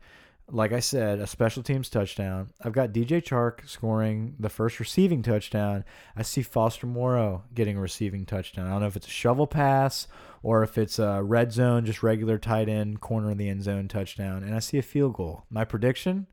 like 0.47 0.71
I 0.71 0.79
said, 0.79 1.19
a 1.19 1.25
special 1.25 1.63
teams 1.63 1.89
touchdown. 1.89 2.51
I've 2.61 2.71
got 2.71 2.93
DJ 2.93 3.19
Chark 3.19 3.67
scoring 3.67 4.35
the 4.39 4.47
first 4.49 4.79
receiving 4.79 5.23
touchdown. 5.23 5.83
I 6.15 6.21
see 6.21 6.43
Foster 6.43 6.85
Morrow 6.85 7.45
getting 7.55 7.77
a 7.77 7.81
receiving 7.81 8.27
touchdown. 8.27 8.67
I 8.67 8.69
don't 8.69 8.81
know 8.81 8.87
if 8.87 8.95
it's 8.95 9.07
a 9.07 9.11
shovel 9.11 9.47
pass 9.47 10.07
or 10.43 10.61
if 10.61 10.77
it's 10.77 10.99
a 10.99 11.23
red 11.23 11.51
zone, 11.51 11.83
just 11.83 12.03
regular 12.03 12.37
tight 12.37 12.69
end 12.69 13.01
corner 13.01 13.31
in 13.31 13.37
the 13.39 13.49
end 13.49 13.63
zone 13.63 13.87
touchdown. 13.87 14.43
And 14.43 14.53
I 14.53 14.59
see 14.59 14.77
a 14.77 14.83
field 14.83 15.15
goal. 15.15 15.45
My 15.49 15.65
prediction: 15.65 16.27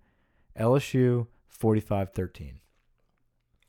LSU 0.60 1.26
45-13. 1.58 2.56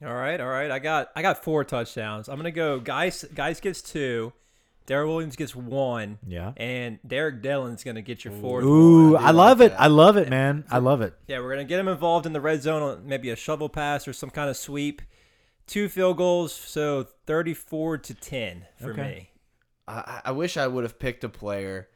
All 0.05 0.13
right, 0.13 0.41
all 0.41 0.49
right. 0.49 0.69
I 0.69 0.79
got 0.79 1.09
I 1.15 1.21
got 1.21 1.41
four 1.41 1.63
touchdowns. 1.63 2.27
I'm 2.27 2.35
gonna 2.35 2.51
go. 2.51 2.81
Guice, 2.81 3.23
guys 3.33 3.61
gets 3.61 3.81
two. 3.81 4.33
Darrel 4.87 5.13
Williams 5.13 5.35
gets 5.35 5.55
one. 5.55 6.17
Yeah. 6.25 6.53
And 6.57 6.97
Derrick 7.05 7.43
Dillon's 7.43 7.83
gonna 7.83 8.01
get 8.01 8.25
your 8.25 8.33
fourth. 8.33 8.65
Ooh, 8.65 9.11
one. 9.11 9.21
do 9.21 9.27
I 9.27 9.31
love 9.31 9.59
like 9.59 9.67
it. 9.67 9.69
that. 9.73 9.81
I 9.81 9.87
love 9.87 10.17
it, 10.17 10.29
man. 10.29 10.63
I 10.71 10.79
love 10.79 11.01
it. 11.01 11.13
Yeah, 11.27 11.39
we're 11.41 11.51
gonna 11.51 11.65
get 11.65 11.79
him 11.79 11.87
involved 11.87 12.25
in 12.25 12.33
the 12.33 12.41
red 12.41 12.63
zone 12.63 12.81
on 12.81 13.05
maybe 13.07 13.29
a 13.29 13.35
shovel 13.35 13.69
pass 13.69 14.07
or 14.07 14.13
some 14.13 14.31
kind 14.31 14.49
of 14.49 14.57
sweep. 14.57 15.01
Two 15.67 15.89
field 15.89 16.15
goals, 16.17 16.53
so 16.53 17.05
34 17.27 17.97
to 17.99 18.13
10 18.13 18.65
for 18.81 18.91
Okay. 18.91 19.01
me. 19.03 19.29
I, 19.89 20.21
I 20.25 20.31
wish 20.31 20.55
I 20.57 20.65
would 20.67 20.83
have 20.85 20.97
picked 20.97 21.23
a 21.25 21.29
player. 21.29 21.89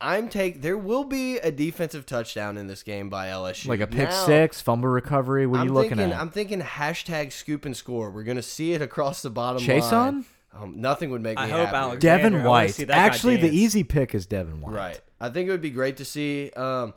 I'm 0.00 0.28
take. 0.28 0.62
There 0.62 0.78
will 0.78 1.04
be 1.04 1.38
a 1.38 1.50
defensive 1.52 2.06
touchdown 2.06 2.56
in 2.56 2.66
this 2.68 2.82
game 2.84 3.08
by 3.08 3.28
LSU. 3.28 3.66
Like 3.68 3.80
a 3.80 3.86
pick 3.86 4.08
Now, 4.10 4.26
six, 4.26 4.60
fumble 4.60 4.88
recovery. 4.88 5.46
What 5.46 5.58
are 5.58 5.60
I'm 5.62 5.66
you 5.68 5.72
looking 5.74 5.90
thinking, 5.98 6.12
at? 6.12 6.20
I'm 6.20 6.30
thinking 6.30 6.60
hashtag 6.60 7.32
scoop 7.32 7.64
and 7.64 7.76
score. 7.76 8.10
We're 8.10 8.24
gonna 8.24 8.42
see 8.42 8.72
it 8.72 8.82
across 8.82 9.22
the 9.22 9.30
bottom. 9.30 9.60
Chase 9.62 9.90
line. 9.92 10.14
on? 10.14 10.24
Um, 10.54 10.80
nothing 10.80 11.10
would 11.10 11.22
make 11.22 11.38
me 11.38 11.44
I 11.44 11.48
hope 11.48 11.66
happier. 11.66 11.76
Alex- 11.80 12.00
Devin 12.02 12.34
Xander, 12.34 12.42
I 12.42 12.46
White. 12.48 12.74
see 12.74 12.84
that 12.84 12.94
guy 12.94 13.02
Actually, 13.02 13.36
the 13.36 13.48
easy 13.48 13.84
pick 13.84 14.14
is 14.14 14.26
Devin 14.26 14.60
White. 14.60 14.74
Right. 14.74 15.00
I 15.20 15.30
think 15.30 15.48
it 15.48 15.52
would 15.52 15.62
be 15.62 15.70
great 15.70 15.96
to 15.98 16.04
see. 16.04 16.50
Um, 16.50 16.94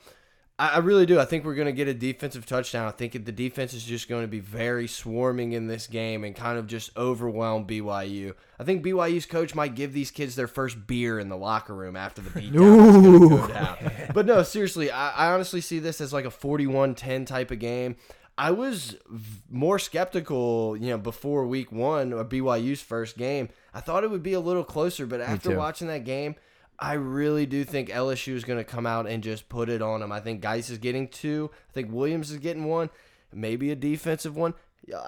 I, 0.58 0.70
I 0.70 0.78
really 0.80 1.06
do. 1.06 1.20
I 1.20 1.26
think 1.26 1.46
we're 1.46 1.56
going 1.56 1.68
to 1.68 1.74
get 1.74 1.88
a 1.88 1.94
defensive 1.94 2.46
touchdown. 2.46 2.88
I 2.88 2.92
think 2.92 3.14
the 3.14 3.32
defense 3.32 3.74
is 3.74 3.84
just 3.84 4.08
going 4.10 4.24
to 4.24 4.28
be 4.28 4.40
very 4.40 4.88
swarming 4.88 5.52
in 5.54 5.68
this 5.68 5.88
game 5.88 6.24
and 6.24 6.36
kind 6.36 6.58
of 6.58 6.68
just 6.68 6.96
overwhelm 6.98 7.66
BYU. 7.68 8.34
I 8.60 8.64
think 8.64 8.84
BYU's 8.84 9.26
coach 9.26 9.54
might 9.54 9.76
give 9.76 9.94
these 9.94 10.12
kids 10.12 10.36
their 10.36 10.48
first 10.48 10.88
beer 10.88 11.20
in 11.20 11.30
the 11.30 11.38
locker 11.38 11.74
room 11.76 11.96
after 11.96 12.22
the 12.22 12.30
beatdown. 12.30 13.30
is 13.30 13.30
go 13.30 13.48
down. 13.48 13.78
But 14.14 14.26
no, 14.26 14.44
seriously, 14.44 14.92
I, 14.92 15.12
I 15.12 15.34
honestly 15.34 15.62
see 15.62 15.80
this 15.80 16.00
as 16.02 16.14
like 16.14 16.26
a 16.26 16.30
41-10 16.30 17.26
type 17.26 17.52
of 17.52 17.60
game. 17.60 17.96
I 18.38 18.52
was 18.52 18.98
v- 19.10 19.42
more 19.50 19.80
skeptical, 19.80 20.76
you 20.78 20.90
know, 20.90 20.98
before 20.98 21.46
week 21.48 21.72
one 21.72 22.12
or 22.14 22.24
BYU's 22.26 22.82
first 22.82 23.18
game. 23.18 23.50
I 23.74 23.80
thought 23.80 24.04
it 24.04 24.10
would 24.12 24.24
be 24.24 24.34
a 24.34 24.40
little 24.40 24.64
closer, 24.64 25.06
but 25.06 25.22
after 25.22 25.52
watching 25.58 25.88
that 25.88 26.04
game, 26.04 26.36
I 26.78 26.94
really 26.94 27.46
do 27.46 27.64
think 27.64 27.90
LSU 27.90 28.34
is 28.36 28.44
going 28.44 28.60
to 28.60 28.66
come 28.66 28.86
out 28.86 29.08
and 29.08 29.24
just 29.24 29.48
put 29.48 29.70
it 29.70 29.82
on 29.82 30.02
them. 30.02 30.12
I 30.12 30.20
think 30.20 30.42
Guice 30.42 30.70
is 30.70 30.78
getting 30.78 31.08
two. 31.08 31.50
I 31.70 31.72
think 31.74 31.92
Williams 31.92 32.30
is 32.32 32.38
getting 32.38 32.66
one. 32.66 32.90
Maybe 33.34 33.72
a 33.72 33.76
defensive 33.76 34.36
one. 34.36 34.54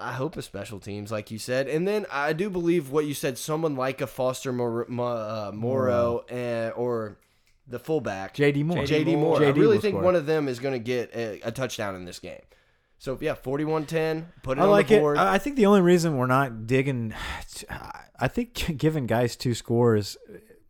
I 0.00 0.12
hope 0.12 0.36
a 0.36 0.42
special 0.42 0.80
teams, 0.80 1.12
like 1.12 1.30
you 1.30 1.38
said. 1.38 1.68
And 1.68 1.86
then 1.86 2.06
I 2.10 2.32
do 2.32 2.48
believe 2.50 2.90
what 2.90 3.04
you 3.04 3.14
said. 3.14 3.36
Someone 3.38 3.76
like 3.76 4.00
a 4.00 4.06
Foster 4.06 4.52
Mor- 4.52 4.86
Mo- 4.88 5.04
uh, 5.04 5.50
Morrow 5.54 6.24
and, 6.30 6.72
or 6.72 7.18
the 7.66 7.78
fullback 7.78 8.34
JD 8.34 8.64
Moore. 8.64 8.78
JD 9.04 9.18
Moore. 9.18 9.36
I 9.44 9.48
really 9.60 9.76
think 9.82 9.94
one 10.04 10.16
of 10.16 10.26
them 10.26 10.48
is 10.48 10.58
going 10.58 10.72
to 10.74 10.78
get 10.80 11.14
a, 11.14 11.40
a 11.42 11.52
touchdown 11.52 11.94
in 11.94 12.06
this 12.06 12.18
game. 12.18 12.40
So 12.98 13.16
yeah, 13.20 13.34
41-10. 13.34 14.24
Put 14.42 14.58
it 14.58 14.60
I 14.60 14.64
on 14.64 14.70
like 14.70 14.88
the 14.88 14.98
board. 14.98 15.18
I 15.18 15.34
I 15.34 15.38
think 15.38 15.56
the 15.56 15.66
only 15.66 15.80
reason 15.80 16.16
we're 16.16 16.26
not 16.26 16.66
digging, 16.66 17.14
I 18.20 18.28
think 18.28 18.76
giving 18.76 19.06
Guice 19.06 19.36
two 19.36 19.54
scores, 19.54 20.16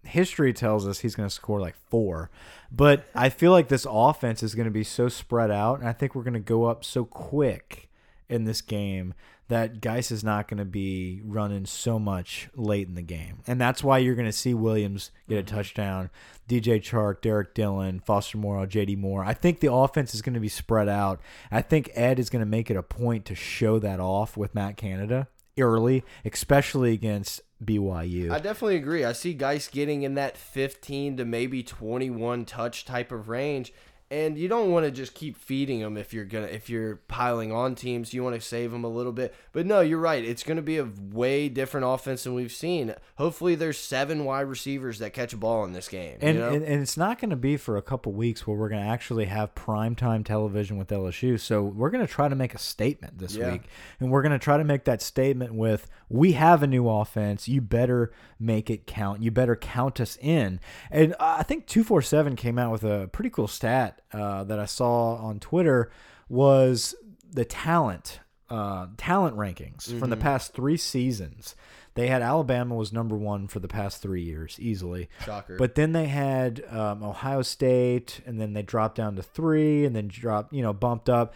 history 0.04 0.52
tells 0.52 0.86
us 0.86 1.00
he's 1.00 1.14
going 1.14 1.28
to 1.28 1.34
score 1.34 1.60
like 1.60 1.76
four. 1.88 2.30
But 2.70 3.06
I 3.14 3.30
feel 3.30 3.52
like 3.52 3.68
this 3.68 3.86
offense 3.88 4.42
is 4.42 4.54
going 4.54 4.66
to 4.66 4.70
be 4.70 4.84
so 4.84 5.08
spread 5.08 5.50
out, 5.50 5.80
and 5.80 5.88
I 5.88 5.92
think 5.92 6.14
we're 6.14 6.22
going 6.22 6.34
to 6.34 6.40
go 6.40 6.64
up 6.64 6.84
so 6.84 7.04
quick 7.04 7.87
in 8.28 8.44
this 8.44 8.60
game 8.60 9.14
that 9.48 9.80
Guice 9.80 10.10
is 10.10 10.22
not 10.22 10.46
going 10.46 10.58
to 10.58 10.64
be 10.64 11.22
running 11.24 11.64
so 11.64 11.98
much 11.98 12.48
late 12.54 12.86
in 12.86 12.94
the 12.94 13.02
game. 13.02 13.38
And 13.46 13.60
that's 13.60 13.82
why 13.82 13.98
you're 13.98 14.14
going 14.14 14.26
to 14.26 14.32
see 14.32 14.52
Williams 14.52 15.10
get 15.28 15.38
a 15.38 15.42
mm-hmm. 15.42 15.56
touchdown, 15.56 16.10
DJ 16.48 16.80
Chark, 16.82 17.22
Derrick 17.22 17.54
Dillon, 17.54 18.00
Foster 18.00 18.36
Morrow, 18.36 18.66
JD 18.66 18.98
Moore. 18.98 19.24
I 19.24 19.32
think 19.32 19.60
the 19.60 19.72
offense 19.72 20.14
is 20.14 20.22
going 20.22 20.34
to 20.34 20.40
be 20.40 20.48
spread 20.48 20.88
out. 20.88 21.20
I 21.50 21.62
think 21.62 21.90
Ed 21.94 22.18
is 22.18 22.28
going 22.28 22.40
to 22.40 22.46
make 22.46 22.70
it 22.70 22.76
a 22.76 22.82
point 22.82 23.24
to 23.26 23.34
show 23.34 23.78
that 23.78 24.00
off 24.00 24.36
with 24.36 24.54
Matt 24.54 24.76
Canada 24.76 25.28
early, 25.58 26.04
especially 26.24 26.92
against 26.92 27.40
BYU. 27.64 28.30
I 28.30 28.38
definitely 28.38 28.76
agree. 28.76 29.04
I 29.04 29.12
see 29.12 29.32
Guice 29.32 29.68
getting 29.68 30.02
in 30.02 30.14
that 30.14 30.36
15 30.36 31.16
to 31.16 31.24
maybe 31.24 31.62
21 31.62 32.44
touch 32.44 32.84
type 32.84 33.10
of 33.10 33.28
range. 33.28 33.72
And 34.10 34.38
you 34.38 34.48
don't 34.48 34.70
want 34.70 34.86
to 34.86 34.90
just 34.90 35.12
keep 35.12 35.36
feeding 35.36 35.80
them 35.80 35.98
if 35.98 36.14
you're 36.14 36.24
gonna 36.24 36.46
if 36.46 36.70
you're 36.70 36.96
piling 37.08 37.52
on 37.52 37.74
teams. 37.74 38.14
You 38.14 38.24
want 38.24 38.36
to 38.36 38.40
save 38.40 38.70
them 38.70 38.82
a 38.82 38.88
little 38.88 39.12
bit. 39.12 39.34
But 39.52 39.66
no, 39.66 39.80
you're 39.80 39.98
right. 39.98 40.24
It's 40.24 40.42
going 40.42 40.56
to 40.56 40.62
be 40.62 40.78
a 40.78 40.88
way 41.10 41.50
different 41.50 41.86
offense 41.86 42.24
than 42.24 42.32
we've 42.34 42.50
seen. 42.50 42.94
Hopefully, 43.16 43.54
there's 43.54 43.76
seven 43.76 44.24
wide 44.24 44.42
receivers 44.48 44.98
that 45.00 45.12
catch 45.12 45.34
a 45.34 45.36
ball 45.36 45.62
in 45.64 45.74
this 45.74 45.88
game. 45.88 46.16
and, 46.22 46.36
you 46.36 46.42
know? 46.42 46.48
and 46.54 46.64
and 46.64 46.80
it's 46.80 46.96
not 46.96 47.20
going 47.20 47.28
to 47.30 47.36
be 47.36 47.58
for 47.58 47.76
a 47.76 47.82
couple 47.82 48.12
weeks 48.12 48.46
where 48.46 48.56
we're 48.56 48.70
going 48.70 48.82
to 48.82 48.88
actually 48.88 49.26
have 49.26 49.54
primetime 49.54 50.24
television 50.24 50.78
with 50.78 50.88
LSU. 50.88 51.38
So 51.38 51.62
we're 51.62 51.90
going 51.90 52.06
to 52.06 52.10
try 52.10 52.28
to 52.28 52.34
make 52.34 52.54
a 52.54 52.58
statement 52.58 53.18
this 53.18 53.36
Yeah. 53.36 53.52
week, 53.52 53.64
and 54.00 54.10
we're 54.10 54.22
going 54.22 54.32
to 54.32 54.38
try 54.38 54.56
to 54.56 54.64
make 54.64 54.84
that 54.84 55.02
statement 55.02 55.52
with 55.52 55.86
we 56.08 56.32
have 56.32 56.62
a 56.62 56.66
new 56.66 56.88
offense. 56.88 57.46
You 57.46 57.60
better 57.60 58.10
make 58.40 58.70
it 58.70 58.86
count. 58.86 59.22
You 59.22 59.30
better 59.30 59.54
count 59.54 60.00
us 60.00 60.16
in. 60.22 60.60
And 60.90 61.14
I 61.20 61.42
think 61.42 61.66
two 61.66 61.84
four 61.84 62.00
seven 62.00 62.36
came 62.36 62.58
out 62.58 62.72
with 62.72 62.84
a 62.84 63.08
pretty 63.12 63.28
cool 63.28 63.48
stat 63.48 63.97
uh, 64.12 64.44
that 64.44 64.58
I 64.58 64.66
saw 64.66 65.16
on 65.16 65.40
Twitter 65.40 65.90
was 66.28 66.94
the 67.30 67.44
talent 67.44 68.20
uh, 68.50 68.86
talent 68.96 69.36
rankings 69.36 69.98
from 69.98 70.08
the 70.08 70.16
past 70.16 70.54
three 70.54 70.78
seasons 70.78 71.54
They 71.94 72.06
had 72.06 72.22
Alabama 72.22 72.74
was 72.76 72.92
number 72.92 73.14
one 73.16 73.46
for 73.48 73.58
the 73.58 73.68
past 73.68 74.00
three 74.00 74.22
years, 74.22 74.56
easily. 74.60 75.08
Shocker. 75.24 75.56
But 75.58 75.74
then 75.74 75.92
they 75.92 76.06
had 76.06 76.64
um, 76.70 77.02
Ohio 77.02 77.42
State, 77.42 78.20
and 78.24 78.40
then 78.40 78.52
they 78.54 78.62
dropped 78.62 78.94
down 78.94 79.16
to 79.16 79.22
three, 79.22 79.84
and 79.84 79.94
then 79.96 80.08
dropped, 80.08 80.52
you 80.52 80.62
know, 80.62 80.72
bumped 80.72 81.08
up. 81.10 81.34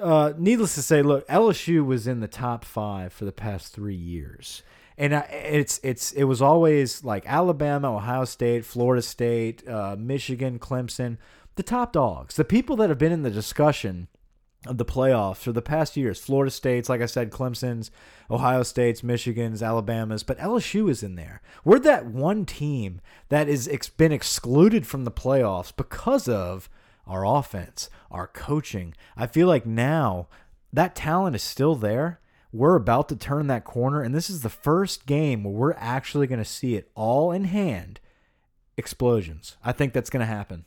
Uh, 0.00 0.32
needless 0.36 0.74
to 0.74 0.82
say, 0.82 1.00
look, 1.00 1.26
LSU 1.28 1.86
was 1.86 2.06
in 2.08 2.18
the 2.20 2.26
top 2.28 2.64
five 2.64 3.12
for 3.12 3.24
the 3.24 3.32
past 3.32 3.72
three 3.72 3.94
years, 3.94 4.64
and 4.98 5.14
I, 5.14 5.20
it's 5.20 5.78
it's 5.84 6.10
it 6.12 6.24
was 6.24 6.42
always 6.42 7.04
like 7.04 7.24
Alabama, 7.26 7.94
Ohio 7.94 8.24
State, 8.24 8.64
Florida 8.64 9.00
State, 9.02 9.66
uh, 9.68 9.94
Michigan, 9.96 10.58
Clemson, 10.58 11.16
the 11.56 11.62
top 11.62 11.92
dogs, 11.92 12.36
the 12.36 12.44
people 12.44 12.76
that 12.76 12.88
have 12.88 12.98
been 12.98 13.12
in 13.12 13.22
the 13.22 13.30
discussion 13.30 14.08
of 14.66 14.78
the 14.78 14.84
playoffs 14.84 15.38
for 15.38 15.52
the 15.52 15.62
past 15.62 15.96
years. 15.96 16.18
Florida 16.18 16.50
State's, 16.50 16.88
like 16.88 17.02
I 17.02 17.06
said, 17.06 17.30
Clemson's, 17.30 17.90
Ohio 18.30 18.62
State's, 18.62 19.02
Michigan's, 19.02 19.62
Alabama's, 19.62 20.22
but 20.22 20.38
LSU 20.38 20.88
is 20.88 21.02
in 21.02 21.16
there. 21.16 21.42
We're 21.64 21.78
that 21.80 22.06
one 22.06 22.46
team 22.46 23.00
that 23.28 23.48
is 23.48 23.68
ex 23.68 23.88
been 23.88 24.12
excluded 24.12 24.86
from 24.86 25.04
the 25.04 25.10
playoffs 25.10 25.74
because 25.76 26.28
of 26.28 26.68
our 27.06 27.26
offense, 27.26 27.90
our 28.10 28.26
coaching. 28.26 28.94
I 29.16 29.26
feel 29.26 29.46
like 29.46 29.66
now 29.66 30.28
that 30.72 30.94
talent 30.94 31.36
is 31.36 31.42
still 31.42 31.74
there. 31.74 32.20
We're 32.52 32.76
about 32.76 33.08
to 33.08 33.16
turn 33.16 33.48
that 33.48 33.64
corner, 33.64 34.00
and 34.00 34.14
this 34.14 34.30
is 34.30 34.42
the 34.42 34.48
first 34.48 35.06
game 35.06 35.42
where 35.42 35.52
we're 35.52 35.74
actually 35.76 36.28
going 36.28 36.38
to 36.38 36.44
see 36.44 36.76
it 36.76 36.88
all 36.94 37.32
in 37.32 37.44
hand. 37.44 37.98
Explosions. 38.76 39.56
I 39.64 39.72
think 39.72 39.92
that's 39.92 40.10
going 40.10 40.20
to 40.20 40.26
happen. 40.26 40.64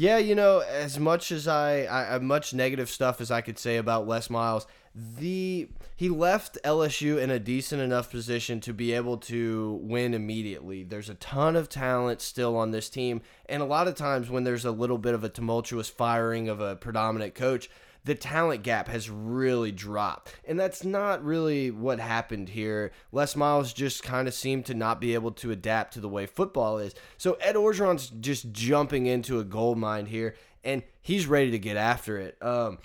Yeah, 0.00 0.16
you 0.16 0.34
know, 0.34 0.60
as 0.60 0.98
much 0.98 1.30
as 1.30 1.46
I, 1.46 1.84
I, 1.84 2.18
much 2.20 2.54
negative 2.54 2.88
stuff 2.88 3.20
as 3.20 3.30
I 3.30 3.42
could 3.42 3.58
say 3.58 3.76
about 3.76 4.08
Les 4.08 4.30
Miles, 4.30 4.66
the 4.94 5.68
he 5.94 6.08
left 6.08 6.56
LSU 6.64 7.20
in 7.20 7.30
a 7.30 7.38
decent 7.38 7.82
enough 7.82 8.10
position 8.10 8.60
to 8.60 8.72
be 8.72 8.94
able 8.94 9.18
to 9.18 9.78
win 9.82 10.14
immediately. 10.14 10.84
There's 10.84 11.10
a 11.10 11.16
ton 11.16 11.54
of 11.54 11.68
talent 11.68 12.22
still 12.22 12.56
on 12.56 12.70
this 12.70 12.88
team, 12.88 13.20
and 13.44 13.60
a 13.60 13.66
lot 13.66 13.88
of 13.88 13.94
times 13.94 14.30
when 14.30 14.44
there's 14.44 14.64
a 14.64 14.70
little 14.70 14.96
bit 14.96 15.12
of 15.12 15.22
a 15.22 15.28
tumultuous 15.28 15.90
firing 15.90 16.48
of 16.48 16.62
a 16.62 16.76
predominant 16.76 17.34
coach, 17.34 17.68
the 18.04 18.14
talent 18.14 18.62
gap 18.62 18.88
has 18.88 19.10
really 19.10 19.72
dropped. 19.72 20.34
And 20.46 20.58
that's 20.58 20.84
not 20.84 21.24
really 21.24 21.70
what 21.70 22.00
happened 22.00 22.48
here. 22.48 22.92
Les 23.12 23.36
Miles 23.36 23.72
just 23.72 24.02
kind 24.02 24.26
of 24.26 24.34
seemed 24.34 24.66
to 24.66 24.74
not 24.74 25.00
be 25.00 25.14
able 25.14 25.32
to 25.32 25.50
adapt 25.50 25.94
to 25.94 26.00
the 26.00 26.08
way 26.08 26.26
football 26.26 26.78
is. 26.78 26.94
So 27.18 27.34
Ed 27.34 27.56
Orgeron's 27.56 28.08
just 28.08 28.52
jumping 28.52 29.06
into 29.06 29.38
a 29.38 29.44
gold 29.44 29.78
mine 29.78 30.06
here, 30.06 30.34
and 30.64 30.82
he's 31.00 31.26
ready 31.26 31.50
to 31.50 31.58
get 31.58 31.76
after 31.76 32.18
it. 32.18 32.36
Um, 32.42 32.78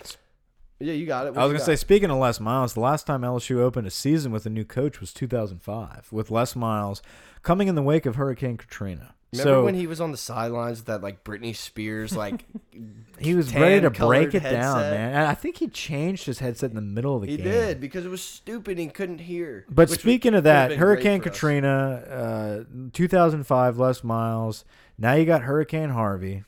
yeah, 0.78 0.92
you 0.92 1.06
got 1.06 1.26
it. 1.26 1.34
What 1.34 1.40
I 1.40 1.44
was 1.44 1.54
gonna 1.54 1.64
say, 1.64 1.76
speaking 1.76 2.10
of 2.10 2.18
Les 2.18 2.38
Miles, 2.38 2.74
the 2.74 2.80
last 2.80 3.06
time 3.06 3.22
LSU 3.22 3.58
opened 3.58 3.86
a 3.86 3.90
season 3.90 4.30
with 4.30 4.44
a 4.44 4.50
new 4.50 4.64
coach 4.64 5.00
was 5.00 5.12
2005, 5.14 6.08
with 6.12 6.30
Les 6.30 6.54
Miles 6.54 7.00
coming 7.42 7.68
in 7.68 7.74
the 7.74 7.82
wake 7.82 8.04
of 8.04 8.16
Hurricane 8.16 8.58
Katrina. 8.58 9.15
Remember 9.32 9.50
so 9.50 9.64
when 9.64 9.74
he 9.74 9.86
was 9.86 10.00
on 10.00 10.12
the 10.12 10.16
sidelines 10.16 10.78
with 10.78 10.86
that 10.86 11.02
like 11.02 11.24
Britney 11.24 11.54
Spears 11.54 12.16
like 12.16 12.44
he 13.18 13.34
was 13.34 13.52
ready 13.54 13.80
to 13.80 13.90
break 13.90 14.34
it 14.34 14.42
down, 14.42 14.78
man. 14.80 15.14
And 15.14 15.26
I 15.26 15.34
think 15.34 15.56
he 15.56 15.68
changed 15.68 16.26
his 16.26 16.38
headset 16.38 16.70
in 16.70 16.76
the 16.76 16.82
middle 16.82 17.16
of 17.16 17.22
the 17.22 17.28
he 17.28 17.36
game. 17.36 17.44
did 17.44 17.80
because 17.80 18.06
it 18.06 18.08
was 18.08 18.22
stupid 18.22 18.72
and 18.72 18.80
he 18.80 18.86
couldn't 18.86 19.18
hear. 19.18 19.66
But 19.68 19.90
speaking 19.90 20.34
of 20.34 20.44
that, 20.44 20.72
Hurricane. 20.72 21.20
Katrina, 21.20 22.64
uh, 22.68 22.88
2005, 22.92 23.78
Les 23.78 24.04
Miles. 24.04 24.64
Now 24.96 25.14
you 25.14 25.24
got 25.24 25.42
Hurricane 25.42 25.90
Harvey, 25.90 26.44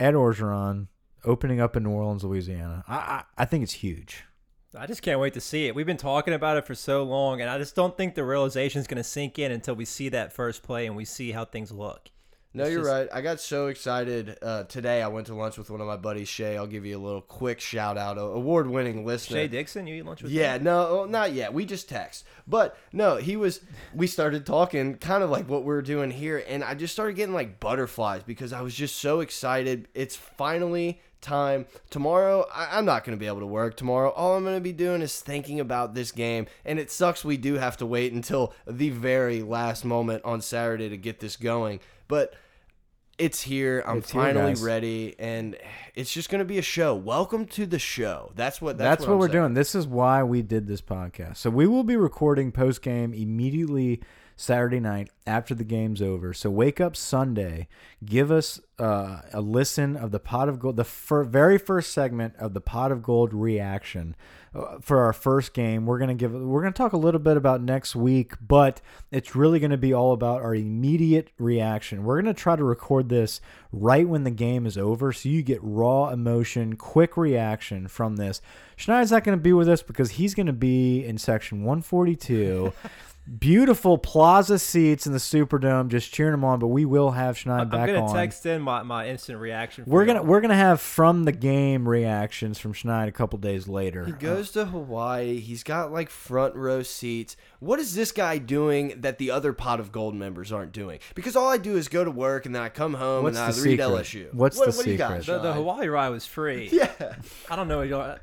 Ed 0.00 0.14
Orgeron 0.14 0.88
opening 1.24 1.60
up 1.60 1.76
in 1.76 1.84
New 1.84 1.90
Orleans, 1.90 2.24
Louisiana. 2.24 2.84
I, 2.88 2.96
I, 2.96 3.24
I 3.38 3.44
think 3.44 3.62
it's 3.62 3.74
huge. 3.74 4.24
I 4.76 4.86
just 4.86 5.02
can't 5.02 5.20
wait 5.20 5.34
to 5.34 5.40
see 5.40 5.66
it. 5.66 5.74
We've 5.74 5.84
been 5.86 5.96
talking 5.98 6.32
about 6.32 6.56
it 6.56 6.64
for 6.66 6.74
so 6.74 7.02
long, 7.02 7.40
and 7.42 7.50
I 7.50 7.58
just 7.58 7.76
don't 7.76 7.94
think 7.96 8.14
the 8.14 8.24
realization 8.24 8.80
is 8.80 8.86
going 8.86 8.96
to 8.96 9.04
sink 9.04 9.38
in 9.38 9.52
until 9.52 9.74
we 9.74 9.84
see 9.84 10.08
that 10.10 10.32
first 10.32 10.62
play 10.62 10.86
and 10.86 10.96
we 10.96 11.04
see 11.04 11.32
how 11.32 11.44
things 11.44 11.70
look. 11.70 12.08
No, 12.54 12.64
It's 12.64 12.72
you're 12.72 12.80
just- 12.82 12.90
right. 12.92 13.08
I 13.12 13.20
got 13.22 13.40
so 13.40 13.66
excited 13.68 14.36
uh, 14.42 14.64
today. 14.64 15.02
I 15.02 15.08
went 15.08 15.26
to 15.28 15.34
lunch 15.34 15.56
with 15.58 15.70
one 15.70 15.80
of 15.82 15.86
my 15.86 15.96
buddies, 15.96 16.28
Shay. 16.28 16.56
I'll 16.56 16.66
give 16.66 16.84
you 16.86 16.98
a 16.98 17.00
little 17.00 17.20
quick 17.22 17.60
shout 17.60 17.96
out. 17.98 18.16
Award 18.18 18.66
winning 18.66 19.04
listener. 19.06 19.38
Shay 19.38 19.48
Dixon, 19.48 19.86
you 19.86 19.94
eat 19.96 20.04
lunch 20.06 20.22
with 20.22 20.32
Yeah, 20.32 20.54
him? 20.56 20.64
no, 20.64 21.04
not 21.06 21.32
yet. 21.32 21.52
We 21.54 21.64
just 21.66 21.88
text. 21.88 22.24
But 22.46 22.76
no, 22.92 23.16
he 23.16 23.36
was. 23.36 23.60
We 23.94 24.06
started 24.06 24.44
talking, 24.46 24.96
kind 24.96 25.22
of 25.22 25.28
like 25.30 25.48
what 25.50 25.64
we're 25.64 25.80
doing 25.82 26.10
here, 26.10 26.42
and 26.48 26.62
I 26.64 26.74
just 26.74 26.92
started 26.94 27.16
getting 27.16 27.34
like 27.34 27.58
butterflies 27.60 28.22
because 28.22 28.52
I 28.54 28.60
was 28.62 28.74
just 28.74 28.96
so 28.98 29.20
excited. 29.20 29.88
It's 29.94 30.16
finally 30.16 31.00
time. 31.22 31.66
Tomorrow, 31.88 32.46
I, 32.54 32.76
I'm 32.76 32.84
not 32.84 33.04
going 33.04 33.16
to 33.16 33.20
be 33.20 33.26
able 33.26 33.40
to 33.40 33.46
work 33.46 33.76
tomorrow. 33.76 34.10
All 34.10 34.36
I'm 34.36 34.42
going 34.44 34.56
to 34.56 34.60
be 34.60 34.72
doing 34.72 35.00
is 35.00 35.20
thinking 35.20 35.60
about 35.60 35.94
this 35.94 36.12
game, 36.12 36.46
and 36.64 36.78
it 36.78 36.90
sucks. 36.90 37.24
We 37.24 37.36
do 37.38 37.54
have 37.54 37.76
to 37.78 37.86
wait 37.86 38.12
until 38.12 38.52
the 38.66 38.90
very 38.90 39.42
last 39.42 39.84
moment 39.84 40.24
on 40.24 40.40
Saturday 40.42 40.88
to 40.90 40.96
get 40.96 41.20
this 41.20 41.36
going, 41.36 41.80
but. 42.08 42.34
It's 43.18 43.42
here. 43.42 43.84
I'm 43.86 43.98
It's 43.98 44.10
finally 44.10 44.52
guys. 44.52 44.62
ready, 44.62 45.14
and 45.18 45.54
it's 45.94 46.10
just 46.10 46.28
going 46.30 46.40
to 46.40 46.46
be 46.46 46.58
a 46.58 46.62
show. 46.62 46.94
Welcome 46.94 47.44
to 47.48 47.66
the 47.66 47.78
show. 47.78 48.32
That's 48.34 48.60
what. 48.60 48.78
That's, 48.78 49.00
That's, 49.00 49.06
what, 49.06 49.12
I'm 49.12 49.18
we're 49.20 49.26
saying. 49.28 49.42
doing. 49.42 49.54
This 49.54 49.74
is 49.74 49.86
why 49.86 50.24
we 50.24 50.40
did 50.40 50.66
this 50.66 50.80
podcast. 50.80 51.36
So 51.36 51.50
we 51.50 51.66
will 51.66 51.84
be 51.84 51.94
recording 51.94 52.50
post 52.50 52.80
game 52.82 53.12
immediately 53.12 54.00
Saturday 54.36 54.80
night 54.80 55.10
after 55.26 55.54
the 55.54 55.64
game's 55.64 56.02
over. 56.02 56.32
So 56.32 56.50
wake 56.50 56.80
up 56.80 56.96
Sunday, 56.96 57.68
give 58.04 58.30
us 58.30 58.60
uh, 58.78 59.20
a 59.32 59.40
listen 59.40 59.96
of 59.96 60.10
the 60.10 60.18
pot 60.18 60.48
of 60.48 60.58
gold, 60.58 60.76
the 60.76 60.84
fir 60.84 61.24
very 61.24 61.58
first 61.58 61.92
segment 61.92 62.34
of 62.36 62.54
the 62.54 62.60
pot 62.60 62.90
of 62.90 63.02
gold 63.02 63.32
reaction 63.32 64.16
uh, 64.54 64.78
for 64.80 65.00
our 65.02 65.12
first 65.12 65.54
game. 65.54 65.86
We're 65.86 65.98
gonna 65.98 66.14
give. 66.14 66.32
We're 66.32 66.62
gonna 66.62 66.72
talk 66.72 66.92
a 66.92 66.98
little 66.98 67.20
bit 67.20 67.36
about 67.36 67.62
next 67.62 67.94
week, 67.94 68.34
but 68.40 68.80
it's 69.10 69.36
really 69.36 69.60
gonna 69.60 69.76
be 69.76 69.92
all 69.92 70.12
about 70.12 70.42
our 70.42 70.54
immediate 70.54 71.30
reaction. 71.38 72.02
We're 72.02 72.20
gonna 72.20 72.34
try 72.34 72.56
to 72.56 72.64
record 72.64 73.08
this 73.08 73.40
right 73.70 74.08
when 74.08 74.24
the 74.24 74.30
game 74.30 74.66
is 74.66 74.76
over, 74.76 75.12
so 75.12 75.28
you 75.28 75.42
get 75.42 75.60
raw 75.62 76.08
emotion, 76.08 76.76
quick 76.76 77.16
reaction 77.16 77.86
from 77.86 78.16
this. 78.16 78.42
Schneider's 78.76 79.12
not 79.12 79.22
gonna 79.22 79.36
be 79.36 79.52
with 79.52 79.68
us 79.68 79.82
because 79.82 80.12
he's 80.12 80.34
gonna 80.34 80.52
be 80.52 81.04
in 81.04 81.18
section 81.18 81.58
142. 81.58 82.72
Beautiful 83.38 83.98
plaza 83.98 84.58
seats 84.58 85.06
in 85.06 85.12
the 85.12 85.20
Superdome, 85.20 85.88
just 85.88 86.12
cheering 86.12 86.32
them 86.32 86.44
on. 86.44 86.58
But 86.58 86.66
we 86.68 86.84
will 86.84 87.12
have 87.12 87.36
Schneid 87.36 87.60
I'm 87.60 87.68
back 87.68 87.86
going 87.86 88.02
on. 88.02 88.08
to 88.08 88.14
text 88.14 88.44
in 88.46 88.60
my, 88.60 88.82
my 88.82 89.08
instant 89.08 89.38
reaction. 89.38 89.84
We're 89.86 90.04
gonna 90.06 90.18
y'all. 90.18 90.28
we're 90.28 90.40
gonna 90.40 90.56
have 90.56 90.80
from 90.80 91.22
the 91.22 91.30
game 91.30 91.88
reactions 91.88 92.58
from 92.58 92.72
Schneid 92.74 93.06
a 93.06 93.12
couple 93.12 93.38
days 93.38 93.68
later. 93.68 94.04
He 94.04 94.10
goes 94.12 94.50
to 94.52 94.64
Hawaii. 94.64 95.38
He's 95.38 95.62
got 95.62 95.92
like 95.92 96.10
front 96.10 96.56
row 96.56 96.82
seats. 96.82 97.36
What 97.60 97.78
is 97.78 97.94
this 97.94 98.10
guy 98.10 98.38
doing 98.38 99.00
that 99.02 99.18
the 99.18 99.30
other 99.30 99.52
pot 99.52 99.78
of 99.78 99.92
gold 99.92 100.16
members 100.16 100.50
aren't 100.50 100.72
doing? 100.72 100.98
Because 101.14 101.36
all 101.36 101.48
I 101.48 101.58
do 101.58 101.76
is 101.76 101.86
go 101.86 102.04
to 102.04 102.10
work 102.10 102.44
and 102.44 102.52
then 102.54 102.62
I 102.62 102.70
come 102.70 102.94
home 102.94 103.22
What's 103.22 103.38
and 103.38 103.46
I 103.46 103.52
the 103.52 103.62
read 103.62 103.78
secret? 103.78 103.88
LSU. 103.88 104.34
What's 104.34 104.58
what, 104.58 104.70
the 104.72 104.76
what 104.76 104.84
do 104.84 104.90
you 104.90 104.98
got, 104.98 105.22
the, 105.24 105.38
the 105.38 105.52
Hawaii 105.52 105.86
ride 105.86 106.08
was 106.08 106.26
free. 106.26 106.68
Yeah. 106.72 107.14
I 107.48 107.54
don't 107.54 107.68
know. 107.68 107.82
y'all- 107.82 108.18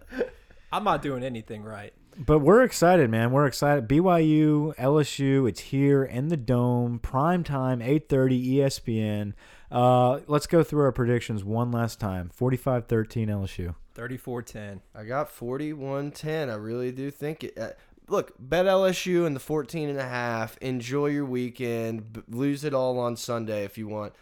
I'm 0.73 0.83
not 0.83 1.01
doing 1.01 1.23
anything 1.23 1.63
right. 1.63 1.93
But 2.17 2.39
we're 2.39 2.63
excited, 2.63 3.09
man. 3.09 3.31
We're 3.31 3.45
excited. 3.45 3.87
BYU, 3.87 4.75
LSU, 4.75 5.47
it's 5.47 5.61
here 5.61 6.03
in 6.03 6.27
the 6.27 6.37
dome, 6.37 6.99
prime 6.99 7.43
time, 7.43 7.79
8:30 7.81 8.55
ESPN. 8.55 9.33
Uh, 9.71 10.19
let's 10.27 10.47
go 10.47 10.63
through 10.63 10.81
our 10.83 10.91
predictions 10.91 11.43
one 11.43 11.71
last 11.71 11.99
time. 11.99 12.31
45-13 12.37 13.29
LSU. 13.29 13.75
34-10. 13.95 14.81
I 14.95 15.03
got 15.03 15.29
41-10. 15.29 16.49
I 16.49 16.55
really 16.55 16.91
do 16.91 17.11
think 17.11 17.43
it. 17.43 17.57
Uh, 17.57 17.69
look, 18.07 18.33
bet 18.39 18.65
LSU 18.65 19.25
in 19.25 19.33
the 19.33 19.39
14 19.39 19.89
and 19.89 19.99
a 19.99 20.07
half. 20.07 20.57
Enjoy 20.57 21.07
your 21.07 21.25
weekend. 21.25 22.13
B- 22.13 22.21
lose 22.29 22.63
it 22.63 22.73
all 22.73 22.99
on 22.99 23.15
Sunday 23.15 23.63
if 23.63 23.77
you 23.77 23.87
want. 23.87 24.13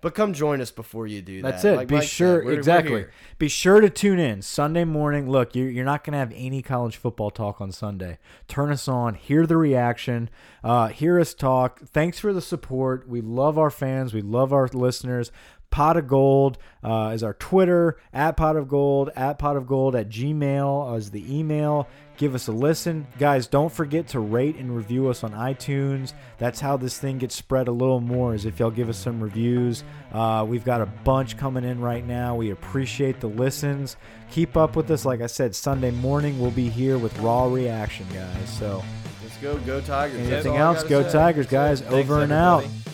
But 0.00 0.14
come 0.14 0.32
join 0.32 0.60
us 0.60 0.70
before 0.70 1.08
you 1.08 1.20
do 1.22 1.42
that. 1.42 1.50
That's 1.50 1.64
it. 1.64 1.74
Like 1.76 1.88
Be 1.88 1.96
Mike 1.96 2.04
said, 2.04 2.08
sure 2.10 2.34
we're- 2.36 2.46
we're 2.46 2.52
exactly. 2.52 2.90
here. 2.92 3.12
Be 3.38 3.48
sure 3.48 3.80
to 3.80 3.90
tune 3.90 4.20
in 4.20 4.42
Sunday 4.42 4.84
morning. 4.84 5.28
Look, 5.28 5.56
you're, 5.56 5.68
you're 5.68 5.84
not 5.84 6.04
going 6.04 6.12
to 6.12 6.18
have 6.18 6.32
any 6.36 6.62
college 6.62 6.96
football 6.96 7.30
talk 7.32 7.60
on 7.60 7.72
Sunday. 7.72 8.18
Turn 8.46 8.70
us 8.70 8.86
on. 8.86 9.14
Hear 9.14 9.44
the 9.44 9.56
reaction. 9.56 10.30
Uh, 10.62 10.86
hear 10.88 11.18
us 11.18 11.34
talk. 11.34 11.80
Thanks 11.80 12.20
for 12.20 12.32
the 12.32 12.40
support. 12.40 13.08
We 13.08 13.20
love 13.20 13.58
our 13.58 13.70
fans. 13.70 14.14
We 14.14 14.22
love 14.22 14.52
our 14.52 14.68
listeners. 14.72 15.32
Pot 15.70 15.96
of 15.96 16.08
Gold 16.08 16.58
uh, 16.82 17.12
is 17.14 17.22
our 17.22 17.34
Twitter 17.34 17.98
at 18.12 18.36
Pot 18.36 18.56
of 18.56 18.68
Gold 18.68 19.10
at 19.14 19.38
Pot 19.38 19.56
of 19.56 19.66
Gold 19.66 19.94
at 19.94 20.08
Gmail 20.08 20.96
is 20.96 21.10
the 21.10 21.36
email. 21.36 21.86
Give 22.16 22.34
us 22.34 22.48
a 22.48 22.52
listen, 22.52 23.06
guys. 23.18 23.46
Don't 23.46 23.70
forget 23.72 24.08
to 24.08 24.20
rate 24.20 24.56
and 24.56 24.74
review 24.74 25.08
us 25.08 25.22
on 25.22 25.32
iTunes. 25.32 26.14
That's 26.38 26.58
how 26.58 26.76
this 26.76 26.98
thing 26.98 27.18
gets 27.18 27.36
spread 27.36 27.68
a 27.68 27.72
little 27.72 28.00
more. 28.00 28.34
Is 28.34 28.44
if 28.44 28.58
y'all 28.58 28.70
give 28.70 28.88
us 28.88 28.98
some 28.98 29.20
reviews. 29.20 29.84
Uh, 30.12 30.44
we've 30.48 30.64
got 30.64 30.80
a 30.80 30.86
bunch 30.86 31.36
coming 31.36 31.64
in 31.64 31.80
right 31.80 32.04
now. 32.04 32.34
We 32.34 32.50
appreciate 32.50 33.20
the 33.20 33.28
listens. 33.28 33.96
Keep 34.30 34.56
up 34.56 34.74
with 34.74 34.90
us. 34.90 35.04
Like 35.04 35.20
I 35.20 35.26
said, 35.26 35.54
Sunday 35.54 35.92
morning 35.92 36.40
we'll 36.40 36.50
be 36.50 36.68
here 36.68 36.98
with 36.98 37.16
raw 37.20 37.44
reaction, 37.46 38.06
guys. 38.12 38.50
So 38.58 38.82
Let's 39.22 39.36
go. 39.36 39.58
Go 39.58 39.80
Tigers. 39.80 40.26
Anything 40.28 40.56
else? 40.56 40.82
Go 40.82 41.02
say. 41.04 41.12
Tigers, 41.12 41.46
guys. 41.46 41.80
Thanks, 41.82 41.94
Over 41.94 42.22
and 42.22 42.32
out. 42.32 42.64
everybody. 42.64 42.87